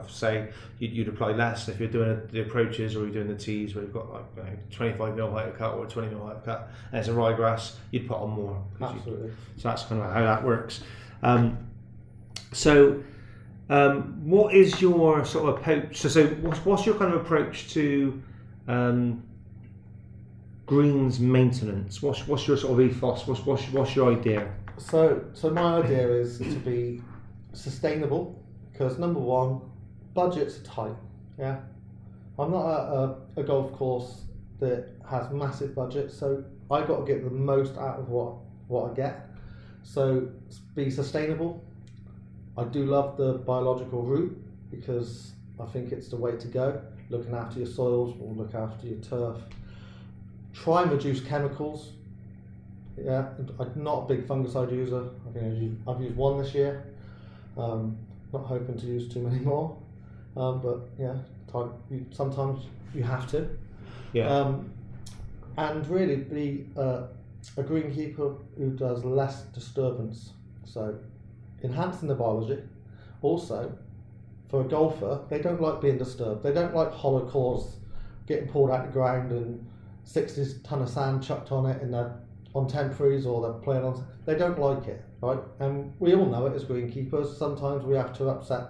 say 0.08 0.50
you'd, 0.80 0.92
you'd 0.92 1.08
apply 1.08 1.32
less. 1.32 1.68
If 1.68 1.80
you're 1.80 1.90
doing 1.90 2.22
the 2.32 2.42
approaches 2.42 2.96
or 2.96 3.02
you're 3.02 3.14
doing 3.14 3.28
the 3.28 3.36
tees 3.36 3.76
where 3.76 3.84
you've 3.84 3.94
got 3.94 4.12
like 4.12 4.26
you 4.38 4.44
know, 4.44 4.50
25 4.72 5.16
mil 5.16 5.32
height 5.32 5.58
cut 5.58 5.74
or 5.76 5.86
20 5.86 6.10
mil 6.10 6.26
height 6.26 6.44
cut, 6.46 6.70
and 6.92 7.00
it's 7.00 7.08
a 7.08 7.12
ryegrass, 7.12 7.74
you'd 7.92 8.08
put 8.08 8.18
on 8.18 8.32
more. 8.32 8.64
'cause 8.80 8.94
you- 8.94 9.00
Absolutely. 9.00 9.32
so 9.58 9.70
that's 9.70 9.84
kind 9.84 10.02
of 10.02 10.12
how 10.12 10.22
that 10.22 10.44
works. 10.44 10.84
Um, 11.24 11.58
so, 12.52 13.02
um, 13.70 14.20
what 14.26 14.54
is 14.54 14.82
your 14.82 15.24
sort 15.26 15.48
of 15.50 15.58
approach? 15.58 15.98
So, 15.98 16.10
so 16.10 16.28
what's, 16.28 16.60
what's 16.66 16.86
your 16.86 16.96
kind 16.96 17.14
of 17.14 17.22
approach 17.22 17.70
to 17.74 18.22
um, 18.68 19.24
greens 20.66 21.20
maintenance? 21.20 22.02
What's 22.02 22.28
what's 22.28 22.48
your 22.48 22.58
sort 22.58 22.74
of 22.74 22.82
ethos? 22.86 23.28
What's 23.28 23.46
what's, 23.46 23.68
what's 23.70 23.96
your 23.96 24.12
idea? 24.12 24.52
So, 24.78 25.24
so 25.34 25.50
my 25.52 25.78
idea 25.78 26.10
is 26.12 26.40
to 26.40 26.56
be 26.66 27.02
sustainable 27.54 28.41
because 28.82 28.98
number 28.98 29.20
one, 29.20 29.62
budgets 30.16 30.58
are 30.58 30.64
tight. 30.64 30.96
Yeah, 31.38 31.60
I'm 32.40 32.50
not 32.50 32.66
at 32.66 32.94
a, 32.94 33.16
a 33.38 33.44
golf 33.44 33.72
course 33.74 34.24
that 34.60 34.90
has 35.08 35.32
massive 35.32 35.76
budgets, 35.76 36.18
so 36.18 36.44
I 36.72 36.82
got 36.82 37.06
to 37.06 37.06
get 37.06 37.24
the 37.24 37.30
most 37.30 37.78
out 37.78 38.00
of 38.00 38.10
what 38.10 38.38
what 38.68 38.92
I 38.92 38.94
get. 38.96 39.28
So, 39.84 40.30
be 40.74 40.90
sustainable. 40.90 41.64
I 42.58 42.64
do 42.64 42.86
love 42.86 43.18
the 43.18 43.34
biological 43.34 44.02
route 44.02 44.36
because 44.72 45.34
I 45.60 45.66
think 45.66 45.92
it's 45.92 46.08
the 46.08 46.18
way 46.18 46.36
to 46.36 46.48
go. 46.48 46.82
Looking 47.12 47.36
after 47.36 47.60
your 47.60 47.68
soils 47.68 48.18
will 48.18 48.34
look 48.34 48.56
after 48.56 48.88
your 48.88 49.00
turf. 49.00 49.38
Try 50.54 50.84
and 50.84 50.92
reduce 50.92 51.22
chemicals. 51.22 51.92
Yeah, 52.98 53.30
I'm 53.60 53.84
not 53.84 54.04
a 54.04 54.06
big 54.08 54.28
fungicide 54.28 54.72
user. 54.72 55.08
I've 55.28 55.42
used, 55.42 56.02
used 56.02 56.16
one 56.16 56.42
this 56.42 56.54
year. 56.56 56.86
Um, 57.58 57.98
not 58.34 58.46
hoping 58.46 58.78
to 58.78 58.86
use 58.86 59.12
too 59.12 59.22
many 59.22 59.40
more. 59.52 59.78
Um, 60.36 60.62
but 60.62 60.90
yeah, 60.98 61.16
time, 61.52 61.72
you, 61.90 62.06
sometimes 62.12 62.66
you 62.94 63.04
have 63.04 63.30
to. 63.32 63.50
Yeah, 64.14 64.28
Um, 64.28 64.72
and 65.58 65.88
really 65.88 66.18
be 66.18 66.68
uh, 66.78 67.04
a 67.58 67.64
greenkeeper 67.64 68.38
who 68.58 68.72
does 68.72 69.04
less 69.04 69.44
disturbance. 69.54 70.32
So 70.66 70.98
enhancing 71.64 72.08
the 72.08 72.16
biology. 72.16 72.62
Also, 73.22 73.78
for 74.50 74.62
a 74.62 74.64
golfer, 74.64 75.22
they 75.30 75.40
don't 75.40 75.62
like 75.62 75.82
being 75.82 75.98
disturbed. 75.98 76.44
They 76.44 76.54
don't 76.54 76.74
like 76.74 76.92
hollow 76.92 77.28
cores 77.28 77.76
getting 78.28 78.48
pulled 78.48 78.72
out 78.72 78.82
of 78.82 78.88
the 78.88 78.94
ground 78.94 79.32
and 79.32 79.66
60 80.04 80.60
ton 80.64 80.82
of 80.82 80.90
sand 80.90 81.24
chucked 81.24 81.52
on 81.52 81.66
it 81.66 81.82
in 81.82 81.94
a 81.94 82.18
on 82.54 82.68
temporaries 82.68 83.26
or 83.26 83.42
they're 83.42 83.62
playing 83.62 83.84
on. 83.84 84.06
They 84.26 84.36
don't 84.36 84.60
like 84.60 84.88
it, 84.88 85.04
right? 85.22 85.40
And 85.60 85.94
we 86.00 86.16
all 86.16 86.26
know 86.26 86.48
it 86.48 86.56
as 86.56 86.66
greenkeepers. 86.66 87.38
Sometimes 87.38 87.86
we 87.86 87.96
have 87.96 88.18
to 88.18 88.30
upset 88.30 88.70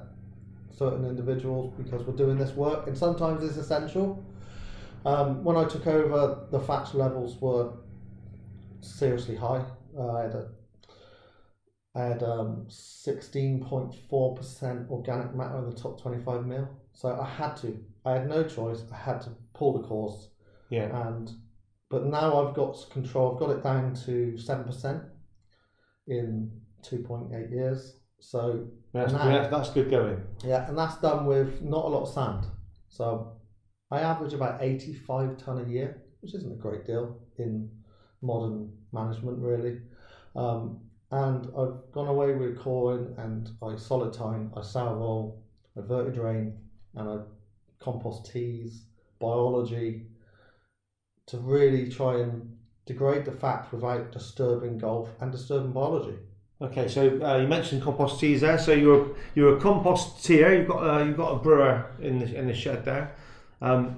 certain 0.77 1.05
individuals 1.05 1.73
because 1.77 2.05
we're 2.05 2.15
doing 2.15 2.37
this 2.37 2.51
work, 2.51 2.85
and 2.87 2.97
sometimes 2.97 3.43
it's 3.43 3.57
essential. 3.57 4.23
Um, 5.05 5.43
when 5.43 5.57
I 5.57 5.65
took 5.65 5.87
over, 5.87 6.45
the 6.51 6.59
thatch 6.59 6.93
levels 6.93 7.41
were 7.41 7.73
seriously 8.81 9.35
high. 9.35 9.65
Uh, 9.97 10.11
I 10.11 10.21
had 10.23 10.35
a 10.35 10.49
I 11.93 12.03
had 12.03 12.23
um, 12.23 12.67
16.4% 12.69 14.89
organic 14.89 15.35
matter 15.35 15.57
in 15.57 15.69
the 15.69 15.75
top 15.75 16.01
25 16.01 16.45
mil. 16.45 16.69
So 16.93 17.19
I 17.19 17.27
had 17.27 17.57
to. 17.57 17.77
I 18.05 18.13
had 18.13 18.29
no 18.29 18.43
choice. 18.43 18.85
I 18.91 18.95
had 18.95 19.19
to 19.21 19.31
pull 19.53 19.73
the 19.73 19.83
course. 19.85 20.29
Yeah. 20.69 21.07
And 21.07 21.29
but 21.89 22.05
now 22.05 22.47
I've 22.47 22.55
got 22.55 22.77
control. 22.91 23.33
I've 23.33 23.39
got 23.39 23.49
it 23.49 23.61
down 23.61 23.93
to 24.05 24.37
7% 24.37 25.03
in 26.12 26.52
2.8 26.84 27.50
years. 27.52 27.95
So 28.19 28.67
That's, 28.93 29.13
yeah, 29.13 29.47
that's 29.47 29.71
good 29.71 29.89
going. 29.89 30.21
yeah, 30.43 30.67
and 30.67 30.78
that's 30.78 30.97
done 30.97 31.26
with 31.26 31.62
not 31.62 31.86
a 31.86 31.88
lot 31.88 32.04
of 32.04 32.10
sand. 32.13 32.45
So 32.89 33.32
I 33.89 34.02
average 34.02 34.34
about 34.34 34.62
85 34.62 35.38
ton 35.38 35.65
a 35.65 35.67
year, 35.67 36.04
which 36.21 36.36
isn't 36.36 36.52
a 36.52 36.56
great 36.56 36.86
deal 36.86 37.17
in 37.38 37.69
modern 38.21 38.71
management, 38.91 39.39
really. 39.39 39.80
Um, 40.36 40.82
and 41.10 41.47
I've 41.58 41.91
gone 41.91 42.08
away 42.08 42.34
with 42.34 42.60
coring 42.60 43.13
and 43.17 43.50
I 43.62 43.76
solid 43.76 44.13
tine, 44.13 44.52
I 44.56 44.62
sour 44.62 44.95
roll, 44.95 45.43
I 45.78 45.82
vertidrain, 45.82 46.54
and 46.95 47.10
I 47.10 47.17
compost 47.80 48.32
teas, 48.32 48.86
biology, 49.19 50.06
to 51.28 51.38
really 51.38 51.89
try 51.89 52.19
and 52.19 52.56
degrade 52.86 53.26
the 53.26 53.32
fat 53.32 53.72
without 53.72 54.12
disturbing 54.12 54.78
golf 54.78 55.10
and 55.20 55.32
disturbing 55.32 55.72
biology. 55.72 56.17
Okay, 56.62 56.88
so 56.88 57.20
uh, 57.24 57.38
you 57.38 57.48
mentioned 57.48 57.82
compost 57.82 58.20
teas 58.20 58.41
there. 58.41 58.60
So 58.60 58.72
you're 58.72 59.15
you're 59.34 59.58
a 59.58 59.60
composteer. 59.60 60.60
You've 60.60 60.67
got 60.67 60.84
uh, 60.84 61.04
you've 61.04 61.17
got 61.17 61.32
a 61.32 61.39
brewer 61.39 61.91
in 62.00 62.20
the 62.20 62.36
in 62.36 62.48
the 62.48 62.54
shed 62.54 62.86
there. 62.86 63.15
Um, 63.62 63.98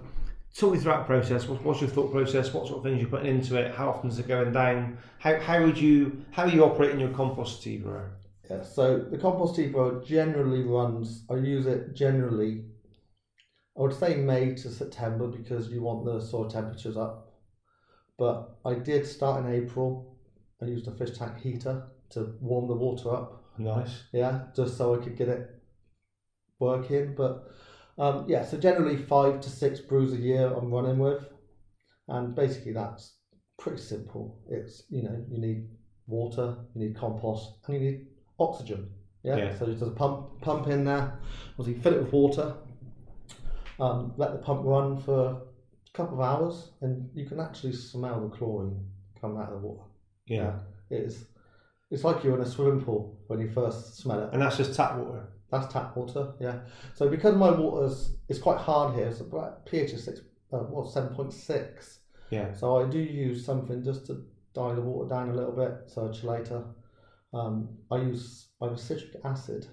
talk 0.55 0.73
me 0.73 0.79
through 0.79 0.91
that 0.91 1.05
process. 1.05 1.47
What, 1.47 1.61
what's 1.63 1.81
your 1.81 1.89
thought 1.89 2.11
process? 2.11 2.53
What 2.53 2.67
sort 2.67 2.77
of 2.77 2.83
things 2.83 3.01
you're 3.01 3.09
putting 3.09 3.35
into 3.35 3.57
it? 3.57 3.75
How 3.75 3.89
often 3.89 4.09
is 4.09 4.19
it 4.19 4.27
going 4.27 4.53
down? 4.53 4.97
How, 5.19 5.39
how 5.39 5.63
would 5.63 5.77
you 5.77 6.23
how 6.31 6.43
are 6.43 6.49
you 6.49 6.63
operating 6.63 6.99
your 6.99 7.09
compost 7.09 7.63
tea 7.63 7.77
brewer? 7.77 8.11
Yeah, 8.49 8.61
so 8.61 8.99
the 8.99 9.17
compost 9.17 9.55
tea 9.55 9.67
brewer 9.67 10.03
generally 10.05 10.63
runs, 10.63 11.23
I 11.29 11.35
use 11.35 11.65
it 11.65 11.95
generally, 11.95 12.65
I 13.77 13.81
would 13.81 13.93
say 13.93 14.15
May 14.15 14.53
to 14.55 14.69
September 14.69 15.27
because 15.27 15.69
you 15.69 15.81
want 15.81 16.05
the 16.05 16.19
soil 16.19 16.49
temperatures 16.49 16.97
up. 16.97 17.22
But 18.17 18.57
I 18.65 18.75
did 18.75 19.05
start 19.07 19.45
in 19.45 19.51
April. 19.51 20.17
I 20.61 20.65
used 20.65 20.87
a 20.87 20.91
fish 20.91 21.17
tank 21.17 21.39
heater 21.41 21.83
to 22.11 22.35
warm 22.39 22.67
the 22.67 22.75
water 22.75 23.11
up, 23.13 23.43
Nice. 23.57 24.03
yeah, 24.13 24.43
just 24.55 24.77
so 24.77 24.95
I 24.95 25.03
could 25.03 25.17
get 25.17 25.29
it 25.29 25.49
working. 26.59 27.15
But 27.15 27.51
um, 27.97 28.25
yeah, 28.27 28.45
so 28.45 28.57
generally 28.57 28.97
five 28.97 29.41
to 29.41 29.49
six 29.49 29.79
brews 29.79 30.13
a 30.13 30.17
year 30.17 30.47
I'm 30.47 30.71
running 30.71 30.99
with. 30.99 31.27
And 32.07 32.35
basically 32.35 32.73
that's 32.73 33.15
pretty 33.57 33.81
simple. 33.81 34.39
It's, 34.49 34.83
you 34.89 35.03
know, 35.03 35.23
you 35.29 35.39
need 35.39 35.69
water, 36.07 36.57
you 36.75 36.85
need 36.85 36.95
compost, 36.97 37.53
and 37.67 37.75
you 37.75 37.91
need 37.91 38.07
oxygen. 38.39 38.89
Yeah. 39.23 39.37
Yeah. 39.37 39.57
So 39.57 39.65
there's 39.65 39.81
a 39.81 39.89
pump 39.89 40.41
pump 40.41 40.67
in 40.67 40.83
there. 40.83 41.17
Obviously, 41.57 41.81
fill 41.81 41.93
it 41.93 42.03
with 42.03 42.11
water. 42.13 42.55
Um, 43.79 44.13
let 44.17 44.33
the 44.33 44.39
pump 44.39 44.61
run 44.65 44.97
for 45.01 45.41
couple 45.93 46.15
of 46.15 46.21
hours, 46.21 46.71
and 46.81 47.09
you 47.13 47.25
can 47.25 47.39
actually 47.39 47.73
smell 47.73 48.21
the 48.21 48.35
chlorine 48.35 48.85
coming 49.19 49.37
out 49.37 49.51
of 49.51 49.61
the 49.61 49.67
water. 49.67 49.83
Yeah. 50.25 50.59
It's 50.89 51.25
it's 51.91 52.03
like 52.03 52.23
you're 52.23 52.35
in 52.35 52.41
a 52.41 52.49
swimming 52.49 52.83
pool 52.83 53.19
when 53.27 53.39
you 53.39 53.49
first 53.49 53.97
smell 53.97 54.23
it. 54.23 54.29
And 54.33 54.41
that's 54.41 54.57
just 54.57 54.75
tap 54.75 54.97
water. 54.97 55.29
That's 55.51 55.71
tap 55.71 55.95
water. 55.95 56.33
Yeah. 56.39 56.61
So 56.95 57.07
because 57.07 57.35
my 57.35 57.51
water's 57.51 58.15
it's 58.29 58.39
quite 58.39 58.57
hard 58.57 58.95
here, 58.95 59.11
so 59.13 59.25
about 59.25 59.65
pH 59.65 59.91
is 59.91 60.03
six. 60.03 60.21
Uh, 60.51 60.63
well, 60.69 60.85
seven 60.85 61.13
point 61.15 61.33
six. 61.33 61.99
Yeah. 62.31 62.53
So 62.53 62.77
I 62.77 62.89
do 62.89 62.99
use 62.99 63.45
something 63.45 63.83
just 63.83 64.07
to 64.07 64.25
dye 64.53 64.73
the 64.73 64.81
water 64.81 65.09
down 65.09 65.29
a 65.29 65.35
little 65.35 65.51
bit, 65.51 65.83
so 65.87 66.05
a 66.05 66.09
chelator. 66.09 66.65
Um, 67.33 67.69
I 67.91 67.97
use 67.97 68.47
I 68.61 68.69
use 68.69 68.81
citric 68.81 69.21
acid. 69.23 69.67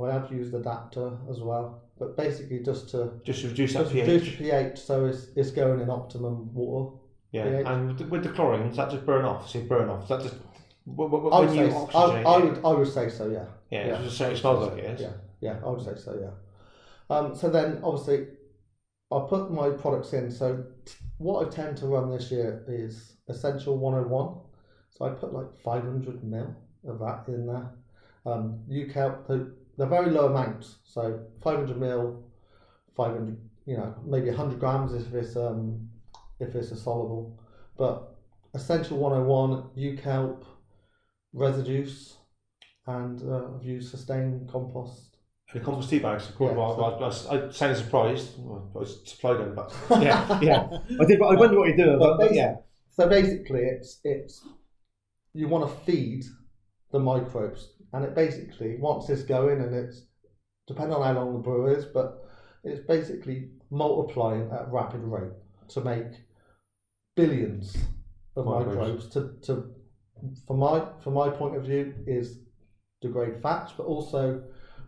I 0.00 0.12
have 0.12 0.30
used 0.30 0.54
adapter 0.54 1.18
as 1.28 1.40
well, 1.40 1.87
but 1.98 2.16
basically 2.16 2.60
just 2.60 2.88
to 2.90 3.12
Just 3.24 3.44
reduce 3.44 3.72
that 3.74 3.84
just 3.84 3.94
reduce 3.94 4.22
the 4.24 4.30
pH. 4.30 4.38
pH 4.38 4.78
so 4.78 5.06
it's, 5.06 5.28
it's 5.36 5.50
going 5.50 5.80
in 5.80 5.90
optimum 5.90 6.52
water. 6.54 6.96
Yeah. 7.32 7.44
pH. 7.44 7.66
And 7.66 7.88
with 8.10 8.22
the, 8.22 8.28
the 8.28 8.34
chlorine, 8.34 8.68
does 8.68 8.76
that 8.76 8.90
just 8.90 9.04
burn 9.04 9.24
off? 9.24 9.50
Say 9.50 9.62
burn 9.62 9.88
off. 9.88 10.04
Is 10.04 10.08
that 10.08 10.22
just 10.22 10.36
w- 10.86 11.10
w- 11.10 11.30
I 11.30 11.40
would, 11.40 11.48
when 11.50 11.58
say, 11.58 11.66
you 11.68 11.88
I, 11.94 12.22
I 12.22 12.38
would 12.38 12.64
I 12.64 12.72
would 12.72 12.88
say 12.88 13.08
so. 13.08 13.28
Yeah. 13.30 13.44
Yeah. 13.70 13.86
yeah. 13.86 13.94
It's 13.96 14.04
just 14.04 14.18
so 14.18 14.30
it 14.30 14.36
smells 14.36 14.68
like 14.68 14.78
it 14.78 14.84
is. 14.84 15.00
Yeah, 15.00 15.12
yeah, 15.40 15.56
I 15.64 15.68
would 15.68 15.84
say 15.84 15.94
so. 15.96 16.18
Yeah. 16.18 16.30
Um, 17.14 17.34
so 17.34 17.48
then, 17.50 17.80
obviously, 17.82 18.28
I 19.10 19.20
put 19.28 19.50
my 19.50 19.70
products 19.70 20.12
in. 20.12 20.30
So 20.30 20.64
t- 20.84 20.94
what 21.18 21.46
I 21.46 21.50
tend 21.50 21.76
to 21.78 21.86
run 21.86 22.10
this 22.10 22.30
year 22.30 22.64
is 22.68 23.16
Essential 23.28 23.76
101. 23.78 24.40
So 24.96 25.04
I 25.04 25.10
put 25.10 25.32
like 25.32 25.54
500 25.62 26.24
mil 26.24 26.54
of 26.86 26.98
that 27.00 27.24
in 27.28 27.46
there. 27.46 27.70
Um, 28.26 28.60
UKelp, 28.70 29.26
they're, 29.28 29.48
they're 29.78 29.86
very 29.86 30.10
low 30.10 30.26
amounts. 30.26 30.76
So 30.84 31.20
500 31.42 31.78
mil, 31.80 32.22
500, 32.96 33.38
you 33.64 33.76
know, 33.78 33.94
maybe 34.04 34.28
100 34.28 34.58
grams 34.60 34.92
if 34.92 35.14
it's 35.14 35.36
um, 35.36 35.88
if 36.40 36.54
it's 36.54 36.70
a 36.72 36.76
soluble. 36.76 37.40
But 37.78 38.14
Essential 38.54 38.96
101, 38.98 39.70
UKelp, 39.76 40.44
residues, 41.32 42.16
and 42.86 43.22
uh, 43.30 43.42
I've 43.54 43.62
used 43.64 43.90
Sustain 43.90 44.48
Compost. 44.50 45.16
The 45.52 45.60
compost 45.60 45.88
tea 45.90 45.98
bags, 45.98 46.28
of 46.28 46.34
course. 46.36 46.52
Yeah, 46.52 46.58
well, 46.58 46.76
so- 46.76 46.84
I, 46.84 47.06
was- 47.06 47.26
I 47.26 47.50
sound 47.50 47.76
surprised. 47.76 48.30
Well, 48.38 48.70
I 48.80 48.84
supplied 48.84 49.38
them, 49.38 49.54
but 49.54 49.72
yeah, 50.02 50.40
yeah. 50.42 50.68
I 51.00 51.04
did. 51.04 51.18
But 51.18 51.26
I 51.26 51.34
wonder 51.36 51.58
what 51.58 51.68
you're 51.68 51.76
doing, 51.76 51.98
but, 51.98 52.18
but 52.18 52.34
yeah, 52.34 52.56
So 52.90 53.08
basically, 53.08 53.60
it's 53.62 54.00
it's 54.04 54.42
you 55.34 55.48
want 55.48 55.68
to 55.68 55.74
feed 55.84 56.24
the 56.90 56.98
microbes, 56.98 57.72
and 57.92 58.04
it 58.04 58.14
basically 58.14 58.76
once 58.76 59.08
it's 59.08 59.22
going, 59.22 59.60
and 59.60 59.74
it's 59.74 60.02
depending 60.66 60.96
on 60.96 61.02
how 61.02 61.12
long 61.12 61.32
the 61.32 61.38
brew 61.38 61.66
is, 61.66 61.84
but 61.84 62.24
it's 62.64 62.80
basically 62.80 63.48
multiplying 63.70 64.50
at 64.52 64.62
a 64.62 64.70
rapid 64.70 65.02
rate 65.02 65.32
to 65.68 65.80
make 65.80 66.22
billions 67.16 67.76
of 68.36 68.46
Microbes. 68.46 68.76
microbes. 68.76 69.06
To 69.08 69.32
to 69.42 69.64
from 70.46 70.58
my 70.58 70.84
from 70.98 71.14
my 71.14 71.28
point 71.28 71.56
of 71.56 71.64
view 71.64 71.94
is 72.06 72.38
degrade 73.00 73.40
fats, 73.42 73.72
but 73.76 73.86
also 73.86 74.40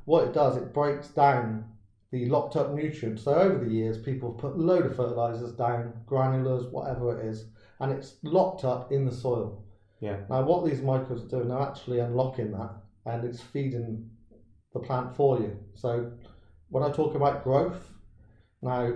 what 0.04 0.24
it 0.24 0.32
does, 0.32 0.56
it 0.56 0.72
breaks 0.72 1.08
down 1.08 1.64
the 2.10 2.26
locked 2.26 2.56
up 2.56 2.70
nutrients. 2.70 3.22
So 3.22 3.34
over 3.34 3.64
the 3.64 3.70
years, 3.70 3.96
people 3.96 4.30
have 4.30 4.38
put 4.38 4.58
load 4.58 4.86
of 4.86 4.96
fertilizers 4.96 5.52
down, 5.52 5.94
granulars, 6.06 6.70
whatever 6.70 7.16
it 7.16 7.24
is, 7.24 7.44
and 7.78 7.92
it's 7.92 8.16
locked 8.22 8.64
up 8.64 8.90
in 8.90 9.04
the 9.04 9.12
soil. 9.12 9.62
yeah, 10.00 10.18
Now, 10.28 10.42
what 10.42 10.64
these 10.64 10.82
microbes 10.82 11.22
are 11.22 11.28
doing, 11.28 11.48
they're 11.48 11.58
actually 11.58 12.00
unlocking 12.00 12.50
that, 12.52 12.72
and 13.06 13.24
it's 13.24 13.40
feeding 13.40 14.08
the 14.72 14.80
plant 14.80 15.14
for 15.16 15.38
you. 15.38 15.56
So 15.74 16.12
when 16.68 16.82
I 16.82 16.90
talk 16.90 17.14
about 17.14 17.44
growth, 17.44 17.90
now 18.62 18.92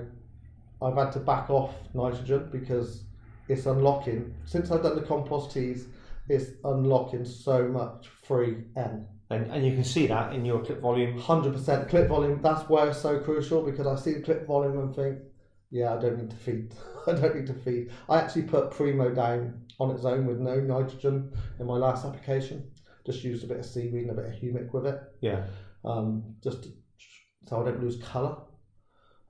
I've 0.83 0.97
had 0.97 1.13
to 1.13 1.21
back 1.21 1.51
off 1.51 1.75
nitrogen 1.95 2.49
because 2.53 3.05
it's 3.49 3.67
unlocking. 3.67 4.35
Since 4.45 4.71
I've 4.71 4.83
done 4.83 4.97
the 4.97 5.03
compost 5.03 5.53
teas, 5.53 5.87
it's 6.29 6.53
unlocking 6.65 7.25
so 7.25 7.69
much 7.69 8.09
free 8.23 8.65
N. 8.77 9.07
and 9.31 9.51
and 9.51 9.67
you 9.67 9.75
can 9.75 9.85
see 9.85 10.07
that 10.07 10.33
in 10.33 10.45
your 10.45 10.61
clip 10.65 10.81
volume. 10.81 11.19
Hundred 11.19 11.53
percent 11.53 11.89
clip 11.89 12.09
volume. 12.09 12.41
That's 12.43 12.69
where 12.69 12.89
it's 12.89 13.01
so 13.01 13.21
crucial 13.21 13.63
because 13.63 13.87
I 13.87 13.97
see 13.97 14.15
the 14.15 14.23
clip 14.23 14.47
volume 14.47 14.79
and 14.79 14.95
think, 14.95 15.19
yeah, 15.71 15.95
I 15.95 15.99
don't 15.99 16.19
need 16.19 16.31
to 16.31 16.37
feed. 16.37 16.75
I 17.07 17.13
don't 17.13 17.37
need 17.37 17.47
to 17.49 17.55
feed. 17.55 17.91
I 18.09 18.19
actually 18.19 18.43
put 18.43 18.71
Primo 18.71 19.15
down 19.15 19.63
on 19.79 19.91
its 19.91 20.05
own 20.05 20.27
with 20.27 20.39
no 20.39 20.61
nitrogen 20.61 21.33
in 21.59 21.67
my 21.67 21.77
last 21.77 22.05
application. 22.05 22.71
Just 23.07 23.25
used 23.25 23.45
a 23.45 23.47
bit 23.47 23.59
of 23.59 23.67
seaweed 23.67 24.09
and 24.09 24.11
a 24.11 24.15
bit 24.15 24.27
of 24.27 24.41
humic 24.41 24.73
with 24.73 24.87
it, 24.87 25.01
Yeah, 25.21 25.45
um, 25.85 26.35
just 26.43 26.63
to, 26.65 26.69
so 27.47 27.61
I 27.61 27.65
don't 27.67 27.83
lose 27.83 28.03
colour. 28.03 28.37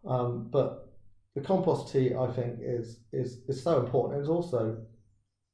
Um, 0.06 0.48
but 0.50 0.92
the 1.34 1.40
compost 1.40 1.92
tea, 1.92 2.14
I 2.14 2.30
think, 2.30 2.58
is 2.60 3.00
is 3.12 3.40
is 3.48 3.62
so 3.62 3.80
important. 3.80 4.20
It's 4.20 4.28
also 4.28 4.78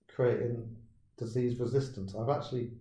creating 0.08 0.76
disease 1.16 1.58
resistance. 1.58 2.14
I've 2.14 2.28
actually 2.28 2.72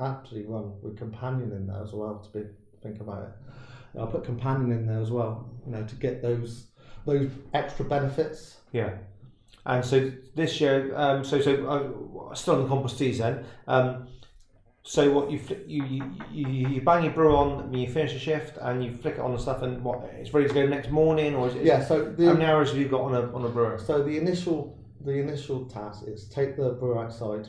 actually 0.00 0.44
run 0.44 0.72
with 0.82 0.98
companion 0.98 1.52
in 1.52 1.66
there 1.66 1.82
as 1.82 1.92
well 1.92 2.18
to 2.18 2.38
be 2.38 2.46
think 2.82 3.00
about 3.00 3.22
it. 3.22 3.98
I'll 3.98 4.06
put 4.06 4.24
companion 4.24 4.72
in 4.72 4.86
there 4.86 5.00
as 5.00 5.10
well, 5.10 5.50
you 5.66 5.72
know, 5.72 5.84
to 5.84 5.94
get 5.96 6.22
those 6.22 6.68
those 7.06 7.30
extra 7.54 7.84
benefits. 7.84 8.58
yeah. 8.72 8.94
And 9.64 9.84
so 9.84 10.10
this 10.34 10.60
year, 10.60 10.92
um, 10.96 11.24
so 11.24 11.40
so 11.40 11.52
uh, 11.66 12.34
still 12.34 12.54
on 12.56 12.62
the 12.62 12.68
compost 12.68 12.98
teas 12.98 13.18
then. 13.18 13.44
Um, 13.68 14.08
so 14.84 15.10
what 15.12 15.30
you 15.30 15.38
flick, 15.38 15.62
you, 15.66 15.84
you 16.32 16.46
you 16.48 16.80
bang 16.82 17.04
your 17.04 17.12
brew 17.12 17.36
on 17.36 17.70
when 17.70 17.80
you 17.80 17.88
finish 17.88 18.14
a 18.14 18.18
shift 18.18 18.58
and 18.60 18.84
you 18.84 18.92
flick 18.92 19.14
it 19.14 19.20
on 19.20 19.30
and 19.30 19.40
stuff 19.40 19.62
and 19.62 19.82
what 19.84 20.02
it's 20.18 20.34
ready 20.34 20.48
to 20.48 20.54
go 20.54 20.66
next 20.66 20.90
morning 20.90 21.34
or 21.36 21.48
is 21.48 21.54
it? 21.54 21.64
Yeah. 21.64 21.84
So 21.84 22.04
How 22.06 22.10
the 22.10 22.34
many 22.34 22.44
hours 22.44 22.70
have 22.70 22.78
you 22.78 22.88
got 22.88 23.02
on 23.02 23.14
a 23.14 23.32
on 23.32 23.44
a 23.44 23.48
brewer? 23.48 23.78
so 23.78 24.02
the 24.02 24.16
initial 24.18 24.76
the 25.00 25.12
initial 25.12 25.66
task 25.66 26.04
is 26.06 26.28
take 26.28 26.56
the 26.56 26.70
brew 26.70 26.98
outside, 26.98 27.48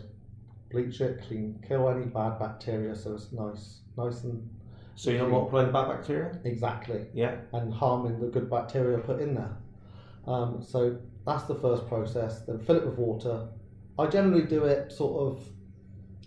bleach 0.71 1.01
it, 1.01 1.21
clean, 1.27 1.59
kill 1.67 1.89
any 1.89 2.05
bad 2.05 2.37
bacteria 2.39 2.95
so 2.95 3.13
it's 3.15 3.31
nice, 3.31 3.79
nice 3.97 4.23
and 4.23 4.47
So 4.95 5.09
you're 5.09 5.21
not 5.21 5.31
multiplying 5.31 5.67
the 5.67 5.73
bad 5.73 5.87
bacteria? 5.87 6.39
exactly, 6.43 7.05
Yeah. 7.13 7.35
and 7.53 7.73
harming 7.73 8.19
the 8.19 8.27
good 8.27 8.49
bacteria 8.49 8.99
put 8.99 9.19
in 9.21 9.33
there. 9.35 9.55
Um, 10.27 10.61
so 10.63 10.97
that's 11.25 11.43
the 11.43 11.55
first 11.55 11.87
process. 11.87 12.41
Then 12.45 12.59
fill 12.59 12.77
it 12.77 12.85
with 12.85 12.97
water. 12.97 13.47
I 13.99 14.07
generally 14.07 14.45
do 14.45 14.63
it 14.65 14.91
sort 14.91 15.15
of 15.21 15.43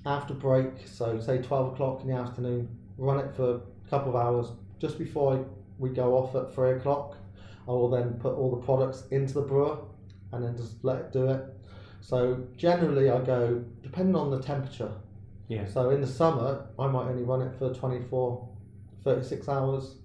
after 0.06 0.32
break, 0.32 0.86
so 0.86 1.20
say 1.20 1.42
twelve 1.42 1.72
o'clock 1.72 2.02
in 2.02 2.08
the 2.08 2.14
afternoon. 2.14 2.68
Run 2.96 3.18
it 3.18 3.34
for 3.34 3.56
a 3.56 3.90
couple 3.90 4.10
of 4.10 4.16
hours 4.16 4.52
just 4.78 4.98
before 4.98 5.44
we 5.78 5.90
go 5.90 6.16
off 6.16 6.34
at 6.34 6.54
three 6.54 6.72
o'clock. 6.72 7.16
I 7.68 7.72
will 7.72 7.90
then 7.90 8.14
put 8.14 8.34
all 8.34 8.50
the 8.50 8.64
products 8.64 9.04
into 9.10 9.34
the 9.34 9.42
brewer 9.42 9.78
and 10.32 10.44
then 10.44 10.56
just 10.56 10.82
let 10.82 10.96
it 10.96 11.12
do 11.12 11.28
it. 11.28 11.44
So 12.00 12.44
generally, 12.56 13.10
I 13.10 13.20
go 13.20 13.64
depending 13.82 14.14
on 14.14 14.30
the 14.30 14.40
temperature. 14.40 14.92
Yeah. 15.48 15.66
So 15.66 15.90
in 15.90 16.00
the 16.00 16.06
summer, 16.06 16.66
I 16.78 16.86
might 16.86 17.08
only 17.08 17.22
run 17.22 17.42
it 17.42 17.54
for 17.58 17.72
24, 17.74 18.48
36 19.04 19.48
hours. 19.48 19.96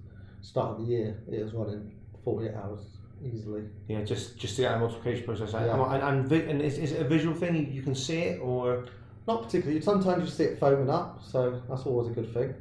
Start 0.41 0.71
of 0.71 0.85
the 0.85 0.91
year, 0.91 1.17
it 1.27 1.35
is 1.35 1.53
running 1.53 1.91
48 2.23 2.55
hours 2.55 2.81
easily. 3.23 3.63
Yeah, 3.87 4.01
just 4.01 4.37
just 4.37 4.57
a 4.57 4.77
multiplication 4.79 5.25
process. 5.25 5.53
Yeah. 5.53 5.75
And, 5.75 6.03
and, 6.03 6.31
and 6.31 6.61
is, 6.61 6.79
is 6.79 6.91
it 6.93 7.01
a 7.01 7.07
visual 7.07 7.35
thing? 7.35 7.55
You, 7.55 7.63
you 7.63 7.81
can 7.83 7.93
see 7.93 8.19
it, 8.21 8.41
or 8.41 8.85
Not 9.27 9.43
particularly. 9.43 9.81
Sometimes 9.81 10.23
you 10.23 10.29
see 10.29 10.43
it 10.45 10.59
foaming 10.59 10.89
up, 10.89 11.21
so 11.23 11.61
that's 11.69 11.83
always 11.85 12.07
a 12.09 12.11
good 12.11 12.33
thing. 12.33 12.53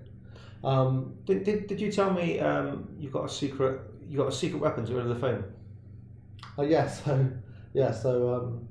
Um, 0.62 1.14
did, 1.24 1.44
did, 1.44 1.66
did 1.66 1.80
you 1.80 1.90
tell 1.90 2.12
me 2.12 2.38
um, 2.38 2.88
you've 2.98 3.12
got 3.12 3.24
a 3.24 3.28
secret? 3.28 3.80
You 4.06 4.18
got 4.18 4.28
a 4.28 4.32
secret 4.32 4.60
weapon 4.60 4.84
to 4.86 4.94
rid 4.94 5.06
of 5.06 5.08
the 5.08 5.20
foam. 5.20 5.44
oh 6.58 6.62
yeah, 6.62 6.86
so 6.88 7.28
yeah, 7.72 7.90
so 7.92 8.34
um, 8.34 8.68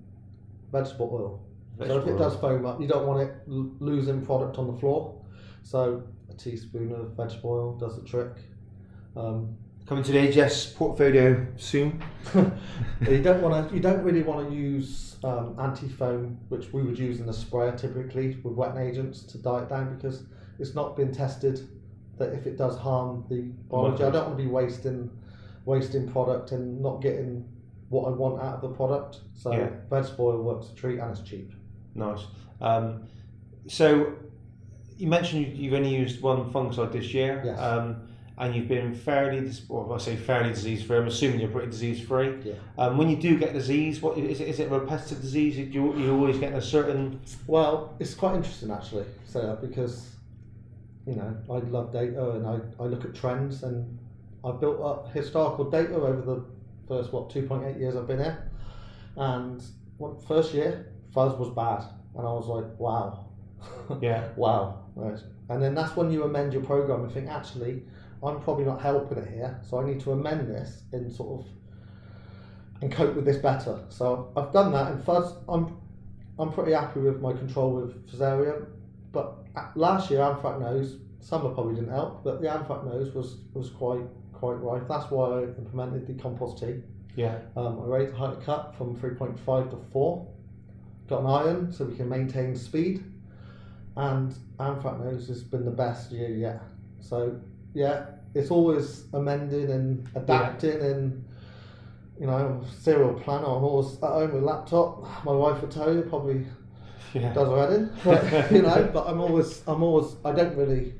vegetable 0.71 1.09
oil. 1.13 1.45
So 1.87 1.97
if 1.99 2.07
it 2.07 2.17
does 2.17 2.35
foam 2.35 2.65
up, 2.65 2.81
you 2.81 2.87
don't 2.87 3.07
want 3.07 3.21
it 3.21 3.33
l- 3.49 3.71
losing 3.79 4.23
product 4.25 4.57
on 4.57 4.67
the 4.67 4.77
floor. 4.79 5.23
So 5.63 6.03
a 6.29 6.33
teaspoon 6.33 6.91
of 6.91 7.15
vegetable 7.15 7.51
oil 7.51 7.77
does 7.77 7.95
the 7.95 8.05
trick. 8.05 8.33
Um, 9.15 9.57
Coming 9.89 10.03
to 10.03 10.11
the 10.11 10.19
AGS 10.19 10.75
portfolio 10.75 11.47
soon. 11.57 12.03
you 12.35 13.23
don't 13.23 13.41
want 13.41 13.69
to. 13.69 13.73
You 13.75 13.81
don't 13.81 14.03
really 14.03 14.21
want 14.21 14.47
to 14.47 14.55
use 14.55 15.15
um, 15.23 15.55
anti-foam, 15.59 16.37
which 16.49 16.71
we 16.71 16.83
would 16.83 16.99
use 16.99 17.19
in 17.19 17.25
the 17.25 17.33
sprayer 17.33 17.75
typically 17.75 18.37
with 18.43 18.53
wet 18.53 18.77
agents 18.77 19.23
to 19.23 19.39
dye 19.39 19.63
it 19.63 19.69
down 19.69 19.95
because 19.95 20.25
it's 20.59 20.75
not 20.75 20.95
been 20.95 21.11
tested 21.11 21.67
that 22.19 22.33
if 22.33 22.45
it 22.45 22.55
does 22.55 22.77
harm 22.77 23.25
the 23.31 23.41
biology. 23.67 24.03
I 24.03 24.11
don't 24.11 24.27
want 24.27 24.37
to 24.37 24.43
be 24.43 24.47
wasting 24.47 25.09
wasting 25.65 26.07
product 26.07 26.51
and 26.51 26.79
not 26.79 27.01
getting 27.01 27.49
what 27.89 28.09
I 28.09 28.11
want 28.11 28.43
out 28.43 28.57
of 28.57 28.61
the 28.61 28.69
product. 28.69 29.21
So 29.33 29.51
Yeah. 29.51 29.69
vegetable 29.89 30.27
oil 30.27 30.43
works 30.43 30.69
a 30.71 30.75
treat 30.75 30.99
and 30.99 31.09
it's 31.09 31.21
cheap. 31.27 31.51
Nice. 31.95 32.27
Um, 32.61 33.07
so 33.65 34.13
you 34.97 35.07
mentioned 35.07 35.47
you- 35.47 35.53
you've 35.63 35.73
only 35.73 35.95
used 35.95 36.21
one 36.21 36.51
fungicide 36.53 36.91
this 36.91 37.11
year. 37.11 37.41
Yes. 37.43 37.59
Um, 37.59 38.01
and 38.39 38.55
you've 38.55 38.69
been 38.69 38.95
fairly, 38.95 39.51
or 39.67 39.93
I 39.93 39.97
say 39.97 40.15
fairly 40.15 40.49
disease 40.51 40.81
free. 40.81 40.97
I'm 40.97 41.07
assuming 41.07 41.41
you're 41.41 41.49
pretty 41.49 41.69
disease 41.69 41.99
free. 42.01 42.37
Yeah. 42.43 42.53
Um, 42.77 42.97
when 42.97 43.09
you 43.09 43.17
do 43.17 43.37
get 43.37 43.51
disease, 43.53 44.01
what 44.01 44.17
is 44.17 44.39
it? 44.39 44.47
Is 44.47 44.59
it 44.61 44.71
a 44.71 44.79
repetitive 44.79 45.21
disease? 45.21 45.55
Do 45.55 45.63
you, 45.63 45.97
you 45.97 46.13
always 46.13 46.37
get 46.39 46.53
a 46.53 46.61
certain? 46.61 47.19
Well, 47.47 47.95
it's 47.99 48.13
quite 48.13 48.35
interesting 48.35 48.71
actually, 48.71 49.05
say 49.25 49.41
that 49.41 49.61
because 49.61 50.15
you 51.05 51.15
know 51.15 51.35
I 51.51 51.57
love 51.57 51.91
data 51.91 52.31
and 52.31 52.47
I, 52.47 52.59
I 52.81 52.87
look 52.87 53.03
at 53.03 53.13
trends 53.13 53.63
and 53.63 53.99
I've 54.45 54.59
built 54.61 54.81
up 54.81 55.11
historical 55.13 55.69
data 55.69 55.95
over 55.95 56.21
the 56.21 56.45
first 56.87 57.11
what 57.11 57.29
two 57.29 57.43
point 57.43 57.65
eight 57.65 57.77
years 57.77 57.97
I've 57.97 58.07
been 58.07 58.19
here, 58.19 58.49
and 59.17 59.61
what 59.97 60.25
first 60.27 60.53
year 60.53 60.93
fuzz 61.13 61.37
was 61.37 61.49
bad 61.49 61.83
and 62.15 62.25
I 62.25 62.31
was 62.31 62.47
like 62.47 62.79
wow, 62.79 63.25
Yeah. 64.01 64.29
wow, 64.37 64.85
right. 64.95 65.19
and 65.49 65.61
then 65.61 65.75
that's 65.75 65.97
when 65.97 66.09
you 66.09 66.23
amend 66.23 66.53
your 66.53 66.63
program 66.63 67.03
and 67.03 67.11
think 67.11 67.27
actually 67.27 67.83
I'm 68.23 68.41
probably 68.41 68.65
not 68.65 68.81
helping 68.81 69.17
it 69.17 69.29
here, 69.29 69.59
so 69.67 69.79
I 69.79 69.85
need 69.85 69.99
to 70.01 70.11
amend 70.11 70.49
this 70.49 70.83
and 70.91 71.11
sort 71.11 71.41
of 71.41 71.47
and 72.81 72.91
cope 72.91 73.15
with 73.15 73.25
this 73.25 73.37
better. 73.37 73.79
So 73.89 74.31
I've 74.35 74.51
done 74.51 74.71
that, 74.73 74.91
and 74.91 75.03
fuzz 75.03 75.33
I'm 75.47 75.77
I'm 76.37 76.51
pretty 76.51 76.71
happy 76.71 77.01
with 77.01 77.21
my 77.21 77.33
control 77.33 77.75
with 77.75 78.09
Fusarium. 78.09 78.67
But 79.11 79.37
last 79.75 80.09
year, 80.09 80.19
anthracnose, 80.19 80.99
summer 81.19 81.49
probably 81.49 81.75
didn't 81.75 81.91
help, 81.91 82.23
but 82.23 82.41
the 82.41 82.47
anthracnose 82.47 83.13
was, 83.13 83.37
was 83.53 83.69
quite 83.71 84.05
quite 84.33 84.53
rife. 84.53 84.83
That's 84.87 85.11
why 85.11 85.39
I 85.39 85.43
implemented 85.43 86.07
the 86.07 86.13
compost 86.21 86.59
tea. 86.59 86.81
Yeah. 87.15 87.39
Um, 87.57 87.81
I 87.81 87.85
raised 87.85 88.13
the 88.13 88.17
height 88.17 88.41
cut 88.41 88.73
from 88.77 88.95
3.5 88.95 89.71
to 89.71 89.77
4. 89.91 90.27
Got 91.07 91.19
an 91.21 91.25
iron 91.25 91.73
so 91.73 91.85
we 91.85 91.95
can 91.95 92.07
maintain 92.07 92.55
speed. 92.55 93.03
And 93.97 94.33
anthracnose 94.59 95.27
has 95.27 95.43
been 95.43 95.65
the 95.65 95.71
best 95.71 96.11
year 96.11 96.29
yet. 96.29 96.61
So, 97.01 97.41
yeah, 97.73 98.05
it's 98.33 98.51
always 98.51 99.05
amending 99.13 99.69
and 99.71 100.07
adapting 100.15 100.81
and 100.81 101.25
you 102.19 102.27
know, 102.27 102.61
serial 102.79 103.13
planner. 103.13 103.45
I'm 103.45 103.63
always 103.63 103.95
at 103.95 104.09
home 104.09 104.33
with 104.33 104.43
a 104.43 104.45
laptop. 104.45 105.23
My 105.23 105.31
wife 105.31 105.61
would 105.61 105.71
tell 105.71 105.93
you 105.93 106.01
probably 106.01 106.45
Yeah. 107.13 107.31
does 107.33 107.47
her 107.47 107.57
head 107.59 107.73
in, 107.73 107.91
but 108.03 108.51
you 108.51 108.61
know. 108.61 108.89
But 108.93 109.07
I'm 109.07 109.21
always, 109.21 109.63
I'm 109.67 109.81
always, 109.83 110.15
I 110.25 110.31
don't 110.33 110.55
really. 110.57 110.93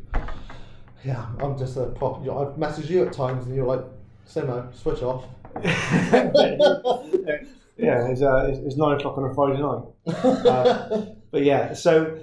Yeah, 1.03 1.25
I'm 1.39 1.57
just 1.57 1.77
a 1.77 1.87
proper. 1.87 2.21
I've 2.31 2.55
messaged 2.57 2.89
you 2.89 3.05
at 3.05 3.13
times, 3.13 3.45
and 3.47 3.55
you're 3.55 3.65
like, 3.67 3.83
"Simo, 4.27 4.73
switch 4.75 5.01
off." 5.01 5.25
yeah. 7.77 8.07
It's, 8.07 8.21
uh, 8.21 8.47
it's, 8.49 8.59
it's 8.59 8.75
nine 8.77 8.97
o'clock 8.97 9.17
on 9.17 9.29
a 9.29 9.33
Friday 9.33 9.61
night. 9.61 9.83
Uh, 10.45 11.05
But 11.31 11.43
yeah, 11.43 11.73
so. 11.73 12.17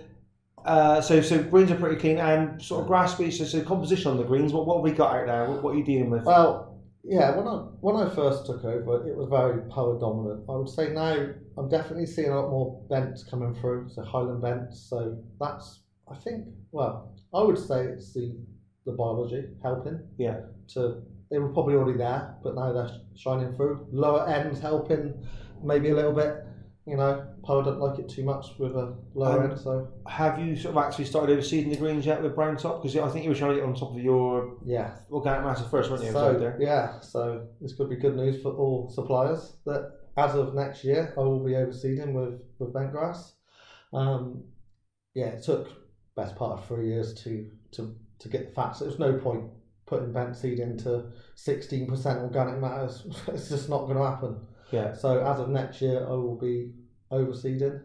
Uh, 0.67 1.01
so 1.01 1.21
so 1.21 1.43
greens 1.43 1.71
are 1.71 1.77
pretty 1.77 1.97
clean 1.97 2.19
and 2.19 2.61
sort 2.61 2.83
of 2.83 2.89
grass 2.89 3.13
species. 3.13 3.51
So 3.53 3.63
composition 3.63 4.11
on 4.11 4.17
the 4.17 4.25
greens. 4.25 4.53
What 4.53 4.67
what 4.67 4.77
have 4.77 4.85
we 4.85 4.93
got 4.93 5.15
out 5.15 5.27
there? 5.27 5.49
What, 5.49 5.63
what 5.63 5.75
are 5.75 5.79
you 5.79 5.85
dealing 5.85 6.11
with? 6.11 6.25
well, 6.25 6.81
yeah. 7.05 7.37
When 7.37 7.47
I 7.47 7.57
when 7.81 7.97
I 7.97 8.13
first 8.13 8.47
took 8.47 8.65
over, 8.65 9.09
it 9.09 9.17
was 9.17 9.29
very 9.31 9.63
Poa 9.71 9.99
dominant. 10.01 10.45
I 10.49 10.57
would 10.57 10.69
say 10.69 10.93
now 10.93 11.29
I'm 11.57 11.69
definitely 11.69 12.07
seeing 12.07 12.31
a 12.31 12.41
lot 12.41 12.51
more 12.51 12.83
bents 12.91 13.23
coming 13.23 13.55
through. 13.55 13.91
So 13.95 14.03
Highland 14.03 14.43
bents. 14.43 14.89
So 14.91 15.17
that's 15.39 15.83
I 16.11 16.17
think. 16.17 16.47
Well, 16.73 17.15
I 17.33 17.43
would 17.43 17.59
say 17.59 17.85
it's 17.85 18.13
the 18.13 18.37
the 18.87 18.93
biology 18.93 19.45
helping. 19.63 20.01
Yeah. 20.19 20.41
To 20.75 21.03
they 21.31 21.39
were 21.39 21.53
probably 21.53 21.75
already 21.75 21.99
there, 21.99 22.37
but 22.43 22.55
now 22.55 22.73
they're 22.73 22.91
shining 23.17 23.55
through. 23.57 23.87
Lower 23.93 24.29
ends 24.29 24.61
helping, 24.61 25.27
maybe 25.63 25.91
a 25.91 25.95
little 25.95 26.13
bit. 26.13 26.46
You 26.87 26.97
know, 26.97 27.27
Poa 27.43 27.65
don't 27.65 27.81
like 27.81 27.99
it 27.99 28.09
too 28.09 28.23
much 28.23 28.47
with 28.59 28.77
a 28.77 28.97
low 29.15 29.39
Um, 29.39 29.51
end. 29.51 29.59
So 29.59 29.89
Have 30.07 30.39
you 30.39 30.55
sort 30.55 30.77
of 30.77 30.85
actually 30.85 31.07
started 31.07 31.37
overseeding 31.37 31.71
the 31.71 31.77
greens 31.77 32.07
yet 32.07 32.23
with 32.23 32.37
brown 32.37 32.57
top? 32.57 32.81
Because 32.81 32.97
I 32.97 33.09
think 33.09 33.25
you 33.25 33.31
were 33.31 33.37
trying 33.37 33.51
to 33.51 33.57
get 33.57 33.65
on 33.65 33.75
top 33.75 33.91
of 33.91 33.99
your 33.99 34.57
yeah, 34.65 34.95
organic 35.11 35.43
matter 35.45 35.65
first, 35.65 35.91
weren't 35.91 36.05
you? 36.05 36.13
So 36.13 36.57
yeah, 36.61 37.01
so 37.01 37.49
this 37.61 37.75
could 37.75 37.91
be 37.91 37.97
good 37.97 38.15
news 38.17 38.41
for 38.41 38.53
all 38.53 38.89
suppliers 38.89 39.57
that 39.67 39.93
as 40.17 40.35
of 40.37 40.55
next 40.55 40.85
year 40.85 41.13
I 41.17 41.21
will 41.21 41.45
be 41.45 41.53
overseeding 41.53 42.13
with 42.13 42.41
with 42.61 42.73
bentgrass. 42.73 43.33
Um, 43.93 44.45
yeah, 45.15 45.27
it 45.27 45.43
took 45.43 45.69
best 46.15 46.37
part 46.37 46.59
of 46.59 46.67
three 46.67 46.87
years 46.87 47.15
to 47.25 47.51
to 47.73 47.97
to 48.21 48.29
get 48.29 48.47
the 48.49 48.55
facts. 48.55 48.79
There's 48.79 48.99
no 49.01 49.15
point 49.19 49.45
putting 49.87 50.13
bent 50.13 50.37
seed 50.37 50.61
into 50.61 51.07
sixteen 51.35 51.89
percent 51.89 52.21
organic 52.21 52.61
matter. 52.61 52.89
It's 53.29 53.49
just 53.49 53.69
not 53.69 53.87
going 53.87 53.97
to 53.97 54.05
happen. 54.05 54.37
Yeah, 54.73 54.93
So 54.95 55.25
as 55.25 55.39
of 55.41 55.49
next 55.49 55.81
year, 55.81 56.05
I 56.07 56.11
will 56.11 56.37
be 56.39 56.73
overseeding. 57.11 57.81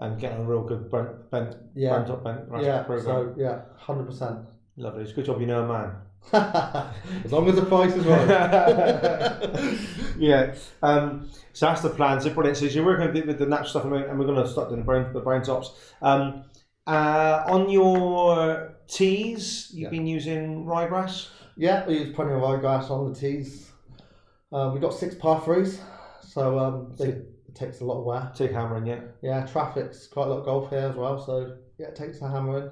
and 0.00 0.18
getting 0.20 0.38
a 0.38 0.44
real 0.44 0.62
good 0.62 0.90
bent, 0.90 1.30
bent 1.30 1.56
Yeah, 1.74 1.90
brown 1.90 2.06
top 2.06 2.24
bent 2.24 2.40
yeah. 2.62 2.82
program. 2.84 3.04
So 3.04 3.34
yeah, 3.36 3.62
hundred 3.76 4.04
percent. 4.06 4.38
Lovely. 4.76 5.02
It's 5.02 5.12
a 5.12 5.14
good 5.14 5.24
job 5.26 5.40
you 5.40 5.46
know 5.46 5.64
a 5.64 5.68
man. 5.68 5.92
as 7.24 7.32
long 7.32 7.48
as 7.48 7.56
the 7.56 7.64
price 7.64 7.94
is 7.94 8.04
right. 8.06 8.28
yeah. 10.18 10.54
Um, 10.82 11.30
so 11.52 11.66
that's 11.66 11.82
the 11.82 11.90
plan. 11.90 12.20
So 12.20 12.30
brilliant. 12.30 12.58
So 12.58 12.66
you're 12.66 12.84
working 12.84 13.12
with, 13.12 13.26
with 13.26 13.38
the 13.38 13.46
natural 13.46 13.68
stuff, 13.68 13.84
and 13.84 13.92
we're, 13.92 14.26
going 14.26 14.42
to 14.42 14.48
start 14.48 14.68
doing 14.68 14.80
the 14.80 14.84
brown, 14.86 15.12
the 15.12 15.20
brown 15.20 15.42
tops. 15.42 15.72
Um, 16.02 16.44
uh, 16.86 17.42
on 17.46 17.70
your 17.70 18.74
teas, 18.86 19.70
you've 19.72 19.84
Yeah. 19.92 19.98
been 19.98 20.06
using 20.06 20.64
ryegrass. 20.64 21.28
Yeah, 21.56 21.86
we 21.86 21.98
use 21.98 22.14
plenty 22.14 22.32
of 22.32 22.40
ryegrass 22.40 22.90
on 22.90 23.12
the 23.12 23.18
tees. 23.18 23.69
Uh, 24.52 24.70
we've 24.72 24.82
got 24.82 24.94
six 24.94 25.14
par 25.14 25.40
threes, 25.44 25.80
so 26.26 26.58
um, 26.58 26.94
they, 26.98 27.08
it 27.08 27.54
takes 27.54 27.80
a 27.80 27.84
lot 27.84 27.98
of 27.98 28.04
wear. 28.04 28.32
Take 28.34 28.52
hammering, 28.52 28.86
yeah. 28.86 29.00
Yeah, 29.22 29.46
traffic's 29.46 30.06
quite 30.06 30.26
a 30.26 30.30
lot 30.30 30.40
of 30.40 30.44
golf 30.44 30.70
here 30.70 30.88
as 30.90 30.96
well, 30.96 31.24
so 31.24 31.56
yeah, 31.78 31.88
it 31.88 31.96
takes 31.96 32.20
a 32.20 32.28
hammering. 32.28 32.70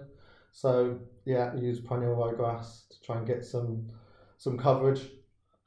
So 0.52 0.98
yeah, 1.24 1.54
we 1.54 1.60
use 1.60 1.80
perennial 1.80 2.16
ryegrass 2.16 2.88
to 2.88 3.00
try 3.04 3.18
and 3.18 3.26
get 3.26 3.44
some 3.44 3.88
some 4.38 4.58
coverage. 4.58 5.02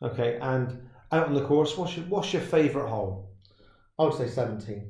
Okay, 0.02 0.38
and 0.42 0.90
out 1.12 1.28
on 1.28 1.34
the 1.34 1.46
course, 1.46 1.78
what's 1.78 1.96
your 1.96 2.06
what's 2.08 2.34
your 2.34 2.42
favourite 2.42 2.90
hole? 2.90 3.32
I 3.98 4.04
would 4.04 4.14
say 4.14 4.28
17. 4.28 4.90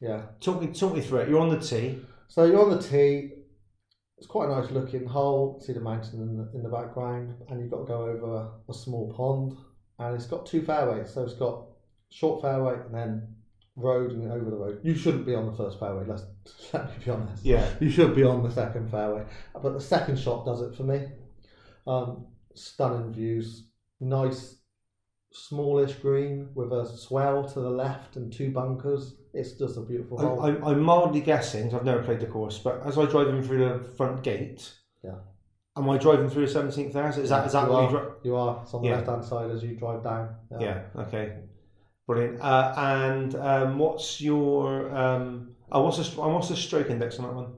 Yeah. 0.00 0.22
Talk 0.40 0.60
me 0.60 0.68
talk 0.68 0.94
me 0.94 1.00
through 1.00 1.20
it. 1.20 1.28
You're 1.28 1.40
on 1.40 1.48
the 1.48 1.60
tee. 1.60 1.98
So 2.28 2.44
you're 2.44 2.62
on 2.62 2.70
the 2.70 2.82
tee. 2.82 3.32
It's 4.18 4.26
quite 4.26 4.48
a 4.48 4.60
nice 4.60 4.70
looking 4.70 5.06
hole. 5.06 5.60
See 5.64 5.72
the 5.72 5.80
mountain 5.80 6.22
in 6.22 6.36
the, 6.36 6.50
in 6.54 6.62
the 6.62 6.68
background, 6.68 7.34
and 7.48 7.60
you've 7.60 7.70
got 7.70 7.80
to 7.80 7.84
go 7.84 8.02
over 8.02 8.34
a, 8.34 8.70
a 8.70 8.74
small 8.74 9.12
pond, 9.12 9.56
and 9.98 10.14
it's 10.14 10.26
got 10.26 10.46
two 10.46 10.62
fairways. 10.62 11.10
So 11.12 11.24
it's 11.24 11.34
got 11.34 11.64
short 12.10 12.42
fairway 12.42 12.74
and 12.74 12.94
then 12.94 13.34
road 13.76 14.12
and 14.12 14.30
over 14.30 14.50
the 14.50 14.56
road. 14.56 14.80
You 14.82 14.94
shouldn't 14.94 15.26
be 15.26 15.34
on 15.34 15.46
the 15.46 15.56
first 15.56 15.78
fairway. 15.78 16.04
Let's 16.06 16.24
let 16.72 16.86
me 16.86 17.04
be 17.04 17.10
honest. 17.10 17.44
Yeah. 17.44 17.68
You 17.80 17.90
should 17.90 18.14
be 18.14 18.24
on 18.24 18.42
the 18.42 18.50
second 18.50 18.90
fairway, 18.90 19.24
but 19.54 19.72
the 19.72 19.80
second 19.80 20.18
shot 20.18 20.44
does 20.44 20.62
it 20.62 20.74
for 20.74 20.82
me. 20.84 21.06
Um, 21.86 22.26
stunning 22.54 23.12
views, 23.12 23.68
nice 24.00 24.56
smallish 25.32 25.94
green 25.96 26.48
with 26.54 26.72
a 26.72 26.86
swell 26.86 27.46
to 27.46 27.60
the 27.60 27.70
left 27.70 28.16
and 28.16 28.32
two 28.32 28.50
bunkers. 28.50 29.14
It's 29.34 29.52
just 29.52 29.76
a 29.76 29.82
beautiful 29.82 30.18
I, 30.18 30.22
hole. 30.22 30.40
I'm, 30.42 30.64
I'm 30.64 30.80
mildly 30.80 31.20
guessing, 31.20 31.74
I've 31.74 31.84
never 31.84 32.02
played 32.02 32.20
the 32.20 32.26
course, 32.26 32.58
but 32.58 32.82
as 32.86 32.96
I 32.96 33.04
drive 33.04 33.28
in 33.28 33.42
through 33.42 33.58
the 33.58 33.84
front 33.96 34.22
gate, 34.22 34.72
Yeah. 35.04 35.16
Am 35.76 35.88
I 35.90 35.98
driving 35.98 36.28
through 36.30 36.46
the 36.46 36.52
17th 36.60 36.92
there? 36.92 37.08
Is 37.08 37.28
that, 37.28 37.46
is 37.46 37.52
that 37.52 37.66
you, 37.66 37.72
what 37.72 37.78
are, 37.78 37.84
you 37.84 37.90
drive? 37.90 38.08
you 38.24 38.36
are. 38.36 38.60
It's 38.62 38.74
on 38.74 38.82
the 38.82 38.88
Yeah. 38.88 38.94
left 38.96 39.08
hand 39.08 39.24
side 39.24 39.50
as 39.50 39.62
you 39.62 39.76
drive 39.76 40.02
down. 40.02 40.34
Yeah, 40.60 40.82
okay. 40.96 41.36
Brilliant. 42.06 42.40
Uh, 42.40 42.74
and 42.76 43.34
um, 43.36 43.78
what's 43.78 44.20
your, 44.20 44.94
um, 44.96 45.50
oh, 45.72 45.82
what's 45.82 45.98
the, 45.98 46.20
what's 46.20 46.48
the 46.48 46.56
stroke 46.56 46.88
index 46.90 47.18
on 47.18 47.26
that 47.26 47.34
one? 47.34 47.52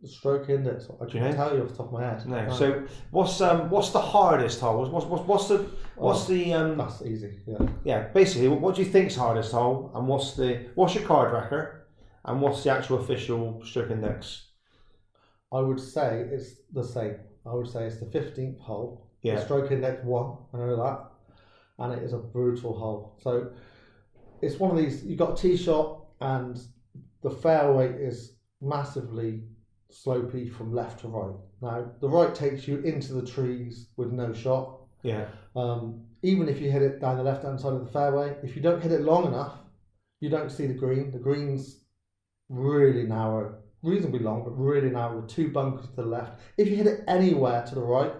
The 0.00 0.08
stroke 0.08 0.48
index. 0.48 0.88
I 1.00 1.04
Do 1.06 1.12
you 1.12 1.20
can 1.20 1.30
know? 1.30 1.36
tell 1.36 1.54
you 1.56 1.62
off 1.62 1.68
the 1.68 1.76
top 1.76 1.86
of 1.86 1.92
my 1.92 2.02
head. 2.04 2.26
No. 2.26 2.36
Right. 2.36 2.52
So 2.52 2.82
what's 3.12 3.40
um 3.40 3.70
what's 3.70 3.90
the 3.90 4.00
hardest 4.00 4.58
hole? 4.58 4.78
What's 4.80 4.90
what's, 4.90 5.06
what's, 5.06 5.26
what's 5.28 5.48
the 5.48 5.58
what's 5.94 6.24
Oh, 6.28 6.32
the 6.32 6.52
um 6.54 6.76
that's 6.76 7.02
easy. 7.02 7.38
Yeah. 7.46 7.58
yeah 7.84 8.08
basically 8.08 8.48
what, 8.48 8.60
what 8.60 8.74
do 8.74 8.82
you 8.82 8.88
think's 8.90 9.14
hardest 9.14 9.52
hole 9.52 9.92
and 9.94 10.08
what's 10.08 10.34
the 10.34 10.66
what's 10.74 10.96
your 10.96 11.04
card 11.04 11.32
record 11.32 11.82
and 12.24 12.40
what's 12.40 12.64
the 12.64 12.70
actual 12.70 12.98
official 12.98 13.62
stroke 13.64 13.92
index? 13.92 14.48
I 15.52 15.60
would 15.60 15.78
say 15.78 16.26
it's 16.32 16.54
the 16.72 16.82
same. 16.82 17.14
I 17.46 17.54
would 17.54 17.68
say 17.68 17.84
it's 17.86 18.00
the 18.00 18.06
fifteenth 18.06 18.58
hole. 18.58 19.08
Yeah. 19.22 19.36
The 19.36 19.44
stroke 19.44 19.70
index 19.70 20.02
one. 20.04 20.36
I 20.52 20.58
know 20.58 20.76
that, 20.76 21.10
and 21.78 21.92
it 21.92 22.02
is 22.02 22.12
a 22.12 22.18
brutal 22.18 22.76
hole. 22.78 23.18
So 23.22 23.52
it's 24.40 24.58
one 24.58 24.70
of 24.70 24.76
these. 24.76 25.04
you've 25.04 25.18
got 25.18 25.38
a 25.38 25.42
tee 25.42 25.56
shot, 25.56 26.04
and 26.20 26.60
the 27.22 27.30
fairway 27.30 27.92
is 27.92 28.34
massively 28.60 29.42
slopey 29.90 30.52
from 30.52 30.74
left 30.74 31.00
to 31.00 31.08
right. 31.08 31.36
Now 31.60 31.92
the 32.00 32.08
right 32.08 32.34
takes 32.34 32.66
you 32.66 32.78
into 32.78 33.12
the 33.14 33.26
trees 33.26 33.88
with 33.96 34.10
no 34.12 34.32
shot. 34.32 34.80
Yeah. 35.02 35.26
Um, 35.54 36.04
even 36.22 36.48
if 36.48 36.60
you 36.60 36.70
hit 36.70 36.82
it 36.82 37.00
down 37.00 37.16
the 37.16 37.24
left 37.24 37.44
hand 37.44 37.60
side 37.60 37.72
of 37.72 37.84
the 37.84 37.90
fairway, 37.92 38.36
if 38.42 38.56
you 38.56 38.62
don't 38.62 38.82
hit 38.82 38.92
it 38.92 39.02
long 39.02 39.26
enough, 39.26 39.54
you 40.20 40.28
don't 40.28 40.50
see 40.50 40.66
the 40.66 40.74
green. 40.74 41.10
The 41.10 41.18
green's 41.18 41.80
really 42.48 43.04
narrow, 43.04 43.58
reasonably 43.82 44.20
long, 44.20 44.44
but 44.44 44.50
really 44.50 44.90
narrow 44.90 45.16
with 45.16 45.28
two 45.28 45.50
bunkers 45.50 45.88
to 45.90 45.96
the 45.96 46.02
left. 46.02 46.40
If 46.56 46.68
you 46.68 46.76
hit 46.76 46.86
it 46.86 47.04
anywhere 47.08 47.64
to 47.66 47.74
the 47.74 47.82
right, 47.82 48.12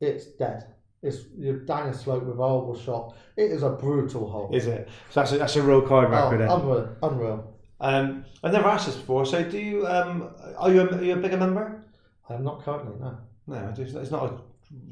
it's 0.00 0.26
dead. 0.26 0.74
It's 1.02 1.18
you're 1.36 1.60
down 1.60 1.88
a 1.88 1.94
slope 1.94 2.24
with 2.24 2.34
a 2.34 2.36
horrible 2.36 2.78
shot. 2.78 3.16
It 3.36 3.52
is 3.52 3.62
a 3.62 3.70
brutal 3.70 4.28
hole. 4.28 4.50
Is 4.52 4.66
it? 4.66 4.88
So 5.10 5.20
that's 5.20 5.32
a, 5.32 5.38
that's 5.38 5.56
a 5.56 5.62
real 5.62 5.82
card 5.82 6.08
oh, 6.08 6.10
record. 6.10 6.40
then. 6.40 6.48
unreal, 6.48 6.96
unreal. 7.02 7.54
Um, 7.80 8.24
I've 8.42 8.52
never 8.52 8.66
asked 8.68 8.86
this 8.86 8.96
before. 8.96 9.24
So 9.24 9.48
do 9.48 9.58
you 9.58 9.86
um 9.86 10.30
are 10.56 10.72
you 10.72 10.80
a, 10.80 10.96
are 10.96 11.04
you 11.04 11.12
a 11.12 11.16
bigger 11.16 11.36
member? 11.36 11.84
I'm 12.28 12.42
not 12.42 12.64
currently 12.64 12.98
no. 12.98 13.18
No, 13.46 13.72
it's 13.78 14.10
not 14.10 14.24
a 14.24 14.40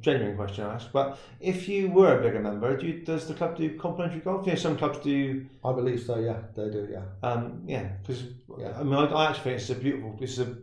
genuine 0.01 0.37
question 0.37 0.65
I 0.65 0.75
ask. 0.75 0.91
But 0.93 1.19
if 1.41 1.69
you 1.69 1.91
were 1.91 2.19
a 2.19 2.23
bigger 2.23 2.41
member, 2.41 2.77
do 2.77 2.87
you, 2.87 3.01
does 3.05 3.27
the 3.27 3.35
club 3.35 3.57
do 3.57 3.79
complimentary 3.79 4.21
golf? 4.21 4.47
Know, 4.47 4.55
some 4.55 4.77
clubs 4.77 4.99
do. 4.99 5.47
I 5.65 5.73
believe 5.73 6.03
so. 6.03 6.19
Yeah, 6.19 6.39
they 6.55 6.71
do. 6.71 6.89
Yeah. 6.91 7.03
Um, 7.23 7.63
yeah, 7.67 7.89
because 8.03 8.25
Yeah. 8.59 8.79
I 8.79 8.83
mean, 8.83 8.95
I, 8.95 9.05
I 9.07 9.29
actually 9.31 9.45
think 9.45 9.61
it's 9.61 9.71
a 9.71 9.75
beautiful. 9.75 10.17
It's 10.21 10.39
a, 10.39 10.57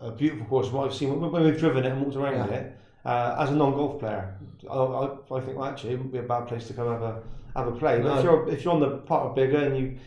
a 0.00 0.10
beautiful 0.12 0.46
course. 0.46 0.70
What 0.70 0.86
I've 0.86 0.94
seen 0.94 1.18
when, 1.20 1.30
when 1.30 1.44
we've 1.44 1.58
driven 1.58 1.84
it 1.84 1.92
and 1.92 2.02
walked 2.02 2.16
around 2.16 2.50
Yeah. 2.50 2.56
it. 2.56 2.74
Uh, 3.04 3.36
as 3.38 3.50
a 3.50 3.54
non-golf 3.54 4.00
player, 4.00 4.36
I, 4.68 4.74
I, 4.74 5.04
I 5.36 5.40
think 5.40 5.56
well, 5.56 5.68
actually 5.68 5.92
it 5.94 5.96
wouldn't 5.96 6.12
be 6.12 6.18
a 6.18 6.22
bad 6.22 6.46
place 6.46 6.66
to 6.66 6.74
come 6.74 6.88
have 6.88 7.00
a 7.00 7.22
have 7.56 7.68
a 7.68 7.72
play. 7.72 8.00
But 8.02 8.18
if 8.18 8.24
you're 8.24 8.48
if 8.50 8.64
you're 8.64 8.74
on 8.74 8.80
the 8.80 8.98
part 8.98 9.26
of 9.26 9.34
bigger 9.34 9.58
and 9.58 9.78
you 9.78 9.98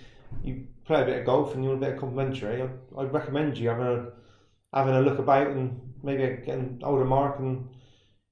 you 0.44 0.68
play 0.86 1.02
a 1.02 1.06
bit 1.06 1.20
of 1.20 1.26
golf 1.26 1.56
and 1.56 1.64
you 1.64 1.70
want 1.72 1.82
a 1.82 1.86
bit 1.86 1.94
of 1.96 2.00
complimentary, 2.00 2.62
I'd, 2.62 2.70
I'd 2.98 3.14
recommend 3.14 3.58
you 3.58 3.70
having 3.70 3.88
a 3.88 4.08
having 4.74 4.94
a 4.94 5.02
look 5.02 5.20
about 5.20 5.48
and 5.48 5.80
maybe 6.04 6.44
getting 6.46 6.80
older 6.84 7.06
Mark 7.06 7.40
and 7.40 7.68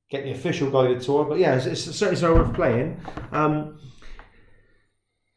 get 0.09 0.23
the 0.23 0.31
official 0.31 0.69
guided 0.69 1.01
tour. 1.01 1.25
But 1.25 1.39
yeah, 1.39 1.55
it's, 1.55 1.65
it's 1.65 1.83
certainly 1.83 2.19
so 2.19 2.35
worth 2.35 2.53
playing. 2.53 2.99
Um, 3.31 3.79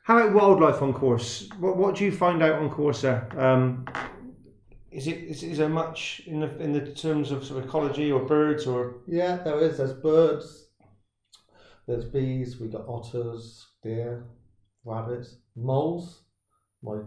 how 0.05 0.19
about 0.19 0.35
wildlife 0.35 0.83
on 0.83 0.93
course? 0.93 1.49
What 1.61 1.77
what 1.77 1.95
do 1.95 2.05
you 2.05 2.13
find 2.13 2.43
out 2.43 2.61
on 2.61 2.71
course 2.71 3.03
there? 3.03 3.29
Um, 3.39 3.87
is 4.91 5.07
it 5.07 5.19
is, 5.19 5.43
is 5.43 5.59
there 5.59 5.69
much 5.69 6.23
in 6.27 6.41
the 6.41 6.59
in 6.59 6.73
the 6.73 6.93
terms 6.93 7.31
of 7.31 7.45
sort 7.45 7.61
of 7.61 7.69
ecology 7.69 8.11
or 8.11 8.25
birds 8.25 8.67
or 8.67 9.03
Yeah, 9.07 9.37
there 9.37 9.61
is. 9.61 9.79
There's 9.79 9.93
birds. 9.93 10.67
There's 11.87 12.05
bees. 12.05 12.61
We 12.61 12.69
got 12.69 12.87
otters, 12.89 13.67
deer, 13.83 14.27
rabbits, 14.85 15.37
moles. 15.57 16.23
My 16.83 16.99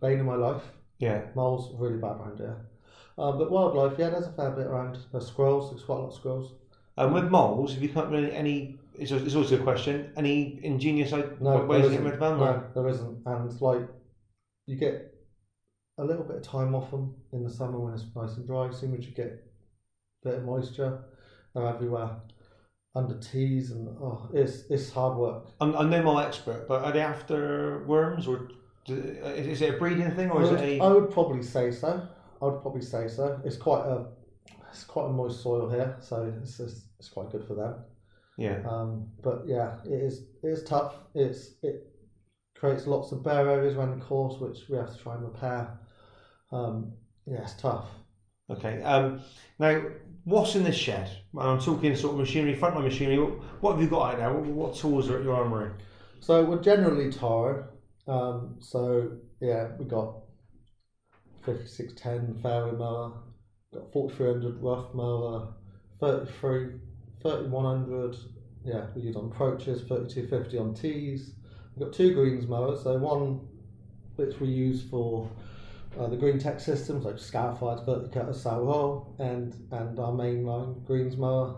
bane 0.00 0.20
of 0.20 0.26
my 0.26 0.36
life. 0.36 0.62
yeah 0.98 1.22
Moles 1.34 1.74
really 1.78 1.98
bad 1.98 2.16
around 2.16 2.38
here. 2.38 2.66
Um, 3.18 3.36
but 3.38 3.50
wildlife, 3.50 3.98
yeah, 3.98 4.08
there's 4.08 4.26
a 4.26 4.32
fair 4.32 4.50
bit 4.50 4.66
around. 4.66 4.98
There's 5.12 5.26
squirrels. 5.26 5.70
There's 5.70 5.84
quite 5.84 5.96
a 5.96 6.00
lot 6.00 6.08
of 6.08 6.14
squirrels. 6.14 6.54
And 7.00 7.14
with 7.14 7.24
moles 7.30 7.74
have 7.74 7.82
you 7.82 7.88
come 7.88 8.10
really 8.10 8.32
any 8.32 8.80
it's, 9.00 9.12
it's 9.12 9.34
also 9.34 9.56
a 9.56 9.62
question 9.62 10.12
any 10.16 10.60
ingenious 10.62 11.12
No, 11.12 11.64
ways 11.64 11.84
to 11.86 11.90
get 11.90 12.02
rid 12.02 12.14
of 12.14 12.20
them 12.20 12.38
No, 12.38 12.64
there 12.74 12.88
isn't. 12.88 13.22
And 13.26 13.60
like, 13.60 13.88
you 14.66 14.76
get 14.76 15.14
a 15.98 16.04
little 16.04 16.24
bit 16.24 16.36
of 16.36 16.42
time 16.42 16.74
off 16.74 16.90
them 16.90 17.14
in 17.32 17.42
the 17.42 17.50
summer 17.50 17.78
when 17.78 17.94
it's 17.94 18.04
nice 18.14 18.36
and 18.36 18.46
dry. 18.46 18.70
Soon 18.70 18.94
as 18.96 19.06
you 19.06 19.12
get 19.12 19.26
a 20.24 20.28
bit 20.28 20.38
of 20.38 20.44
moisture, 20.44 20.98
they're 21.54 21.66
everywhere. 21.66 22.10
Under 22.94 23.14
tees 23.18 23.70
and 23.70 23.88
oh, 24.00 24.28
it's 24.34 24.64
it's 24.68 24.90
hard 24.90 25.16
work. 25.16 25.46
I'm, 25.60 25.76
I'm 25.76 25.90
no 25.90 26.02
mole 26.02 26.18
expert 26.18 26.66
but 26.66 26.82
are 26.82 26.92
they 26.92 27.00
after 27.00 27.84
worms 27.86 28.26
or 28.26 28.48
do, 28.84 28.94
is, 28.94 29.46
is 29.46 29.62
it 29.62 29.74
a 29.74 29.78
breeding 29.78 30.10
thing 30.10 30.30
or 30.30 30.40
I 30.40 30.44
is 30.44 30.50
would, 30.50 30.60
it 30.60 30.80
I 30.80 30.86
a 30.86 30.94
would 30.94 31.10
probably 31.10 31.42
say 31.42 31.70
so. 31.70 32.06
I 32.42 32.44
would 32.44 32.60
probably 32.60 32.82
say 32.82 33.06
so. 33.06 33.40
It's 33.44 33.56
quite 33.56 33.86
a 33.86 34.06
it's 34.70 34.84
quite 34.84 35.06
a 35.06 35.10
moist 35.10 35.42
soil 35.42 35.68
here, 35.68 35.96
so 36.00 36.32
it's 36.42 36.60
it's, 36.60 36.86
it's 36.98 37.08
quite 37.08 37.30
good 37.30 37.44
for 37.46 37.54
them. 37.54 37.74
yeah 38.36 38.62
Um, 38.64 39.08
but 39.22 39.42
yeah, 39.46 39.78
it 39.84 39.92
is 39.92 40.22
it 40.42 40.48
is 40.48 40.62
tough. 40.64 40.94
It's 41.14 41.54
it 41.62 41.86
creates 42.56 42.86
lots 42.86 43.12
of 43.12 43.22
bare 43.22 43.48
areas 43.50 43.74
around 43.76 43.98
the 43.98 44.04
course, 44.04 44.38
which 44.40 44.68
we 44.68 44.76
have 44.76 44.92
to 44.92 44.98
try 45.02 45.14
and 45.14 45.24
repair. 45.24 45.78
Um, 46.52 46.92
yeah, 47.26 47.42
it's 47.42 47.54
tough. 47.54 47.86
okay 48.50 48.82
um, 48.82 49.20
now 49.58 49.80
what's 50.24 50.54
in 50.56 50.64
this 50.64 50.76
shed 50.76 51.10
I'm 51.38 51.60
talking 51.60 51.94
sort 51.96 52.14
of 52.14 52.18
machinery 52.20 52.54
frontline 52.56 52.84
machinery 52.84 53.16
what, 53.60 53.72
have 53.72 53.80
you 53.80 53.88
got 53.88 54.12
out 54.14 54.18
there 54.18 54.32
what, 54.32 54.44
what 54.46 54.76
tools 54.76 55.08
are 55.08 55.18
at 55.18 55.24
your 55.24 55.34
armory 55.36 55.70
So 56.20 56.44
we're 56.44 56.62
generally 56.62 57.10
Toro. 57.10 57.68
Um, 58.06 58.56
so 58.60 59.18
yeah, 59.40 59.68
we 59.78 59.84
got 59.86 60.14
fifty 61.44 61.66
six 61.66 61.92
ten 61.94 62.34
fairway 62.42 62.72
mower, 62.72 63.12
got 63.72 63.92
forty 63.92 64.14
three 64.14 64.26
hundred 64.26 64.60
rough 64.62 64.92
mower, 64.94 65.48
33, 66.00 66.78
3100. 67.22 68.16
Yeah, 68.64 68.86
we 68.94 69.02
use 69.02 69.16
on 69.16 69.26
approaches, 69.26 69.82
thirty 69.88 70.12
two 70.12 70.26
fifty 70.26 70.58
on 70.58 70.74
tees. 70.74 71.32
We've 71.76 71.86
got 71.86 71.94
two 71.94 72.14
greens 72.14 72.46
mowers. 72.46 72.82
So 72.82 72.96
one 72.98 73.40
which 74.16 74.38
we 74.40 74.48
use 74.48 74.82
for 74.82 75.30
uh, 75.98 76.08
the 76.08 76.16
green 76.16 76.38
tech 76.38 76.60
systems 76.60 77.04
like 77.04 77.18
Scarified, 77.18 77.86
Verticutter, 77.86 78.34
Sauron, 78.34 79.06
and 79.18 79.54
and 79.72 79.98
our 79.98 80.12
mainline 80.12 80.84
greens 80.84 81.16
mower, 81.16 81.54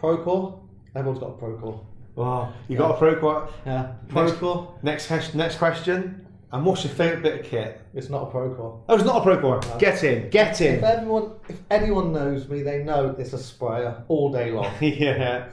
Procore. 0.00 0.58
Everyone's 0.96 1.20
got 1.20 1.30
a 1.30 1.34
Procore. 1.34 1.84
wow 2.16 2.52
you 2.68 2.76
got 2.76 2.96
a 2.96 2.98
pro 2.98 3.16
quad 3.16 3.48
Yeah, 3.64 3.92
Procore. 4.08 4.82
next 4.82 5.06
ques- 5.06 5.32
next 5.34 5.56
question 5.56 6.26
and 6.52 6.64
what's 6.66 6.84
your 6.84 6.92
favourite 6.92 7.22
bit 7.22 7.40
of 7.40 7.46
kit 7.46 7.80
It's 7.94 8.10
not 8.10 8.28
a 8.28 8.30
Procore. 8.30 8.80
oh 8.88 8.94
it's 8.94 9.04
not 9.04 9.16
a 9.16 9.22
pro 9.22 9.38
quad 9.38 9.66
No. 9.68 9.78
get 9.78 10.04
in 10.04 10.28
get 10.30 10.60
If 10.60 10.78
in 10.78 10.84
everyone, 10.84 11.32
if 11.48 11.58
anyone 11.70 12.12
knows 12.12 12.48
me, 12.48 12.62
they 12.62 12.82
know 12.84 13.14
it's 13.18 13.32
a 13.32 13.38
sprayer 13.38 14.04
all 14.08 14.30
day 14.32 14.50
long. 14.50 14.70
yeah 14.80 15.46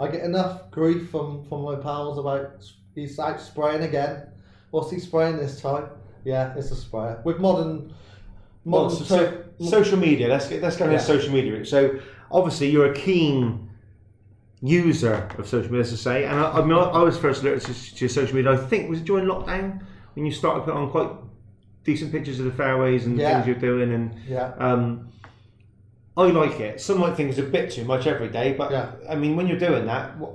I 0.00 0.08
get 0.08 0.22
enough 0.22 0.70
grief 0.70 1.10
from 1.10 1.44
from 1.44 1.62
my 1.62 1.76
pals 1.76 2.18
about 2.18 2.64
he's 2.94 3.18
out 3.18 3.40
spraying 3.40 3.82
again. 3.82 4.26
What's 4.70 4.90
he 4.90 4.98
spraying 4.98 5.36
this 5.36 5.60
time? 5.60 5.86
Yeah, 6.24 6.54
it's 6.56 6.70
a 6.70 6.76
sprayer 6.76 7.20
with 7.24 7.38
modern. 7.38 7.92
Well, 8.64 8.84
Modern 8.90 9.04
so, 9.04 9.18
to- 9.30 9.44
so- 9.64 9.70
social 9.70 9.98
media. 9.98 10.28
Let's 10.28 10.48
get 10.48 10.62
let's 10.62 10.76
go 10.76 10.84
into 10.84 10.96
Yeah. 10.96 11.02
social 11.02 11.32
media. 11.32 11.64
So 11.64 11.98
obviously 12.30 12.70
you're 12.70 12.90
a 12.92 12.94
keen 12.94 13.68
user 14.62 15.28
of 15.38 15.48
social 15.48 15.70
media, 15.70 15.80
as 15.80 15.92
I 15.92 15.96
say, 15.96 16.24
and 16.24 16.38
I, 16.38 16.50
I 16.58 16.60
mean 16.62 16.72
I, 16.72 16.82
I 16.82 17.02
was 17.02 17.16
first 17.18 17.42
alerted 17.42 17.62
to, 17.74 17.94
to 17.96 18.08
social 18.08 18.34
media. 18.36 18.52
I 18.52 18.56
think 18.56 18.88
was 18.90 19.00
it 19.00 19.04
during 19.06 19.26
lockdown 19.26 19.82
when 20.20 20.26
you 20.26 20.32
started 20.32 20.64
putting 20.64 20.78
on 20.78 20.90
quite 20.90 21.10
decent 21.82 22.12
pictures 22.12 22.38
of 22.40 22.44
the 22.44 22.52
fairways 22.52 23.06
and 23.06 23.16
Yeah. 23.18 23.42
things 23.42 23.46
you're 23.46 23.56
doing, 23.72 23.94
and 23.94 24.14
yeah, 24.28 24.52
um, 24.58 25.08
I 26.14 26.26
like 26.26 26.60
it. 26.60 26.78
Some 26.80 26.98
might 27.00 27.14
think 27.16 27.30
it's 27.30 27.38
a 27.38 27.42
bit 27.42 27.70
too 27.70 27.84
much 27.84 28.06
every 28.06 28.28
day, 28.28 28.52
but 28.52 28.70
Yeah. 28.70 28.90
I 29.08 29.14
mean 29.16 29.34
when 29.34 29.46
you're 29.46 29.58
doing 29.58 29.86
that, 29.86 30.18
what, 30.18 30.34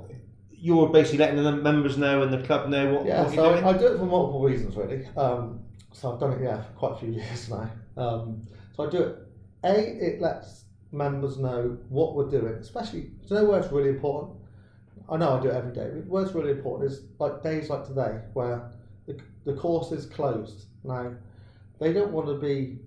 you're 0.50 0.88
basically 0.88 1.18
letting 1.18 1.40
the 1.42 1.52
members 1.52 1.96
know 1.96 2.22
and 2.22 2.32
the 2.32 2.42
club 2.44 2.68
know 2.68 2.94
what, 2.94 3.06
yeah. 3.06 3.22
what 3.22 3.32
you're 3.32 3.44
So 3.44 3.52
doing. 3.52 3.64
I, 3.64 3.68
I 3.68 3.78
do 3.78 3.86
it 3.86 3.98
for 3.98 4.06
multiple 4.06 4.42
reasons, 4.42 4.74
really. 4.76 5.06
Um, 5.16 5.60
so 5.92 6.12
I've 6.12 6.18
done 6.18 6.32
it, 6.32 6.42
yeah, 6.42 6.62
for 6.62 6.72
quite 6.72 6.92
a 6.92 6.96
few 6.96 7.10
years 7.20 7.48
now. 7.48 7.70
Um, 7.96 8.42
so 8.74 8.88
I 8.88 8.90
do 8.90 9.02
it. 9.02 9.16
A, 9.62 9.76
it 9.78 10.20
lets 10.20 10.64
members 10.90 11.38
know 11.38 11.78
what 11.88 12.16
we're 12.16 12.28
doing, 12.30 12.54
especially. 12.54 13.02
Do 13.02 13.34
you 13.34 13.36
know 13.36 13.44
where 13.44 13.60
it's 13.60 13.70
really 13.70 13.90
important? 13.90 14.32
I 15.08 15.16
know 15.18 15.38
I 15.38 15.40
do 15.40 15.48
it 15.50 15.54
every 15.54 15.72
day. 15.72 15.88
But 15.94 16.06
where 16.08 16.24
it's 16.24 16.34
really 16.34 16.50
important 16.50 16.90
is 16.90 17.02
like 17.20 17.42
days 17.44 17.70
like 17.70 17.86
today, 17.86 18.18
where 18.32 18.72
the, 19.46 19.54
course 19.54 19.92
is 19.92 20.04
closed. 20.06 20.66
Now, 20.84 21.12
they 21.78 21.92
don't 21.92 22.12
want 22.12 22.26
to 22.26 22.34
be 22.34 22.78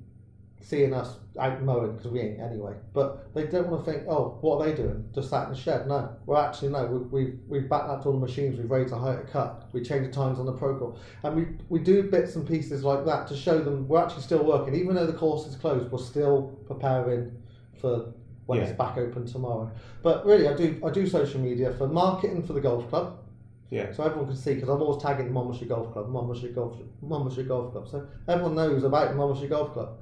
seeing 0.62 0.94
us 0.94 1.16
out 1.40 1.62
mowing 1.64 1.96
because 1.96 2.12
we 2.12 2.20
ain't 2.20 2.40
anyway. 2.40 2.76
But 2.94 3.34
they 3.34 3.48
don't 3.48 3.70
want 3.70 3.86
to 3.86 3.92
think, 3.92 4.04
oh, 4.10 4.38
what 4.42 4.60
are 4.60 4.70
they 4.70 4.76
doing? 4.76 5.10
Just 5.16 5.30
sat 5.30 5.48
in 5.48 5.54
the 5.54 5.60
shed? 5.60 5.88
No, 5.88 6.10
we're 6.26 6.38
actually 6.38 6.70
no. 6.70 6.86
We, 6.86 6.98
we've 7.24 7.40
we've 7.48 7.70
backed 7.70 7.90
up 7.90 8.06
all 8.06 8.12
the 8.14 8.20
machines. 8.20 8.60
We've 8.60 8.70
raised 8.70 8.92
the 8.92 8.98
height 8.98 9.20
of 9.20 9.30
cut. 9.32 9.70
We 9.72 9.82
changed 9.82 10.10
the 10.10 10.14
times 10.14 10.38
on 10.40 10.46
the 10.46 10.54
protocol, 10.54 10.98
and 11.24 11.36
we 11.36 11.48
we 11.70 11.80
do 11.80 12.04
bits 12.04 12.36
and 12.36 12.48
pieces 12.48 12.84
like 12.84 13.06
that 13.06 13.28
to 13.28 13.36
show 13.38 13.60
them 13.60 13.88
we're 13.88 14.04
actually 14.04 14.24
still 14.24 14.44
working, 14.44 14.76
even 14.76 14.96
though 14.96 15.08
the 15.08 15.14
course 15.14 15.48
is 15.48 15.56
closed. 15.56 15.92
We're 15.92 16.00
still 16.00 16.60
preparing 16.68 17.32
for 17.80 18.14
when 18.48 18.60
Yeah. 18.60 18.66
it's 18.66 18.78
back 18.78 18.98
open 18.98 19.26
tomorrow. 19.26 19.72
But 20.04 20.26
really, 20.26 20.48
I 20.48 20.56
do 20.56 20.82
I 20.86 20.90
do 20.90 21.08
social 21.08 21.40
media 21.40 21.74
for 21.78 21.88
marketing 21.88 22.44
for 22.44 22.54
the 22.54 22.62
golf 22.62 22.90
club. 22.90 23.20
Yeah. 23.70 23.92
So 23.94 24.04
everyone 24.04 24.28
can 24.28 24.36
see 24.36 24.56
because 24.56 24.70
I'm 24.70 24.82
always 24.82 25.02
tagging 25.02 25.28
the 25.28 25.32
Monmouthshire 25.32 25.68
Golf 25.68 25.94
Club, 25.94 26.10
Monmouthshire 26.10 26.52
Golf, 26.52 26.78
Monmouthshire 27.02 27.44
Golf 27.44 27.72
Club. 27.72 27.88
So 27.88 28.08
everyone 28.28 28.56
knows 28.56 28.84
about 28.84 29.16
Monmouthshire 29.16 29.50
Golf 29.50 29.74
Club. 29.74 29.98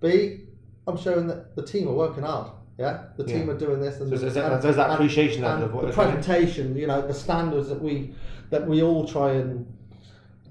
B, 0.00 0.40
I'm 0.86 0.96
showing 0.98 1.26
that 1.28 1.56
the 1.56 1.62
team 1.62 1.88
are 1.88 1.94
working 1.94 2.22
hard. 2.22 2.50
Yeah, 2.78 3.04
the 3.16 3.24
team 3.24 3.46
Yeah. 3.48 3.54
are 3.54 3.58
doing 3.58 3.80
this, 3.80 4.00
and 4.00 4.10
So 4.10 4.16
there's 4.18 4.34
that, 4.34 4.52
and- 4.52 4.62
there's 4.62 4.76
that 4.76 4.90
appreciation 4.90 5.44
and 5.44 5.64
of 5.64 5.72
what 5.72 5.86
the 5.86 5.92
presentation. 5.92 6.76
You 6.76 6.86
know, 6.88 7.00
the 7.06 7.14
standards 7.14 7.68
that 7.70 7.80
we 7.80 8.14
that 8.50 8.68
we 8.68 8.82
all 8.82 9.06
try 9.06 9.32
and 9.32 9.66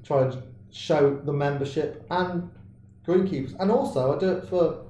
try 0.03 0.23
and 0.23 0.35
show 0.71 1.15
the 1.23 1.31
membership 1.31 2.03
and 2.09 2.49
greenkeepers, 3.05 3.55
and 3.59 3.69
also 3.71 4.15
I 4.15 4.19
do 4.19 4.29
it 4.31 4.45
for. 4.47 4.81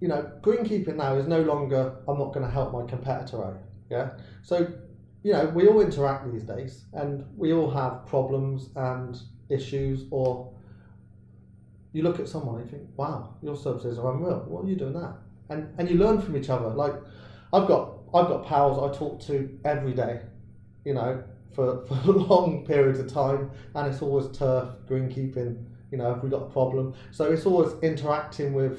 You 0.00 0.08
know, 0.08 0.30
greenkeeping 0.42 0.96
now 0.96 1.14
is 1.16 1.26
no 1.26 1.40
longer 1.42 1.96
I'm 2.06 2.18
not 2.18 2.32
going 2.34 2.44
to 2.44 2.50
help 2.52 2.72
my 2.72 2.82
competitor 2.84 3.42
out. 3.44 3.58
Yeah, 3.90 4.10
so 4.42 4.66
you 5.26 5.32
know, 5.32 5.46
we 5.46 5.66
all 5.66 5.80
interact 5.80 6.32
these 6.32 6.44
days 6.44 6.84
and 6.92 7.24
we 7.36 7.52
all 7.52 7.68
have 7.68 8.06
problems 8.06 8.68
and 8.76 9.20
issues 9.48 10.04
or 10.12 10.52
you 11.92 12.04
look 12.04 12.20
at 12.20 12.28
someone 12.28 12.60
and 12.60 12.70
you 12.70 12.78
think, 12.78 12.88
wow, 12.96 13.34
your 13.42 13.56
services 13.56 13.98
are 13.98 14.14
unreal. 14.14 14.44
What 14.46 14.64
are 14.64 14.68
you 14.68 14.76
doing 14.76 14.92
that? 14.92 15.16
And 15.48 15.74
and 15.78 15.90
you 15.90 15.96
learn 15.96 16.20
from 16.20 16.36
each 16.36 16.48
other. 16.48 16.68
Like 16.68 16.94
I've 17.52 17.66
got 17.66 17.94
I've 18.14 18.28
got 18.28 18.46
pals 18.46 18.78
I 18.78 18.96
talk 18.96 19.20
to 19.22 19.58
every 19.64 19.94
day, 19.94 20.20
you 20.84 20.94
know, 20.94 21.24
for, 21.52 21.84
for 21.88 22.12
long 22.12 22.64
periods 22.64 23.00
of 23.00 23.12
time 23.12 23.50
and 23.74 23.92
it's 23.92 24.02
always 24.02 24.28
turf, 24.28 24.68
greenkeeping, 24.88 25.60
you 25.90 25.98
know, 25.98 26.14
if 26.14 26.22
we 26.22 26.30
got 26.30 26.42
a 26.42 26.50
problem. 26.50 26.94
So 27.10 27.32
it's 27.32 27.46
always 27.46 27.72
interacting 27.82 28.54
with 28.54 28.78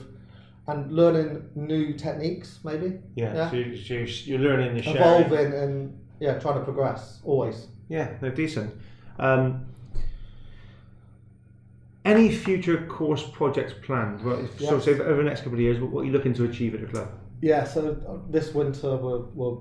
and 0.68 0.94
learning 0.94 1.50
new 1.56 1.92
techniques 1.92 2.60
maybe. 2.64 3.00
Yeah. 3.16 3.36
Yeah. 3.36 3.50
So, 3.50 3.56
you, 3.58 3.76
so 3.76 3.94
you're, 3.96 4.06
you're 4.06 4.40
learning 4.40 4.76
the 4.76 4.82
sharing. 4.82 4.98
Evolving 4.98 5.54
and 5.54 6.07
yeah, 6.20 6.40
trying 6.40 6.60
to 6.60 6.64
progress 6.64 7.20
always. 7.24 7.68
Yeah, 7.90 8.14
they're 8.20 8.32
decent. 8.32 8.74
Um, 9.20 9.66
any 12.06 12.34
future 12.34 12.86
course 12.88 13.24
projects 13.24 13.74
planned? 13.82 14.22
So 14.22 14.48
Yes. 14.60 14.86
say 14.86 14.94
over 15.00 15.18
the 15.18 15.24
next 15.24 15.42
couple 15.42 15.56
of 15.56 15.60
years, 15.60 15.80
what, 15.80 16.02
are 16.02 16.06
you 16.06 16.12
looking 16.12 16.34
to 16.36 16.46
achieve 16.46 16.74
at 16.74 16.82
the 16.82 16.88
club? 16.88 17.10
Yeah, 17.42 17.64
so 17.66 17.98
uh, 18.08 18.18
this 18.32 18.54
winter 18.54 18.96
we're, 18.96 19.20
we're 19.36 19.58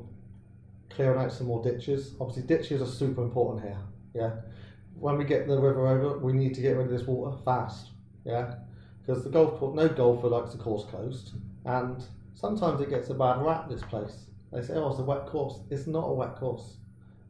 clearing 0.91 1.19
out 1.21 1.33
some 1.33 1.49
more 1.49 1.63
ditches. 1.63 2.15
Obviously, 2.21 2.45
ditches 2.45 2.81
are 2.81 2.87
super 2.87 3.23
important 3.23 3.65
here. 3.65 3.79
Yeah, 4.15 4.31
when 4.99 5.19
we 5.19 5.25
get 5.25 5.47
the 5.47 5.59
river 5.61 5.87
over, 5.87 6.19
we 6.19 6.33
need 6.33 6.55
to 6.55 6.61
get 6.63 6.77
rid 6.77 6.87
of 6.87 6.93
this 6.93 7.07
water 7.07 7.37
fast. 7.45 7.91
Yeah, 8.25 8.55
because 9.05 9.25
the 9.25 9.31
golf 9.31 9.59
course, 9.59 9.75
no 9.77 9.89
golfer 9.89 10.29
likes 10.29 10.53
the 10.53 10.59
course 10.59 10.85
closed, 10.85 11.33
and 11.65 12.03
sometimes 12.35 12.81
it 12.81 12.89
gets 12.91 13.11
a 13.11 13.15
bad 13.15 13.43
rap. 13.43 13.69
This 13.69 13.83
place, 13.83 14.25
they 14.53 14.63
say, 14.63 14.75
"Oh, 14.75 14.91
it's 14.91 14.99
a 14.99 15.05
wet 15.05 15.27
course." 15.27 15.61
It's 15.71 15.87
not 15.87 16.05
a 16.05 16.13
wet 16.13 16.37
course. 16.37 16.77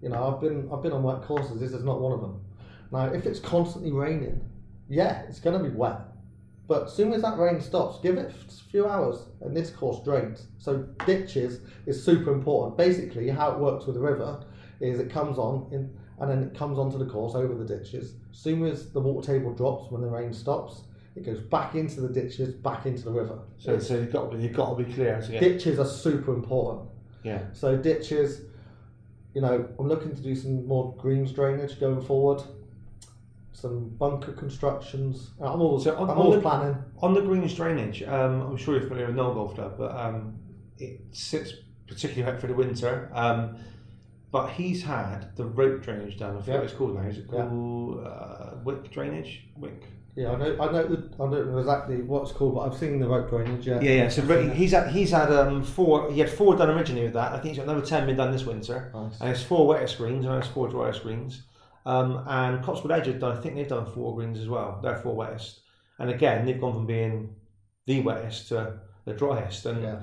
You 0.02 0.10
know, 0.10 0.34
I've 0.34 0.40
been 0.40 0.68
I've 0.72 0.82
been 0.82 0.92
on 0.92 1.02
wet 1.02 1.22
courses. 1.22 1.60
This 1.60 1.72
is 1.72 1.84
not 1.84 2.00
one 2.00 2.12
of 2.12 2.20
them. 2.20 2.40
Now, 2.92 3.06
if 3.06 3.26
it's 3.26 3.40
constantly 3.40 3.92
raining, 3.92 4.40
yeah, 4.88 5.22
it's 5.28 5.40
going 5.40 5.58
to 5.58 5.68
be 5.68 5.74
wet. 5.74 6.00
But 6.68 6.84
as 6.84 6.92
soon 6.94 7.12
as 7.12 7.22
that 7.22 7.38
rain 7.38 7.60
stops, 7.60 8.00
give 8.00 8.18
it 8.18 8.32
a 8.32 8.70
few 8.70 8.86
hours 8.86 9.26
and 9.40 9.56
this 9.56 9.70
course 9.70 10.02
drains. 10.04 10.48
So 10.58 10.78
ditches 11.06 11.60
is 11.86 12.04
super 12.04 12.32
important. 12.32 12.76
Basically, 12.76 13.28
how 13.28 13.52
it 13.52 13.58
works 13.58 13.86
with 13.86 13.94
the 13.94 14.00
river 14.00 14.44
is 14.80 14.98
it 14.98 15.10
comes 15.10 15.38
on 15.38 15.68
in, 15.72 15.96
and 16.18 16.30
then 16.30 16.42
it 16.42 16.58
comes 16.58 16.78
onto 16.78 16.98
the 16.98 17.06
course 17.06 17.34
over 17.34 17.54
the 17.54 17.64
ditches. 17.64 18.14
As 18.30 18.38
soon 18.38 18.64
as 18.64 18.90
the 18.90 19.00
water 19.00 19.34
table 19.34 19.54
drops 19.54 19.90
when 19.90 20.02
the 20.02 20.08
rain 20.08 20.32
stops, 20.32 20.82
it 21.14 21.24
goes 21.24 21.40
back 21.40 21.74
into 21.74 22.00
the 22.00 22.08
ditches, 22.08 22.54
back 22.54 22.84
into 22.84 23.04
the 23.04 23.12
river. 23.12 23.38
So, 23.58 23.78
so 23.78 23.94
you've 23.94 24.12
got 24.12 24.30
to 24.30 24.36
be, 24.36 24.42
you've 24.42 24.52
got 24.52 24.76
to 24.76 24.84
be 24.84 24.92
clear. 24.92 25.20
Ditches 25.40 25.78
are 25.78 25.86
super 25.86 26.34
important. 26.34 26.90
Yeah. 27.22 27.42
So 27.52 27.76
ditches, 27.76 28.42
you 29.34 29.40
know, 29.40 29.68
I'm 29.78 29.88
looking 29.88 30.14
to 30.14 30.22
do 30.22 30.34
some 30.34 30.66
more 30.66 30.94
greens 30.96 31.32
drainage 31.32 31.78
going 31.80 32.02
forward. 32.02 32.42
Some 33.52 33.88
bunker 33.88 34.32
constructions. 34.32 35.30
I'm 35.40 35.60
always, 35.62 35.86
on- 35.86 35.96
I'm 35.96 36.10
on 36.10 36.16
always 36.18 36.36
the- 36.36 36.42
planning. 36.42 36.76
On 37.00 37.14
the 37.14 37.22
greens 37.22 37.54
drainage, 37.54 38.02
um, 38.02 38.42
I'm 38.42 38.56
sure 38.56 38.74
you're 38.74 38.82
familiar 38.86 39.06
with 39.06 39.16
No 39.16 39.32
Golf 39.32 39.54
Club, 39.54 39.76
but 39.78 39.96
um, 39.96 40.38
it 40.78 41.00
sits 41.12 41.54
particularly 41.88 42.30
out 42.34 42.40
for 42.40 42.48
the 42.48 42.54
winter. 42.54 43.10
Um, 43.14 43.56
but 44.30 44.48
he's 44.50 44.82
had 44.82 45.34
the 45.36 45.46
rope 45.46 45.82
drainage 45.82 46.18
done. 46.18 46.36
I 46.36 46.40
forget 46.40 46.48
Yeah. 46.48 46.54
what 46.60 46.64
it's 46.64 46.74
called 46.74 46.94
now. 46.96 47.02
Is 47.08 47.18
it 47.18 47.26
Yeah. 47.32 47.46
called 47.48 48.06
uh, 48.06 48.50
wick 48.64 48.90
drainage? 48.90 49.48
Wick. 49.56 49.84
Yeah, 50.16 50.32
I 50.32 50.36
know. 50.36 50.56
I 50.60 50.72
know. 50.72 50.86
The, 50.86 51.10
I 51.22 51.30
don't 51.30 51.52
know 51.52 51.58
exactly 51.58 52.00
what's 52.02 52.32
called, 52.32 52.54
but 52.54 52.60
I've 52.62 52.76
seen 52.78 52.98
the 52.98 53.06
rope 53.06 53.28
drainage. 53.28 53.66
Yeah. 53.66 53.80
Yeah, 53.80 53.90
yeah. 53.92 54.08
So 54.08 54.22
I've 54.22 54.28
re- 54.30 54.42
seen 54.42 54.50
it. 54.50 54.56
he's 54.56 54.72
had 54.72 54.88
he's 54.90 55.10
had 55.10 55.30
um, 55.30 55.62
four. 55.62 56.10
He 56.10 56.18
had 56.20 56.30
four 56.30 56.56
done 56.56 56.70
originally 56.70 57.04
with 57.04 57.12
that. 57.12 57.32
I 57.32 57.34
think 57.38 57.48
he's 57.54 57.58
got 57.58 57.64
another 57.70 57.84
ten 57.84 58.06
been 58.06 58.16
done 58.16 58.32
this 58.32 58.44
winter. 58.46 58.90
Nice. 58.94 59.20
And 59.20 59.28
it's 59.30 59.42
four 59.42 59.66
wetter 59.66 59.86
screens 59.86 60.24
and 60.24 60.34
it's 60.36 60.48
four 60.48 60.68
drier 60.68 60.94
screens. 60.94 61.42
Um, 61.84 62.24
and 62.26 62.64
Cotswold 62.64 62.90
Edge 62.92 63.06
have 63.06 63.20
done, 63.20 63.36
I 63.36 63.40
think 63.40 63.54
they've 63.54 63.68
done 63.68 63.86
four 63.92 64.14
greens 64.16 64.40
as 64.40 64.48
well. 64.48 64.80
They're 64.82 64.96
four 64.96 65.14
wettest. 65.14 65.60
And 66.00 66.10
again, 66.10 66.44
they've 66.44 66.60
gone 66.60 66.72
from 66.72 66.86
being 66.86 67.34
the 67.86 68.00
wettest 68.02 68.48
to 68.48 68.80
the 69.04 69.12
driest. 69.12 69.66
And 69.66 69.82
yeah, 69.82 70.00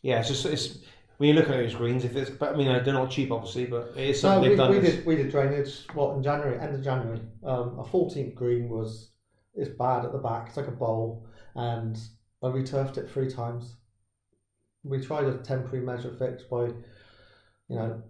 Yeah. 0.00 0.20
it's 0.20 0.28
just, 0.28 0.46
it's, 0.46 0.78
when 1.18 1.28
you 1.28 1.34
look 1.34 1.44
at 1.50 1.56
those 1.56 1.74
greens, 1.74 2.04
if 2.06 2.16
it's, 2.16 2.30
but 2.30 2.54
I 2.54 2.56
mean, 2.56 2.68
they're 2.82 2.94
not 2.94 3.10
cheap 3.10 3.30
obviously, 3.30 3.66
but 3.66 3.92
it 3.96 4.08
is 4.10 4.22
No, 4.22 4.30
something 4.30 4.42
we, 4.42 4.48
they've 4.50 4.56
done. 4.56 4.70
we 4.70 4.80
did 4.80 5.04
we 5.04 5.16
did 5.16 5.30
drainage. 5.30 5.84
What 5.92 6.16
in 6.16 6.22
January, 6.22 6.58
end 6.60 6.74
of 6.76 6.82
January. 6.82 7.20
Um, 7.44 7.78
a 7.78 7.84
14th 7.84 8.34
green 8.34 8.68
was 8.70 9.10
it's 9.58 9.68
bad 9.76 10.04
at 10.04 10.12
the 10.12 10.18
back. 10.18 10.48
It's 10.48 10.56
like 10.56 10.68
a 10.68 10.72
bowl, 10.72 11.26
and 11.54 12.00
I 12.42 12.46
returfed 12.46 12.96
it 12.96 13.10
three 13.10 13.28
times. 13.28 13.74
We 14.84 15.00
tried 15.00 15.26
a 15.26 15.38
temporary 15.38 15.84
measure 15.84 16.12
fix 16.12 16.44
by, 16.44 16.66
you 17.68 17.76
know, 17.76 18.00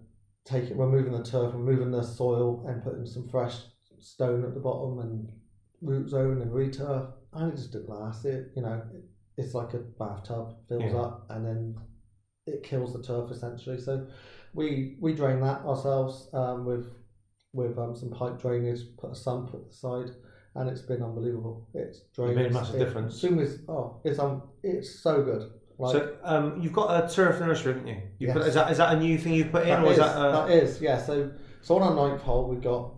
taking 0.45 0.77
removing 0.77 1.11
the 1.11 1.23
turf, 1.23 1.53
removing 1.53 1.91
the 1.91 2.03
soil, 2.03 2.63
and 2.67 2.83
putting 2.83 3.05
some 3.05 3.27
fresh 3.27 3.57
stone 3.99 4.45
at 4.45 4.53
the 4.53 4.59
bottom 4.59 4.99
and 4.99 5.31
root 5.81 6.09
zone 6.09 6.41
and 6.41 6.53
returf. 6.53 7.07
And 7.33 7.51
it 7.53 7.57
just 7.57 7.71
didn't 7.71 7.89
last. 7.89 8.25
It 8.25 8.51
you 8.55 8.61
know, 8.61 8.81
it, 8.93 9.03
it's 9.37 9.53
like 9.53 9.73
a 9.73 9.79
bathtub 9.79 10.53
fills 10.67 10.93
Yeah. 10.93 11.01
up 11.01 11.25
and 11.29 11.45
then 11.45 11.79
it 12.45 12.63
kills 12.63 12.93
the 12.93 13.01
turf 13.01 13.31
essentially. 13.31 13.79
So 13.79 14.07
we 14.53 14.95
we 14.99 15.13
drain 15.13 15.39
that 15.41 15.61
ourselves 15.65 16.29
um, 16.33 16.65
with 16.65 16.87
with 17.53 17.77
um, 17.79 17.95
some 17.95 18.11
pipe 18.11 18.39
drainage, 18.39 18.81
put 18.97 19.11
a 19.11 19.15
sump 19.15 19.53
at 19.55 19.65
the 19.67 19.73
side, 19.73 20.11
and 20.59 20.69
it's 20.69 20.81
been 20.81 21.01
unbelievable. 21.01 21.67
It's 21.73 22.01
drained. 22.13 22.35
made 22.35 22.47
a 22.47 22.49
massive 22.51 22.75
it- 22.75 22.85
difference. 22.85 23.15
Soon 23.15 23.39
as 23.39 23.59
oh, 23.69 24.01
it's 24.03 24.19
um, 24.19 24.43
it's 24.61 24.99
so 24.99 25.23
good. 25.23 25.49
Like, 25.77 25.93
so 25.93 26.17
um, 26.23 26.61
you've 26.61 26.73
got 26.73 27.03
a 27.03 27.13
turf 27.13 27.39
nursery, 27.39 27.73
haven't 27.73 27.87
you? 27.87 28.01
you 28.19 28.27
put, 28.33 28.39
Yes. 28.39 28.47
is, 28.49 28.53
that, 28.55 28.71
is 28.71 28.77
that 28.79 28.97
a 28.97 28.99
new 28.99 29.17
thing 29.17 29.33
you've 29.33 29.49
put 29.49 29.61
in, 29.61 29.69
that 29.69 29.83
or 29.85 29.85
is 29.85 29.91
is, 29.91 29.97
that, 29.99 30.15
uh, 30.17 30.45
that 30.45 30.53
is 30.53 30.81
yeah. 30.81 31.01
So 31.01 31.31
so 31.61 31.77
on 31.79 31.81
our 31.83 32.09
ninth 32.09 32.21
hole 32.21 32.49
we 32.49 32.57
got 32.57 32.93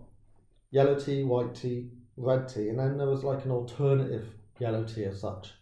yellow 0.72 0.98
tee, 0.98 1.22
white 1.22 1.54
tee, 1.54 1.90
red 2.16 2.48
tee, 2.48 2.68
and 2.68 2.78
then 2.78 2.98
there 2.98 3.06
was 3.06 3.22
like 3.22 3.44
an 3.44 3.52
alternative 3.52 4.26
yellow 4.58 4.82
tee 4.82 5.04
as 5.04 5.20
such. 5.20 5.52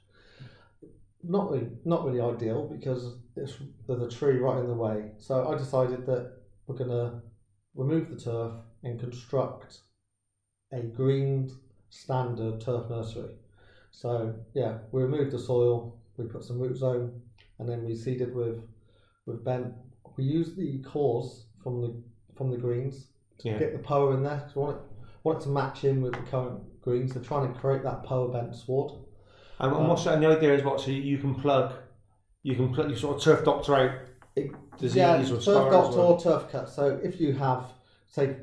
Not 1.22 1.50
really, 1.50 1.68
not 1.84 2.06
really 2.06 2.22
ideal 2.22 2.66
because 2.66 3.18
it's, 3.36 3.58
there's 3.86 4.00
a 4.00 4.08
tree 4.08 4.38
right 4.38 4.58
in 4.58 4.68
the 4.68 4.74
way. 4.74 5.10
So 5.18 5.52
I 5.52 5.58
decided 5.58 6.06
that 6.06 6.32
we're 6.66 6.76
gonna 6.76 7.20
remove 7.74 8.08
the 8.08 8.16
turf 8.18 8.54
and 8.82 8.98
construct 8.98 9.80
a 10.72 10.80
green 10.80 11.50
standard 11.90 12.60
turf 12.60 12.88
nursery. 12.88 13.34
So 13.90 14.34
yeah, 14.54 14.78
we 14.92 15.02
removed 15.02 15.32
the 15.32 15.38
soil, 15.38 15.98
we 16.16 16.24
put 16.26 16.44
some 16.44 16.58
root 16.58 16.76
zone, 16.76 17.20
and 17.58 17.68
then 17.68 17.84
we 17.84 17.94
seeded 17.94 18.34
with 18.34 18.62
with 19.26 19.44
bent. 19.44 19.74
We 20.16 20.24
used 20.24 20.56
the 20.56 20.78
cores 20.78 21.44
from 21.62 21.80
the 21.82 21.94
from 22.36 22.50
the 22.50 22.56
greens 22.56 23.08
to 23.38 23.48
Yeah. 23.50 23.58
get 23.58 23.72
the 23.72 23.78
Poa 23.78 24.14
in 24.16 24.22
there 24.22 24.36
because 24.36 24.54
we 24.56 24.62
want 24.62 24.76
it 24.76 24.82
want 25.24 25.40
it 25.40 25.42
to 25.44 25.48
match 25.50 25.84
in 25.84 26.00
with 26.00 26.12
the 26.14 26.22
current 26.30 26.60
greens. 26.80 27.12
They're 27.12 27.22
trying 27.22 27.52
to 27.52 27.58
create 27.58 27.82
that 27.82 28.02
Poa 28.04 28.32
bent 28.32 28.54
sward. 28.54 28.92
and, 29.58 29.72
and 29.72 29.82
um, 29.82 29.88
what's 29.88 30.06
and 30.06 30.22
the 30.22 30.28
idea 30.28 30.54
is 30.54 30.64
what, 30.64 30.80
so 30.80 30.90
you 30.90 31.18
can 31.18 31.34
plug, 31.34 31.74
you 32.42 32.54
can 32.56 32.72
plug, 32.72 32.88
you 32.90 32.96
sort 32.96 33.16
of 33.16 33.22
turf 33.22 33.44
doctor 33.44 33.74
out 33.74 33.90
It, 34.36 34.52
disease 34.78 34.96
yeah, 34.96 35.18
or 35.20 35.40
turf 35.40 35.70
doctor 35.70 35.98
or- 35.98 36.14
or 36.14 36.20
turf 36.20 36.50
cut. 36.50 36.68
So 36.70 36.98
if 37.02 37.20
you 37.20 37.32
have, 37.34 37.64
say, 38.08 38.36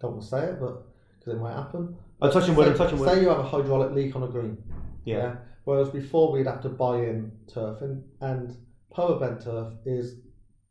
don't 0.00 0.12
want 0.12 0.22
to 0.22 0.28
say 0.28 0.42
it, 0.50 0.60
but 0.60 0.84
because 1.18 1.34
it 1.34 1.40
might 1.40 1.54
happen. 1.54 1.96
Touching 2.20 2.54
wood, 2.54 2.76
touching 2.76 2.98
wood. 2.98 3.08
Say 3.08 3.20
you 3.20 3.28
have 3.28 3.38
a 3.38 3.42
hydraulic 3.42 3.92
leak 3.92 4.16
on 4.16 4.22
a 4.22 4.28
green. 4.28 4.56
Yeah. 5.04 5.36
Whereas 5.64 5.90
before 5.90 6.32
we'd 6.32 6.46
have 6.46 6.62
to 6.62 6.68
buy 6.68 6.96
in 6.98 7.32
turf, 7.52 7.82
and, 7.82 8.04
and 8.20 8.56
Poa 8.90 9.18
bent 9.18 9.42
turf 9.42 9.74
is 9.84 10.20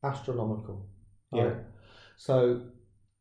astronomical. 0.04 0.88
Yeah. 1.32 1.44
right? 1.44 1.58
So 2.18 2.62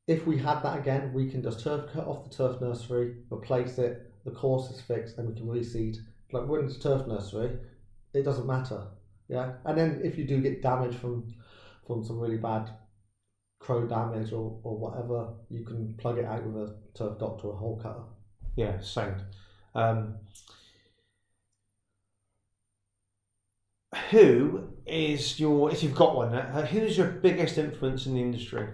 if 0.07 0.27
we 0.27 0.39
had 0.39 0.63
that 0.63 0.79
again, 0.79 1.13
we 1.13 1.31
can 1.31 1.43
just 1.43 1.61
turf 1.61 1.91
cut 1.93 2.07
off 2.07 2.25
the 2.25 2.35
turf 2.35 2.61
nursery, 2.61 3.17
replace 3.31 3.79
it, 3.79 4.13
the 4.25 4.31
course 4.31 4.71
is 4.71 4.81
fixed, 4.81 5.19
and 5.19 5.29
we 5.29 5.35
can 5.35 5.47
reseed. 5.47 5.97
Like 6.33 6.49
when 6.49 6.65
it's 6.65 6.79
turf 6.79 7.07
nursery, 7.07 7.59
it 8.15 8.23
doesn't 8.23 8.47
matter. 8.47 8.87
Yeah, 9.29 9.55
and 9.65 9.77
then 9.77 10.01
if 10.05 10.17
you 10.19 10.27
do 10.27 10.41
get 10.41 10.63
damage 10.63 10.95
from 10.95 11.35
from 11.87 12.05
some 12.05 12.19
really 12.19 12.39
bad 12.39 12.71
crow 13.59 13.87
damage 13.87 14.33
or, 14.33 14.59
or 14.63 14.79
whatever, 14.79 15.35
you 15.51 15.65
can 15.65 15.95
plug 15.99 16.19
it 16.19 16.25
out 16.25 16.45
with 16.47 16.57
a 16.57 16.77
turf 16.95 17.19
doctor 17.19 17.49
or 17.49 17.55
a 17.55 17.57
hole 17.57 17.81
cutter. 17.83 18.05
Yeah, 18.57 18.81
sound. 18.81 19.23
Um, 19.75 20.15
who 24.11 24.69
is 24.87 25.41
your, 25.41 25.71
if 25.71 25.83
you've 25.83 25.95
got 25.95 26.17
one, 26.17 26.35
uh, 26.35 26.67
who's 26.67 26.97
your 26.97 27.09
biggest 27.09 27.59
influence 27.59 28.07
in 28.07 28.15
the 28.15 28.21
industry? 28.21 28.69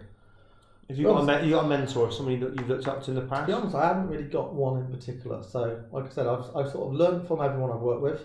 Have 0.89 0.99
you 0.99 1.07
got 1.07 1.28
a, 1.28 1.47
you 1.47 1.53
got 1.53 1.66
a 1.66 1.68
mentor, 1.68 2.11
somebody 2.11 2.37
that 2.39 2.57
you've 2.57 2.68
looked 2.68 2.89
up 2.89 3.03
to 3.05 3.12
in 3.12 3.14
the 3.14 3.22
past? 3.22 3.43
To 3.43 3.47
be 3.47 3.53
honest, 3.53 3.76
I 3.76 3.87
haven't 3.87 4.09
really 4.09 4.24
got 4.24 4.53
one 4.53 4.81
in 4.81 4.91
particular. 4.91 5.43
So, 5.43 5.85
like 5.93 6.07
I 6.07 6.09
said, 6.09 6.26
I've, 6.26 6.45
I've 6.57 6.70
sort 6.72 6.89
of 6.89 6.95
learned 6.95 7.28
from 7.28 7.41
everyone 7.41 7.70
I've 7.70 7.81
worked 7.81 8.03
with, 8.03 8.22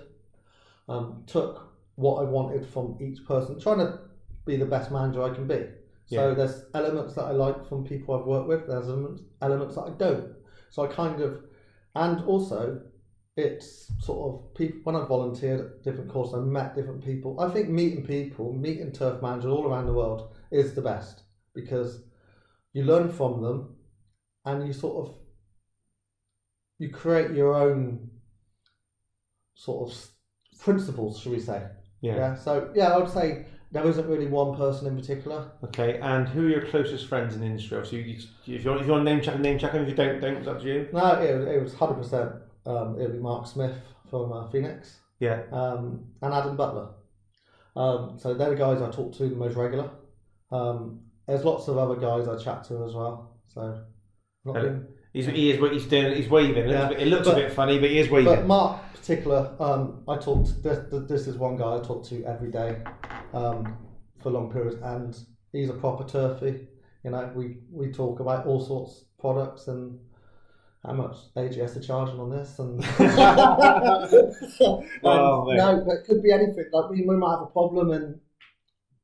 um, 0.90 1.24
took 1.28 1.72
what 1.96 2.22
I 2.22 2.24
wanted 2.24 2.68
from 2.68 2.98
each 3.00 3.24
person, 3.26 3.60
trying 3.60 3.78
to 3.78 4.00
be 4.46 4.58
the 4.58 4.66
best 4.66 4.92
manager 4.92 5.22
I 5.24 5.30
can 5.30 5.48
be. 5.48 5.68
So 6.08 6.30
Yeah. 6.30 6.34
there's 6.34 6.66
elements 6.74 7.14
that 7.16 7.26
I 7.26 7.32
like 7.32 7.68
from 7.68 7.84
people 7.84 8.20
I've 8.20 8.26
worked 8.26 8.48
with. 8.48 8.68
There's 8.68 8.88
elements, 8.88 9.22
elements 9.42 9.76
that 9.76 9.82
I 9.82 9.90
don't. 9.92 10.35
So 10.70 10.84
I 10.84 10.88
kind 10.88 11.22
of, 11.22 11.44
and 11.96 12.24
also, 12.26 12.82
it's 13.38 13.92
sort 14.00 14.34
of 14.34 14.54
people. 14.56 14.80
When 14.84 14.96
I 14.96 15.06
volunteered 15.06 15.60
at 15.60 15.84
different 15.84 16.12
courses, 16.12 16.36
I 16.36 16.40
met 16.40 16.76
different 16.76 17.04
people. 17.04 17.40
I 17.40 17.50
think 17.50 17.70
meeting 17.70 18.06
people, 18.06 18.54
meeting 18.54 18.92
turf 18.92 19.22
managers 19.22 19.52
all 19.52 19.68
around 19.68 19.88
the 19.88 19.94
world 19.94 20.36
is 20.52 20.74
the 20.74 20.82
best 20.82 21.24
because 21.54 22.04
you 22.74 22.84
learn 22.84 23.10
from 23.10 23.42
them, 23.42 23.76
and 24.46 24.68
you 24.68 24.74
sort 24.74 25.08
of 25.08 25.16
you 26.78 26.90
create 26.90 27.32
your 27.32 27.56
own 27.56 28.10
sort 29.56 29.90
of 29.90 29.98
principles, 30.60 31.20
should 31.20 31.32
we 31.32 31.40
say? 31.40 31.68
Yeah. 32.02 32.16
Yeah. 32.16 32.36
So 32.36 32.72
yeah, 32.76 32.94
I 32.94 32.98
would 32.98 33.10
say 33.10 33.46
there 33.76 33.86
isn't 33.90 34.08
really 34.08 34.28
one 34.28 34.56
person 34.56 34.88
in 34.88 34.96
particular. 34.96 35.52
Okay, 35.66 36.00
and 36.00 36.30
who 36.30 36.46
are 36.46 36.50
your 36.50 36.66
closest 36.66 37.08
friends 37.08 37.36
in 37.36 37.42
the 37.42 37.46
industry? 37.46 37.76
Obviously, 37.78 38.04
you, 38.04 38.18
you, 38.46 38.56
if 38.56 38.64
you 38.64 38.70
want, 38.70 38.80
if 38.82 38.88
you 38.88 38.94
want 38.94 39.06
to 39.06 39.12
name 39.14 39.22
check, 39.22 39.38
name 39.40 39.60
check 39.60 39.74
them. 39.74 39.84
If 39.84 39.90
you 39.90 39.96
don't, 39.96 40.22
don't. 40.22 40.38
It's 40.38 40.48
up 40.48 40.62
to 40.62 40.66
you. 40.66 40.88
No, 40.94 41.20
it, 41.22 41.36
was- 41.38 41.46
it 41.48 41.62
was 41.62 41.74
hundred 41.74 41.96
percent. 41.96 42.32
Um, 42.66 42.96
it'd 42.98 43.12
be 43.12 43.20
Mark 43.20 43.46
Smith 43.48 43.76
from 44.10 44.32
uh, 44.32 44.48
Phoenix 44.50 44.98
Yeah. 45.20 45.42
um, 45.52 46.06
and 46.22 46.34
Adam 46.34 46.56
Butler. 46.56 46.88
Um, 47.76 48.18
so 48.18 48.34
they're 48.34 48.50
the 48.52 48.56
guys 48.56 48.82
I 48.82 48.90
talk 48.90 49.14
to 49.18 49.28
the 49.28 49.36
most 49.36 49.56
regular. 49.58 49.90
Um, 50.52 51.02
there's 51.28 51.44
lots 51.44 51.68
of 51.68 51.78
other 51.78 51.96
guys 51.98 52.30
I 52.30 52.38
chat 52.42 52.64
to 52.70 52.86
as 52.86 52.94
well. 52.94 53.36
So 53.54 53.82
not 54.46 54.56
Hello. 54.56 54.84
He's, 55.12 55.26
he 55.28 55.52
is 55.52 55.60
what 55.62 55.74
he's 55.74 55.86
doing. 55.86 56.16
He's 56.16 56.30
waving. 56.30 56.64
It 56.64 56.68
looks, 56.68 56.72
Yeah, 56.80 56.86
a 56.86 56.90
bit, 56.90 57.00
it 57.02 57.08
looks 57.08 57.28
but- 57.28 57.38
a 57.38 57.42
bit 57.42 57.52
funny, 57.52 57.78
but 57.80 57.90
he 57.90 58.00
is 58.00 58.10
waving. 58.10 58.34
But 58.34 58.46
Mark 58.48 58.82
particular, 58.94 59.52
um, 59.60 60.02
I 60.08 60.18
talked. 60.18 60.64
This, 60.64 60.80
this 61.08 61.28
is 61.28 61.36
one 61.38 61.58
guy 61.58 61.76
I 61.78 61.80
talk 61.82 62.04
to 62.08 62.24
every 62.26 62.50
day 62.52 62.78
um, 63.36 63.78
for 64.22 64.32
long 64.32 64.52
periods, 64.52 64.78
and 64.82 65.16
he's 65.52 65.70
a 65.70 65.74
proper 65.74 66.04
turfy. 66.08 66.68
You 67.04 67.12
know, 67.12 67.32
we 67.36 67.58
we 67.72 67.92
talk 67.92 68.20
about 68.20 68.48
all 68.48 68.60
sorts 68.60 69.02
of 69.02 69.20
products 69.20 69.68
and 69.68 70.00
how 70.84 70.94
much 70.94 71.18
AGS 71.36 71.76
are 71.76 71.82
charging 71.82 72.20
on 72.20 72.30
this, 72.30 72.60
and, 72.60 72.84
and 73.00 73.10
Oh, 75.04 75.52
no, 75.52 75.84
but 75.86 75.96
it 75.98 76.06
could 76.08 76.24
be 76.24 76.32
anything. 76.32 76.66
Like 76.72 76.90
we, 76.90 77.02
we 77.02 77.16
might 77.16 77.32
have 77.32 77.42
a 77.42 77.48
problem, 77.48 77.92
and 77.92 78.20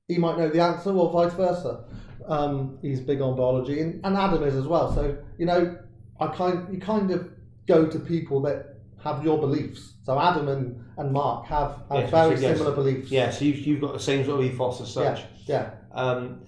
he 0.08 0.18
might 0.18 0.38
know 0.38 0.50
the 0.50 0.62
answer, 0.62 0.92
or 0.92 1.12
vice 1.12 1.34
versa. 1.34 1.84
Um, 2.28 2.78
he's 2.82 3.00
big 3.00 3.20
on 3.22 3.36
biology, 3.36 3.82
and, 3.82 4.04
and 4.06 4.16
Adam 4.16 4.44
is 4.44 4.56
as 4.56 4.68
well. 4.68 4.94
So 4.94 5.18
you 5.38 5.46
know, 5.46 5.78
I 6.20 6.28
kind 6.28 6.72
you 6.74 6.80
kind 6.80 7.12
of 7.12 7.30
go 7.68 7.86
to 7.88 8.00
people 8.00 8.42
that 8.44 8.71
have 9.04 9.24
your 9.24 9.38
beliefs. 9.40 9.94
So 10.04 10.20
Adam 10.20 10.48
and, 10.48 10.84
and 10.98 11.12
Mark 11.12 11.46
have, 11.48 11.72
have 11.90 12.00
Yes, 12.02 12.10
very 12.12 12.40
yes. 12.40 12.58
similar 12.58 12.76
beliefs. 12.76 13.12
yeah, 13.12 13.30
so 13.30 13.46
you've, 13.46 13.60
you've 13.60 13.82
got 13.82 13.94
the 13.94 14.00
same 14.00 14.26
sort 14.26 14.40
of 14.40 14.46
ethos 14.46 14.82
as 14.82 14.92
such. 14.94 15.24
yeah. 15.46 15.72
Um, 15.94 16.42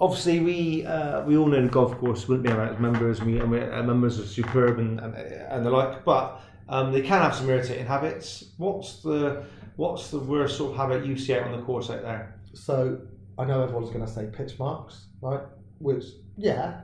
obviously, 0.00 0.40
we 0.40 0.84
uh, 0.86 1.22
we 1.22 1.36
all 1.36 1.46
know 1.46 1.62
the 1.62 1.68
golf 1.68 1.96
course 1.98 2.28
wouldn't 2.28 2.46
be 2.46 2.52
about 2.52 2.74
as 2.74 2.78
members, 2.78 3.18
and 3.20 3.32
we, 3.32 3.40
and 3.40 3.50
we 3.50 3.60
our 3.60 3.82
members 3.82 4.18
are 4.20 4.26
superb 4.26 4.78
and, 4.78 5.00
and, 5.00 5.14
and 5.14 5.64
the 5.66 5.70
like, 5.70 6.04
but 6.04 6.40
um, 6.68 6.92
they 6.92 7.00
can 7.02 7.20
have 7.22 7.34
some 7.34 7.48
irritating 7.48 7.86
habits. 7.86 8.44
What's 8.58 9.02
the 9.02 9.44
what's 9.76 10.10
the 10.10 10.18
worst 10.18 10.56
sort 10.58 10.72
of 10.72 10.76
habit 10.76 11.06
you 11.06 11.16
see 11.16 11.34
out 11.34 11.42
on 11.44 11.52
the 11.58 11.62
course 11.64 11.88
out 11.90 12.02
there? 12.02 12.38
So 12.52 13.00
I 13.38 13.44
know 13.46 13.62
everyone's 13.62 13.90
going 13.90 14.04
to 14.04 14.10
say 14.10 14.28
pitch 14.32 14.58
marks, 14.58 15.06
right? 15.22 15.40
Which 15.78 16.04
yeah, 16.36 16.82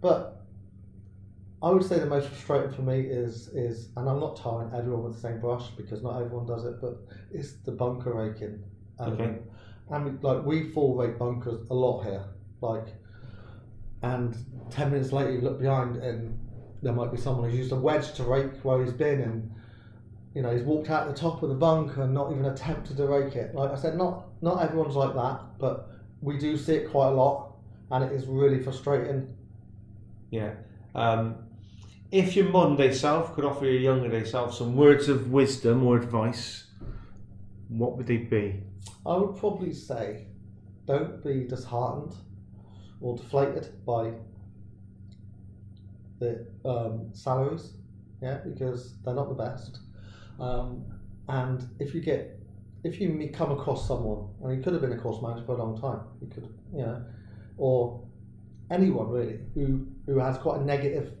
but 0.00 0.39
I 1.62 1.70
would 1.70 1.84
say 1.84 1.98
the 1.98 2.06
most 2.06 2.28
frustrating 2.28 2.72
for 2.72 2.82
me 2.82 3.00
is 3.00 3.48
is, 3.48 3.90
and 3.96 4.08
I'm 4.08 4.18
not 4.20 4.36
tarring 4.36 4.72
everyone 4.74 5.04
with 5.04 5.14
the 5.14 5.20
same 5.20 5.40
brush 5.40 5.68
because 5.76 6.02
not 6.02 6.20
everyone 6.20 6.46
does 6.46 6.64
it, 6.64 6.80
but 6.80 6.98
it's 7.30 7.52
the 7.64 7.72
bunker 7.72 8.14
raking. 8.14 8.62
element. 8.98 9.42
And 9.90 10.04
we, 10.04 10.10
like 10.22 10.44
we 10.44 10.70
full 10.70 10.96
rake 10.96 11.18
bunkers 11.18 11.66
a 11.70 11.74
lot 11.74 12.04
here, 12.04 12.24
like, 12.60 12.86
and 14.02 14.36
ten 14.70 14.90
minutes 14.90 15.12
later 15.12 15.32
you 15.32 15.40
look 15.40 15.60
behind 15.60 15.96
and 15.96 16.38
there 16.82 16.92
might 16.92 17.10
be 17.10 17.18
someone 17.18 17.50
who's 17.50 17.58
used 17.58 17.72
a 17.72 17.76
wedge 17.76 18.12
to 18.14 18.24
rake 18.24 18.52
where 18.62 18.82
he's 18.82 18.92
been 18.92 19.20
and. 19.20 19.50
You 20.32 20.42
know, 20.42 20.52
he's 20.52 20.62
walked 20.62 20.90
out 20.90 21.08
the 21.08 21.12
top 21.12 21.42
of 21.42 21.48
the 21.48 21.56
bunker 21.56 22.02
and 22.04 22.14
not 22.14 22.30
even 22.30 22.44
attempted 22.44 22.96
to 22.98 23.06
rake 23.08 23.34
it. 23.34 23.52
Like 23.52 23.72
I 23.72 23.74
said, 23.74 23.96
not 23.96 24.28
not 24.40 24.62
everyone's 24.62 24.94
like 24.94 25.12
that, 25.14 25.58
but 25.58 25.90
we 26.20 26.38
do 26.38 26.56
see 26.56 26.74
it 26.74 26.88
quite 26.88 27.08
a 27.08 27.10
lot, 27.10 27.56
and 27.90 28.04
it 28.04 28.12
is 28.12 28.26
really 28.26 28.62
frustrating. 28.62 29.34
Yeah. 30.30 30.52
Um, 30.94 31.49
if 32.12 32.34
your 32.34 32.46
modern 32.46 32.76
day 32.76 32.92
self 32.92 33.34
could 33.34 33.44
offer 33.44 33.64
your 33.64 33.80
younger 33.80 34.08
day 34.08 34.24
self 34.24 34.54
some 34.54 34.74
words 34.76 35.08
of 35.08 35.30
wisdom 35.30 35.86
or 35.86 35.96
advice, 35.96 36.64
what 37.68 37.96
would 37.96 38.06
they 38.06 38.18
be? 38.18 38.62
I 39.06 39.16
would 39.16 39.38
probably 39.38 39.72
say, 39.72 40.26
don't 40.86 41.22
be 41.22 41.44
disheartened 41.44 42.14
or 43.00 43.16
deflated 43.16 43.84
by 43.86 44.12
the 46.18 46.46
um, 46.64 47.10
salaries, 47.12 47.74
yeah, 48.20 48.38
because 48.44 48.96
they're 49.04 49.14
not 49.14 49.28
the 49.28 49.42
best. 49.42 49.78
Um, 50.38 50.84
and 51.28 51.66
if 51.78 51.94
you 51.94 52.00
get, 52.00 52.38
if 52.82 53.00
you 53.00 53.30
come 53.32 53.52
across 53.52 53.86
someone, 53.86 54.28
and 54.42 54.56
he 54.56 54.62
could 54.62 54.72
have 54.72 54.82
been 54.82 54.92
a 54.92 54.98
course 54.98 55.22
manager 55.22 55.46
for 55.46 55.54
a 55.54 55.58
long 55.58 55.80
time, 55.80 56.00
he 56.18 56.26
could, 56.26 56.52
you 56.74 56.82
know, 56.82 57.04
or 57.56 58.02
anyone 58.70 59.08
really 59.08 59.38
who 59.54 59.86
who 60.06 60.18
has 60.18 60.38
quite 60.38 60.60
a 60.60 60.64
negative 60.64 61.12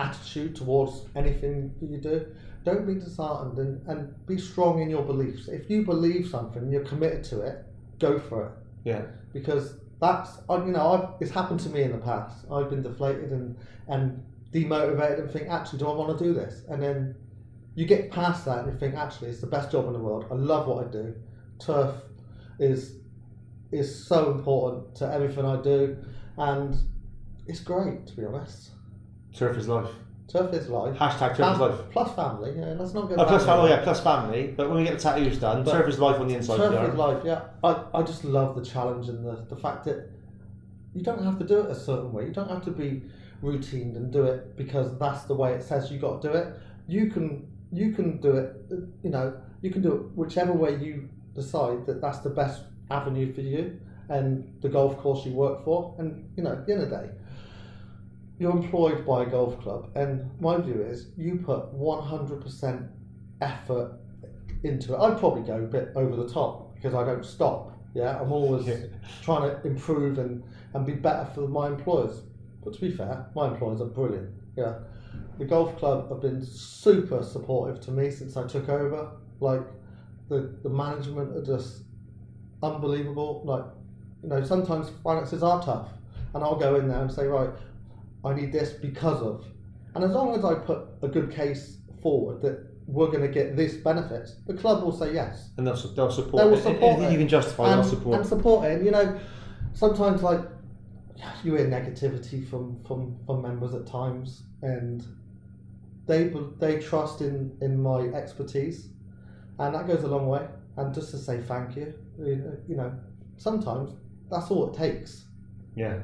attitude 0.00 0.56
towards 0.56 1.06
anything 1.14 1.74
you 1.80 1.98
do, 1.98 2.26
don't 2.64 2.86
be 2.86 2.94
disheartened 2.94 3.58
and, 3.58 3.86
and 3.86 4.26
be 4.26 4.38
strong 4.38 4.80
in 4.80 4.90
your 4.90 5.02
beliefs. 5.02 5.48
If 5.48 5.68
you 5.70 5.84
believe 5.84 6.28
something, 6.28 6.70
you're 6.70 6.84
committed 6.84 7.22
to 7.24 7.42
it, 7.42 7.64
go 7.98 8.18
for 8.18 8.46
it 8.46 8.52
Yeah. 8.88 9.02
because 9.32 9.76
that's 10.00 10.38
you 10.50 10.72
know 10.72 10.92
I've, 10.92 11.22
it's 11.22 11.30
happened 11.30 11.60
to 11.60 11.68
me 11.70 11.82
in 11.82 11.92
the 11.92 11.98
past. 11.98 12.44
I've 12.50 12.68
been 12.70 12.82
deflated 12.82 13.30
and 13.30 13.56
and 13.88 14.22
demotivated 14.52 15.20
and 15.20 15.30
think 15.30 15.48
actually 15.48 15.78
do 15.78 15.88
I 15.88 15.94
want 15.94 16.18
to 16.18 16.24
do 16.24 16.32
this? 16.34 16.64
And 16.68 16.82
then 16.82 17.14
you 17.74 17.86
get 17.86 18.10
past 18.10 18.44
that 18.46 18.64
and 18.64 18.72
you 18.72 18.78
think 18.78 18.94
actually 18.94 19.28
it's 19.30 19.40
the 19.40 19.46
best 19.46 19.70
job 19.70 19.86
in 19.86 19.92
the 19.92 19.98
world. 19.98 20.26
I 20.30 20.34
love 20.34 20.66
what 20.66 20.86
I 20.86 20.90
do. 20.90 21.14
Turf 21.58 21.94
is 22.58 22.96
is 23.72 24.06
so 24.06 24.30
important 24.30 24.94
to 24.96 25.12
everything 25.12 25.44
I 25.44 25.60
do, 25.60 25.96
and 26.38 26.76
it's 27.46 27.60
great 27.60 28.06
to 28.08 28.16
be 28.16 28.24
honest. 28.24 28.70
Turf 29.34 29.56
is 29.56 29.68
life. 29.68 29.90
Turf 30.28 30.52
is 30.54 30.68
life. 30.68 30.96
Hashtag 30.96 31.36
turf 31.36 31.54
is 31.54 31.60
life. 31.60 31.80
plus 31.90 32.14
family. 32.14 32.52
Know, 32.52 32.76
let's 32.78 32.94
not 32.94 33.08
get 33.08 33.18
Oh, 33.18 33.24
plus 33.24 33.44
family, 33.44 33.70
wrong. 33.70 33.78
yeah, 33.78 33.84
plus 33.84 34.00
family. 34.00 34.54
But 34.56 34.68
when 34.68 34.78
we 34.78 34.84
get 34.84 34.94
the 34.94 35.00
tattoos 35.00 35.38
done, 35.38 35.64
But- 35.64 35.72
turf 35.72 35.88
is 35.88 35.98
life 35.98 36.18
on 36.20 36.28
the 36.28 36.34
inside. 36.36 36.56
Turf 36.56 36.88
is 36.92 36.94
life, 36.96 37.22
yeah. 37.24 37.40
I, 37.62 37.84
I 37.94 38.02
just 38.02 38.24
love 38.24 38.54
the 38.56 38.64
challenge 38.64 39.08
and 39.08 39.24
the, 39.24 39.44
the 39.48 39.56
fact 39.56 39.84
that 39.84 40.08
you 40.94 41.02
don't 41.02 41.22
have 41.22 41.38
to 41.40 41.44
do 41.46 41.60
it 41.60 41.70
a 41.70 41.74
certain 41.74 42.12
way. 42.12 42.26
You 42.26 42.32
don't 42.32 42.48
have 42.48 42.64
to 42.64 42.70
be 42.70 43.02
routine 43.42 43.94
and 43.96 44.10
do 44.12 44.24
it 44.24 44.56
because 44.56 44.96
that's 44.98 45.24
the 45.24 45.34
way 45.34 45.52
it 45.52 45.62
says 45.62 45.90
you 45.92 45.98
got 45.98 46.22
to 46.22 46.28
do 46.28 46.34
it. 46.34 46.54
You 46.86 47.10
can 47.10 47.46
you 47.72 47.92
can 47.92 48.20
do 48.20 48.36
it. 48.36 48.54
You 49.02 49.10
know 49.10 49.34
you 49.60 49.70
can 49.70 49.82
do 49.82 49.92
it 49.92 50.02
whichever 50.16 50.52
way 50.52 50.76
you 50.76 51.08
decide 51.34 51.84
that 51.86 52.00
that's 52.00 52.18
the 52.18 52.30
best 52.30 52.62
avenue 52.90 53.32
for 53.34 53.40
you 53.40 53.80
and 54.08 54.52
the 54.60 54.68
golf 54.68 54.96
course 54.98 55.26
you 55.26 55.32
work 55.32 55.64
for. 55.64 55.94
And 55.98 56.30
you 56.36 56.44
know 56.44 56.52
at 56.52 56.66
the 56.66 56.72
end 56.74 56.82
of 56.84 56.90
the 56.90 56.96
day, 56.96 57.10
you're 58.38 58.50
employed 58.52 59.06
by 59.06 59.22
a 59.22 59.26
golf 59.26 59.60
club, 59.60 59.90
and 59.94 60.28
my 60.40 60.56
view 60.58 60.82
is 60.82 61.08
you 61.16 61.36
put 61.36 61.72
one 61.72 62.02
hundred 62.02 62.40
percent 62.42 62.82
effort 63.40 63.98
into 64.64 64.94
it. 64.94 64.98
I'd 64.98 65.18
probably 65.18 65.42
go 65.42 65.56
a 65.56 65.66
bit 65.66 65.92
over 65.94 66.16
the 66.16 66.28
top 66.28 66.74
because 66.74 66.94
I 66.94 67.04
don't 67.04 67.24
stop. 67.24 67.78
Yeah, 67.94 68.20
I'm 68.20 68.32
always 68.32 68.66
Yeah. 68.66 68.86
trying 69.22 69.42
to 69.48 69.66
improve 69.66 70.18
and, 70.18 70.42
and 70.72 70.84
be 70.84 70.94
better 70.94 71.26
for 71.32 71.46
my 71.46 71.68
employers. 71.68 72.22
But 72.64 72.74
to 72.74 72.80
be 72.80 72.90
fair, 72.90 73.26
my 73.36 73.48
employers 73.48 73.80
are 73.80 73.86
brilliant. 73.86 74.30
Yeah, 74.56 74.78
the 75.38 75.44
golf 75.44 75.76
club 75.78 76.08
have 76.10 76.20
been 76.20 76.42
super 76.44 77.22
supportive 77.22 77.80
to 77.82 77.92
me 77.92 78.10
since 78.10 78.36
I 78.36 78.46
took 78.48 78.68
over. 78.68 79.12
Like 79.40 79.62
the 80.28 80.56
the 80.62 80.70
management 80.70 81.36
are 81.36 81.44
just 81.44 81.82
unbelievable. 82.62 83.42
Like 83.44 83.64
you 84.22 84.28
know, 84.30 84.42
sometimes 84.42 84.90
finances 85.04 85.42
are 85.42 85.62
tough, 85.62 85.88
and 86.34 86.42
I'll 86.42 86.56
go 86.56 86.76
in 86.76 86.88
there 86.88 87.02
and 87.02 87.12
say, 87.12 87.26
right, 87.26 87.50
I 88.24 88.34
need 88.34 88.52
this 88.52 88.70
because 88.72 89.20
of. 89.22 89.44
And 89.94 90.02
as 90.04 90.10
long 90.10 90.34
as 90.34 90.44
I 90.44 90.54
put 90.54 90.86
a 91.02 91.08
good 91.08 91.30
case 91.30 91.78
forward 92.02 92.42
that 92.42 92.66
we're 92.86 93.06
going 93.06 93.22
to 93.22 93.28
get 93.28 93.56
this 93.56 93.74
benefit, 93.74 94.28
the 94.46 94.54
club 94.54 94.82
will 94.82 94.92
say 94.96 95.14
yes. 95.14 95.50
And 95.56 95.66
they'll, 95.66 95.76
they'll 95.94 96.10
support, 96.10 96.42
They 96.42 96.50
will 96.50 96.56
support 96.60 97.00
it. 97.02 97.12
you 97.12 97.18
can 97.18 97.28
justify. 97.28 97.70
and, 97.72 97.82
they'll 97.82 97.88
support. 97.90 98.16
and 98.18 98.26
support 98.26 98.66
it. 98.66 98.72
And, 98.76 98.84
you 98.84 98.90
know, 98.90 99.18
sometimes 99.72 100.22
like 100.22 100.40
you 101.42 101.54
hear 101.54 101.66
negativity 101.66 102.46
from 102.46 102.82
from 102.84 103.16
from 103.24 103.40
members 103.40 103.72
at 103.74 103.86
times, 103.86 104.42
and 104.62 105.02
they 106.06 106.32
they 106.58 106.78
trust 106.80 107.20
in 107.20 107.56
in 107.62 107.80
my 107.80 108.00
expertise, 108.08 108.88
and 109.58 109.74
that 109.74 109.86
goes 109.86 110.02
a 110.02 110.08
long 110.08 110.26
way. 110.26 110.46
And 110.76 110.92
just 110.92 111.10
to 111.12 111.18
say 111.18 111.40
thank 111.40 111.76
you, 111.76 111.94
you 112.18 112.36
know- 112.36 112.56
you 112.68 112.76
know, 112.76 112.92
sometimes 113.36 113.90
that's 114.30 114.50
all 114.50 114.70
it 114.70 114.76
takes. 114.76 115.24
Yeah. 115.76 116.00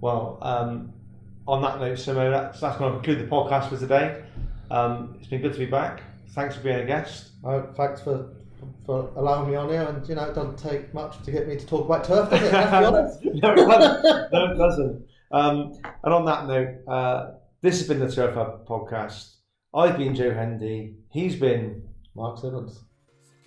Well, 0.00 0.38
um, 0.42 0.92
on 1.46 1.62
that 1.62 1.80
note, 1.80 1.98
Simo, 1.98 2.30
that's, 2.30 2.60
that's 2.60 2.76
going 2.78 2.92
to 2.92 2.98
conclude 2.98 3.26
the 3.26 3.30
podcast 3.30 3.68
for 3.68 3.76
today. 3.76 4.22
Um, 4.70 5.16
it's 5.18 5.28
been 5.28 5.42
good 5.42 5.52
to 5.52 5.58
be 5.58 5.66
back. 5.66 6.02
Thanks 6.30 6.56
for 6.56 6.62
being 6.62 6.80
a 6.80 6.86
guest. 6.86 7.30
Uh, 7.44 7.62
thanks 7.74 8.00
for 8.00 8.30
for 8.86 9.12
allowing 9.16 9.50
me 9.50 9.56
on 9.56 9.68
here, 9.68 9.82
and 9.82 10.08
you 10.08 10.14
know, 10.14 10.24
it 10.24 10.34
doesn't 10.34 10.56
take 10.56 10.92
much 10.94 11.20
to 11.24 11.32
get 11.32 11.48
me 11.48 11.56
to 11.56 11.66
talk 11.66 11.84
about 11.86 12.04
turf, 12.04 12.30
does 12.30 12.42
it? 12.42 12.52
Let's 12.52 12.70
be 12.70 12.84
honest. 12.84 13.24
no, 13.42 13.52
it 13.52 13.56
doesn't. 13.56 14.32
No, 14.32 14.52
it 14.52 14.56
doesn't. 14.56 15.06
Um, 15.32 15.72
and 16.04 16.14
on 16.14 16.24
that 16.26 16.46
note, 16.46 16.88
uh, 16.88 17.30
this 17.60 17.78
has 17.78 17.88
been 17.88 17.98
the 17.98 18.10
Turf 18.10 18.34
Hub 18.34 18.66
podcast. 18.66 19.34
I've 19.74 19.96
been 19.96 20.14
Joe 20.14 20.32
Hendy. 20.32 20.96
He's 21.10 21.36
been. 21.36 21.82
Mark 22.14 22.38
Simmons. 22.38 22.80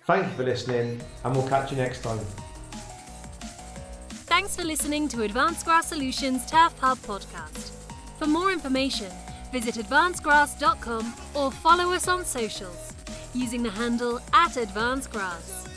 Thank 0.06 0.26
you 0.26 0.32
for 0.32 0.42
listening, 0.42 1.00
and 1.24 1.36
we'll 1.36 1.48
catch 1.48 1.70
you 1.70 1.76
next 1.76 2.02
time. 2.02 2.18
Thanks 4.26 4.56
for 4.56 4.64
listening 4.64 5.08
to 5.08 5.22
Advanced 5.22 5.64
Grass 5.64 5.88
Solutions 5.88 6.44
Turf 6.50 6.76
Hub 6.78 6.98
podcast. 6.98 7.85
For 8.18 8.26
more 8.26 8.50
information, 8.50 9.10
visit 9.52 9.74
advancegrass.com 9.76 11.14
or 11.34 11.50
follow 11.50 11.92
us 11.92 12.08
on 12.08 12.24
socials 12.24 12.94
using 13.34 13.62
the 13.62 13.70
handle 13.70 14.18
at 14.32 14.52
advancedgrass. 14.52 15.75